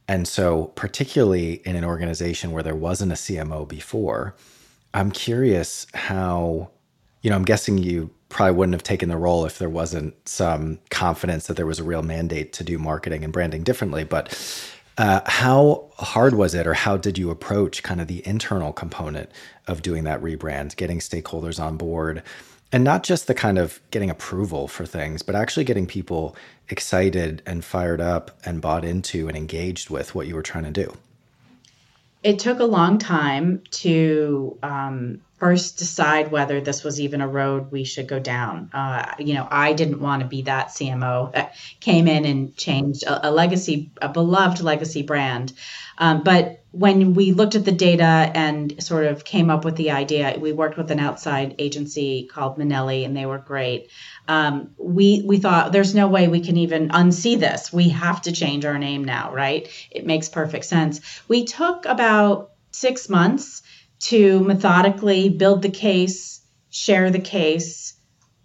And 0.07 0.29
so, 0.29 0.67
particularly 0.75 1.55
in 1.65 1.77
an 1.77 1.85
organization 1.85 2.52
where 2.52 2.63
there 2.63 2.75
wasn't 2.75 3.13
a 3.13 3.15
CMO 3.15 3.67
before, 3.67 4.35
I'm 4.92 5.11
curious 5.11 5.87
how, 5.94 6.71
you 7.25 7.31
know, 7.31 7.37
I'm 7.37 7.44
guessing 7.44 7.79
you 7.79 8.10
probably 8.29 8.54
wouldn't 8.54 8.75
have 8.75 8.83
taken 8.83 9.08
the 9.08 9.16
role 9.16 9.46
if 9.46 9.58
there 9.58 9.70
wasn't 9.70 10.29
some 10.29 10.79
confidence 10.90 11.46
that 11.46 11.56
there 11.56 11.64
was 11.64 11.79
a 11.79 11.83
real 11.83 12.02
mandate 12.02 12.52
to 12.52 12.62
do 12.62 12.79
marketing 12.79 13.25
and 13.25 13.33
branding 13.33 13.62
differently. 13.62 14.04
But 14.04 14.29
uh, 14.98 15.22
how 15.25 15.90
hard 15.96 16.35
was 16.35 16.54
it, 16.54 16.66
or 16.66 16.75
how 16.75 16.98
did 16.98 17.16
you 17.16 17.31
approach 17.31 17.83
kind 17.83 18.02
of 18.02 18.08
the 18.08 18.25
internal 18.27 18.75
component 18.75 19.31
of 19.66 19.81
doing 19.81 20.04
that 20.04 20.20
rebrand, 20.20 20.77
getting 20.77 20.98
stakeholders 20.98 21.58
on 21.58 21.79
board, 21.79 22.22
and 22.70 22.85
not 22.85 23.04
just 23.04 23.27
the 23.27 23.35
kind 23.35 23.58
of 23.58 23.81
getting 23.90 24.10
approval 24.10 24.68
for 24.68 24.85
things, 24.85 25.22
but 25.22 25.35
actually 25.35 25.64
getting 25.64 25.87
people 25.87 26.37
excited 26.68 27.40
and 27.46 27.64
fired 27.64 28.02
up 28.02 28.38
and 28.44 28.60
bought 28.60 28.85
into 28.85 29.29
and 29.29 29.37
engaged 29.37 29.88
with 29.88 30.14
what 30.14 30.27
you 30.27 30.35
were 30.35 30.42
trying 30.42 30.64
to 30.64 30.70
do? 30.70 30.94
It 32.22 32.38
took 32.38 32.58
a 32.58 32.64
long 32.64 32.98
time 32.98 33.62
to 33.70 34.58
um, 34.62 35.20
first 35.39 35.79
decide 35.79 36.31
whether 36.31 36.61
this 36.61 36.85
was 36.85 37.01
even 37.01 37.21
a 37.21 37.29
road 37.29 37.71
we 37.71 37.85
should 37.85 38.07
go 38.07 38.19
down. 38.19 38.71
Uh, 38.73 39.15
you 39.19 39.35
know, 39.35 39.47
I 39.51 39.73
didn't 39.73 40.01
want 40.01 40.23
to 40.23 40.29
be 40.29 40.43
that 40.43 40.69
CMO 40.69 41.33
that 41.33 41.57
came 41.81 42.07
in 42.07 42.25
and 42.25 42.57
changed 42.57 43.03
a, 43.03 43.29
a 43.29 43.31
legacy, 43.31 43.91
a 44.01 44.09
beloved 44.09 44.61
legacy 44.63 45.03
brand. 45.03 45.53
Um, 45.99 46.23
but 46.23 46.65
when 46.71 47.15
we 47.15 47.33
looked 47.33 47.55
at 47.55 47.65
the 47.65 47.73
data 47.73 48.05
and 48.35 48.83
sort 48.83 49.07
of 49.07 49.25
came 49.25 49.51
up 49.51 49.65
with 49.65 49.77
the 49.77 49.93
idea, 49.93 50.37
we 50.39 50.53
worked 50.53 50.77
with 50.77 50.91
an 50.91 50.99
outside 50.99 51.55
agency 51.59 52.29
called 52.31 52.59
Manelli, 52.59 53.05
and 53.05 53.17
they 53.17 53.27
were 53.27 53.39
great. 53.39 53.91
Um, 54.27 54.71
we 54.77 55.23
we 55.25 55.39
thought 55.39 55.73
there's 55.73 55.95
no 55.95 56.09
way 56.09 56.27
we 56.27 56.41
can 56.41 56.57
even 56.57 56.89
unsee 56.89 57.39
this. 57.39 57.73
We 57.73 57.91
have 57.91 58.23
to 58.23 58.33
change 58.33 58.65
our 58.65 58.79
name 58.79 59.05
now, 59.05 59.33
right? 59.33 59.69
It 59.91 60.07
makes 60.07 60.29
perfect 60.29 60.65
sense. 60.65 61.01
We 61.29 61.45
took 61.45 61.87
about 61.87 62.51
six 62.73 63.09
months 63.09 63.63
to 64.01 64.40
methodically 64.40 65.29
build 65.29 65.63
the 65.63 65.71
case, 65.71 66.40
share 66.71 67.11
the 67.11 67.19
case, 67.19 67.95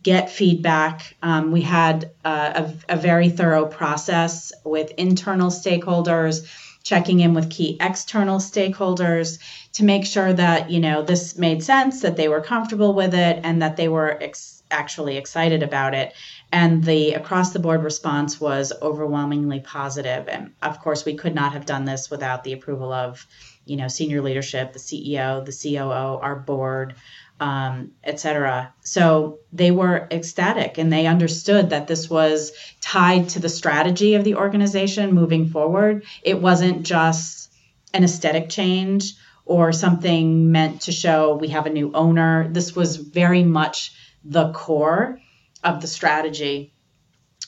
get 0.04 0.30
feedback. 0.30 1.16
Um, 1.22 1.52
we 1.52 1.62
had 1.62 2.12
a, 2.24 2.74
a 2.88 2.96
very 2.96 3.30
thorough 3.30 3.66
process 3.66 4.52
with 4.64 4.92
internal 4.98 5.50
stakeholders 5.50 6.46
checking 6.84 7.20
in 7.20 7.34
with 7.34 7.50
key 7.50 7.78
external 7.80 8.40
stakeholders 8.40 9.40
to 9.74 9.84
make 9.84 10.06
sure 10.06 10.32
that 10.34 10.70
you 10.70 10.80
know 10.80 11.04
this 11.04 11.38
made 11.38 11.64
sense 11.64 12.02
that 12.02 12.16
they 12.16 12.28
were 12.28 12.42
comfortable 12.42 12.94
with 12.94 13.14
it 13.14 13.40
and 13.44 13.62
that 13.62 13.78
they 13.78 13.88
were 13.88 14.18
ex- 14.22 14.64
actually 14.72 15.18
excited 15.18 15.62
about 15.62 15.94
it 15.94 16.14
and 16.52 16.84
the 16.84 17.14
across 17.14 17.52
the 17.52 17.60
board 17.60 17.84
response 17.84 18.40
was 18.40 18.72
overwhelmingly 18.82 19.60
positive. 19.60 20.26
positive 20.26 20.28
and 20.30 20.54
of 20.62 20.80
course 20.80 21.06
we 21.06 21.16
could 21.16 21.36
not 21.36 21.54
have 21.54 21.66
done 21.66 21.86
this 21.86 22.10
without 22.10 22.44
the 22.44 22.54
approval 22.54 22.92
of 22.94 23.28
you 23.70 23.78
know 23.78 23.88
senior 23.88 24.22
leadership 24.22 24.74
the 24.74 24.80
ceo 24.80 25.46
the 25.46 25.52
coo 25.52 25.90
our 25.90 26.36
board 26.36 26.96
um, 27.40 27.92
etc. 28.04 28.74
So 28.82 29.40
they 29.54 29.72
were 29.72 30.08
ecstatic 30.12 30.78
and 30.78 30.92
they 30.92 31.08
understood 31.08 31.70
that 31.70 31.88
this 31.88 32.10
was 32.10 32.52
tied 32.82 33.30
to 33.30 33.40
the 33.40 33.50
strategy 33.50 34.16
of 34.16 34.24
the 34.24 34.36
organization 34.36 35.14
moving 35.14 35.48
forward. 35.48 36.06
It 36.22 36.42
wasn't 36.42 36.84
just 36.84 37.54
an 37.94 38.04
aesthetic 38.04 38.50
change 38.50 39.14
or 39.46 39.72
something 39.72 40.52
meant 40.52 40.82
to 40.82 40.92
show 40.92 41.36
we 41.36 41.50
have 41.50 41.66
a 41.66 41.72
new 41.72 41.92
owner. 41.94 42.48
This 42.50 42.76
was 42.76 42.98
very 42.98 43.44
much 43.44 43.94
the 44.24 44.52
core 44.52 45.20
of 45.64 45.82
the 45.82 45.88
strategy 45.88 46.74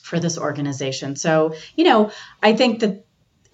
for 0.02 0.18
this 0.18 0.38
organization. 0.38 1.16
So, 1.16 1.54
you 1.76 1.84
know, 1.84 2.10
I 2.42 2.54
think 2.54 2.80
that 2.80 3.04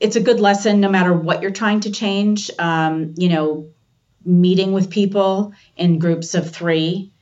it's 0.00 0.16
a 0.16 0.20
good 0.20 0.40
lesson 0.40 0.80
no 0.80 0.88
matter 0.88 1.12
what 1.12 1.42
you're 1.42 1.50
trying 1.50 1.80
to 1.80 1.90
change. 1.90 2.50
Um, 2.58 3.14
you 3.16 3.28
know, 3.28 3.68
meeting 4.24 4.72
with 4.72 4.90
people 4.90 5.52
in 5.76 5.98
groups 5.98 6.34
of 6.34 6.50
three, 6.50 7.12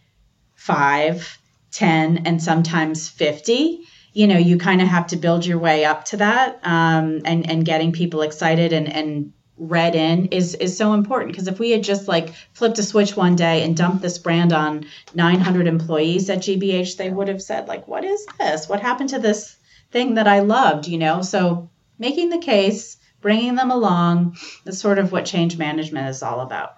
five, 0.55 1.39
ten, 1.71 2.27
and 2.27 2.43
sometimes 2.43 3.09
50. 3.09 3.81
You 4.13 4.27
know, 4.27 4.39
you 4.39 4.59
kind 4.59 4.81
of 4.81 4.89
have 4.89 5.09
to 5.09 5.17
build 5.17 5.45
your 5.45 5.59
way 5.59 5.85
up 5.85 6.07
to 6.07 6.17
that. 6.19 6.61
Um, 6.63 7.23
and, 7.25 7.49
and 7.51 7.65
getting 7.65 7.93
people 7.93 8.23
excited 8.23 8.73
and, 8.73 8.91
and 8.91 9.33
read 9.59 9.95
in 9.95 10.27
is 10.27 10.55
is 10.55 10.77
so 10.77 10.93
important 10.93 11.33
because 11.33 11.49
if 11.49 11.59
we 11.59 11.71
had 11.71 11.83
just 11.83 12.09
like 12.09 12.35
flipped 12.53 12.79
a 12.79 12.83
switch 12.83 13.17
one 13.17 13.37
day 13.37 13.63
and 13.63 13.75
dumped 13.75 14.03
this 14.03 14.19
brand 14.19 14.53
on 14.53 14.85
900 15.15 15.67
employees 15.67 16.29
at 16.29 16.41
GBH 16.41 16.99
they 16.99 17.09
would 17.09 17.29
have 17.29 17.41
said 17.41 17.67
like 17.67 17.89
what 17.89 18.05
is 18.05 18.27
this 18.39 18.69
what 18.69 18.81
happened 18.81 19.09
to 19.11 19.19
this 19.19 19.57
thing 19.91 20.15
that 20.15 20.29
I 20.29 20.41
loved 20.41 20.87
you 20.87 20.99
know 20.99 21.23
so 21.23 21.71
making 21.99 22.31
the 22.31 22.39
case 22.39 22.97
bringing 23.21 23.55
them 23.55 23.71
along 23.71 24.37
is 24.67 24.79
sort 24.79 24.99
of 24.99 25.11
what 25.11 25.25
change 25.25 25.59
management 25.59 26.09
is 26.09 26.23
all 26.23 26.41
about 26.41 26.77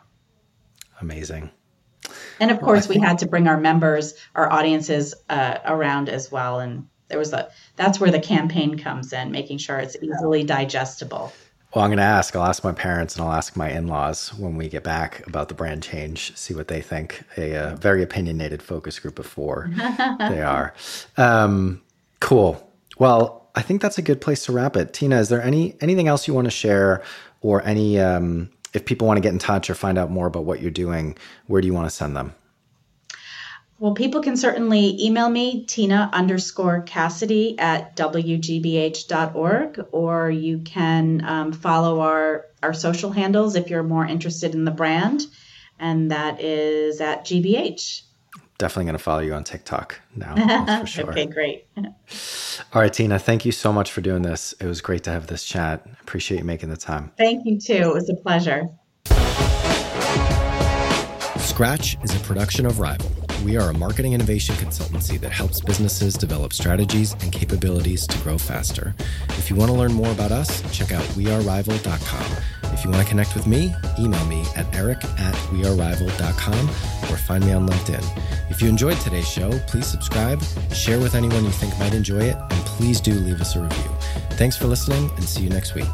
Amazing. 1.01 1.51
And 2.41 2.51
of 2.51 2.61
course, 2.61 2.89
well, 2.89 2.99
we 2.99 3.05
had 3.05 3.19
to 3.19 3.27
bring 3.27 3.49
our 3.49 3.59
members, 3.59 4.15
our 4.35 4.51
audiences 4.51 5.15
uh, 5.29 5.59
around 5.65 6.09
as 6.09 6.31
well. 6.31 6.61
And 6.61 6.89
there 7.09 7.19
was 7.19 7.33
a 7.33 7.51
that's 7.77 7.99
where 8.01 8.11
the 8.11 8.21
campaign 8.21 8.79
comes 8.79 9.13
in, 9.13 9.31
making 9.31 9.59
sure 9.59 9.79
it's 9.79 9.97
easily 10.01 10.45
digestible. 10.45 11.33
Well, 11.75 11.85
I'm 11.85 11.91
going 11.91 11.99
to 11.99 12.05
ask. 12.05 12.35
I'll 12.35 12.47
ask 12.47 12.65
my 12.65 12.73
parents 12.73 13.15
and 13.15 13.25
I'll 13.25 13.33
ask 13.33 13.55
my 13.55 13.71
in-laws 13.71 14.33
when 14.35 14.57
we 14.57 14.71
get 14.71 14.83
back 14.83 15.27
about 15.27 15.49
the 15.49 15.55
brand 15.55 15.83
change. 15.83 16.35
See 16.35 16.55
what 16.55 16.69
they 16.69 16.81
think. 16.81 17.23
A, 17.37 17.53
a 17.53 17.63
uh, 17.63 17.75
very 17.77 18.03
opinionated 18.03 18.63
focus 18.63 18.99
group 18.99 19.19
of 19.19 19.27
four. 19.27 19.71
they 20.19 20.41
are. 20.41 20.73
Um, 21.19 21.83
cool. 22.21 22.73
Well, 22.99 23.38
I 23.59 23.63
think 23.63 23.83
that's 23.83 23.99
a 23.99 24.03
good 24.03 24.21
place 24.21 24.45
to 24.45 24.53
wrap 24.53 24.77
it. 24.77 24.93
Tina, 24.93 25.19
is 25.19 25.31
there 25.31 25.43
any 25.43 25.75
anything 25.81 26.07
else 26.07 26.29
you 26.29 26.33
want 26.33 26.45
to 26.45 26.51
share, 26.53 27.03
or 27.41 27.61
any 27.67 27.99
um, 27.99 28.51
if 28.73 28.85
people 28.85 29.09
want 29.09 29.17
to 29.17 29.21
get 29.21 29.33
in 29.33 29.41
touch 29.41 29.69
or 29.69 29.75
find 29.75 29.99
out 29.99 30.13
more 30.13 30.29
about 30.29 30.45
what 30.45 30.63
you're 30.63 30.71
doing, 30.71 31.19
where 31.49 31.61
do 31.61 31.67
you 31.67 31.75
want 31.75 31.91
to 31.91 31.95
send 31.95 32.15
them? 32.15 32.37
Well, 33.81 33.95
people 33.95 34.23
can 34.23 34.37
certainly 34.37 35.05
email 35.05 35.29
me, 35.29 35.65
Tina 35.65 36.09
underscore 36.13 36.83
Cassidy 36.83 37.59
at 37.59 37.97
WGBH.org, 37.97 39.87
or 39.91 40.31
you 40.31 40.61
can 40.61 41.25
um, 41.25 41.53
follow 41.53 41.99
our, 42.01 42.47
our 42.63 42.75
social 42.75 43.11
handles 43.11 43.57
if 43.57 43.71
you're 43.71 43.83
more 43.83 44.07
interested 44.07 44.55
in 44.55 44.65
the 44.65 44.71
brand, 44.71 45.23
and 45.81 46.13
that 46.13 46.41
is 46.41 47.01
at 47.01 47.25
GBH 47.25 48.03
definitely 48.59 48.85
going 48.85 48.99
to 48.99 49.03
follow 49.03 49.21
you 49.21 49.33
on 49.35 49.45
TikTok 49.45 50.01
now. 50.17 50.81
for 50.81 50.87
sure. 50.87 51.11
okay, 51.11 51.27
great. 51.27 51.67
All 51.77 52.83
right, 52.83 52.93
Tina, 52.93 53.19
thank 53.19 53.45
you 53.45 53.53
so 53.53 53.73
much 53.73 53.91
for 53.93 54.01
doing 54.01 54.23
this. 54.23 54.53
It 54.61 54.67
was 54.67 54.81
great 54.81 55.05
to 55.05 55.11
have 55.11 55.29
this 55.29 55.45
chat. 55.45 55.87
Appreciate 56.01 56.39
you 56.39 56.45
making 56.45 56.71
the 56.71 56.77
time. 56.77 57.13
Thank 57.17 57.47
you 57.47 57.59
too. 57.59 57.75
It 57.75 57.95
was 57.95 58.11
a 58.11 58.15
pleasure. 58.15 58.69
Scratch 61.39 61.97
is 62.03 62.15
a 62.15 62.21
production 62.21 62.67
of 62.67 62.79
Rival. 62.79 63.28
We 63.45 63.57
are 63.57 63.71
a 63.71 63.75
marketing 63.75 64.15
innovation 64.15 64.55
consultancy 64.57 65.19
that 65.21 65.31
helps 65.31 65.61
businesses 65.61 66.15
develop 66.15 66.53
strategies 66.53 67.13
and 67.15 67.33
capabilities 67.33 68.07
to 68.07 68.19
grow 68.19 68.37
faster. 68.37 68.95
If 69.31 69.49
you 69.49 69.57
want 69.57 69.71
to 69.71 69.77
learn 69.77 69.93
more 69.93 70.11
about 70.11 70.33
us, 70.33 70.61
check 70.77 70.93
out 70.93 71.05
wearerival.com. 71.15 72.73
If 72.73 72.85
you 72.85 72.91
want 72.91 73.03
to 73.03 73.09
connect 73.09 73.35
with 73.35 73.47
me, 73.47 73.75
email 73.99 74.25
me 74.27 74.45
at 74.57 74.73
eric 74.75 75.05
at 75.05 75.35
wearerival.com 75.53 76.69
or 76.69 77.17
find 77.17 77.45
me 77.45 77.53
on 77.53 77.69
LinkedIn. 77.69 78.51
If 78.51 78.61
you 78.61 78.69
enjoyed 78.69 78.99
today's 79.01 79.29
show, 79.29 79.51
please 79.67 79.87
subscribe, 79.87 80.43
share 80.73 80.99
with 80.99 81.15
anyone 81.15 81.45
you 81.45 81.51
think 81.51 81.79
might 81.79 81.95
enjoy 81.95 82.21
it, 82.21 82.37
and 82.37 82.65
please 82.67 83.01
do 83.01 83.13
leave 83.13 83.41
us 83.41 83.57
a 83.57 83.61
review. 83.61 83.91
Thanks 84.33 84.57
for 84.57 84.67
listening 84.67 85.11
and 85.17 85.25
see 85.25 85.43
you 85.43 85.51
next 85.51 85.75
week. 85.75 85.89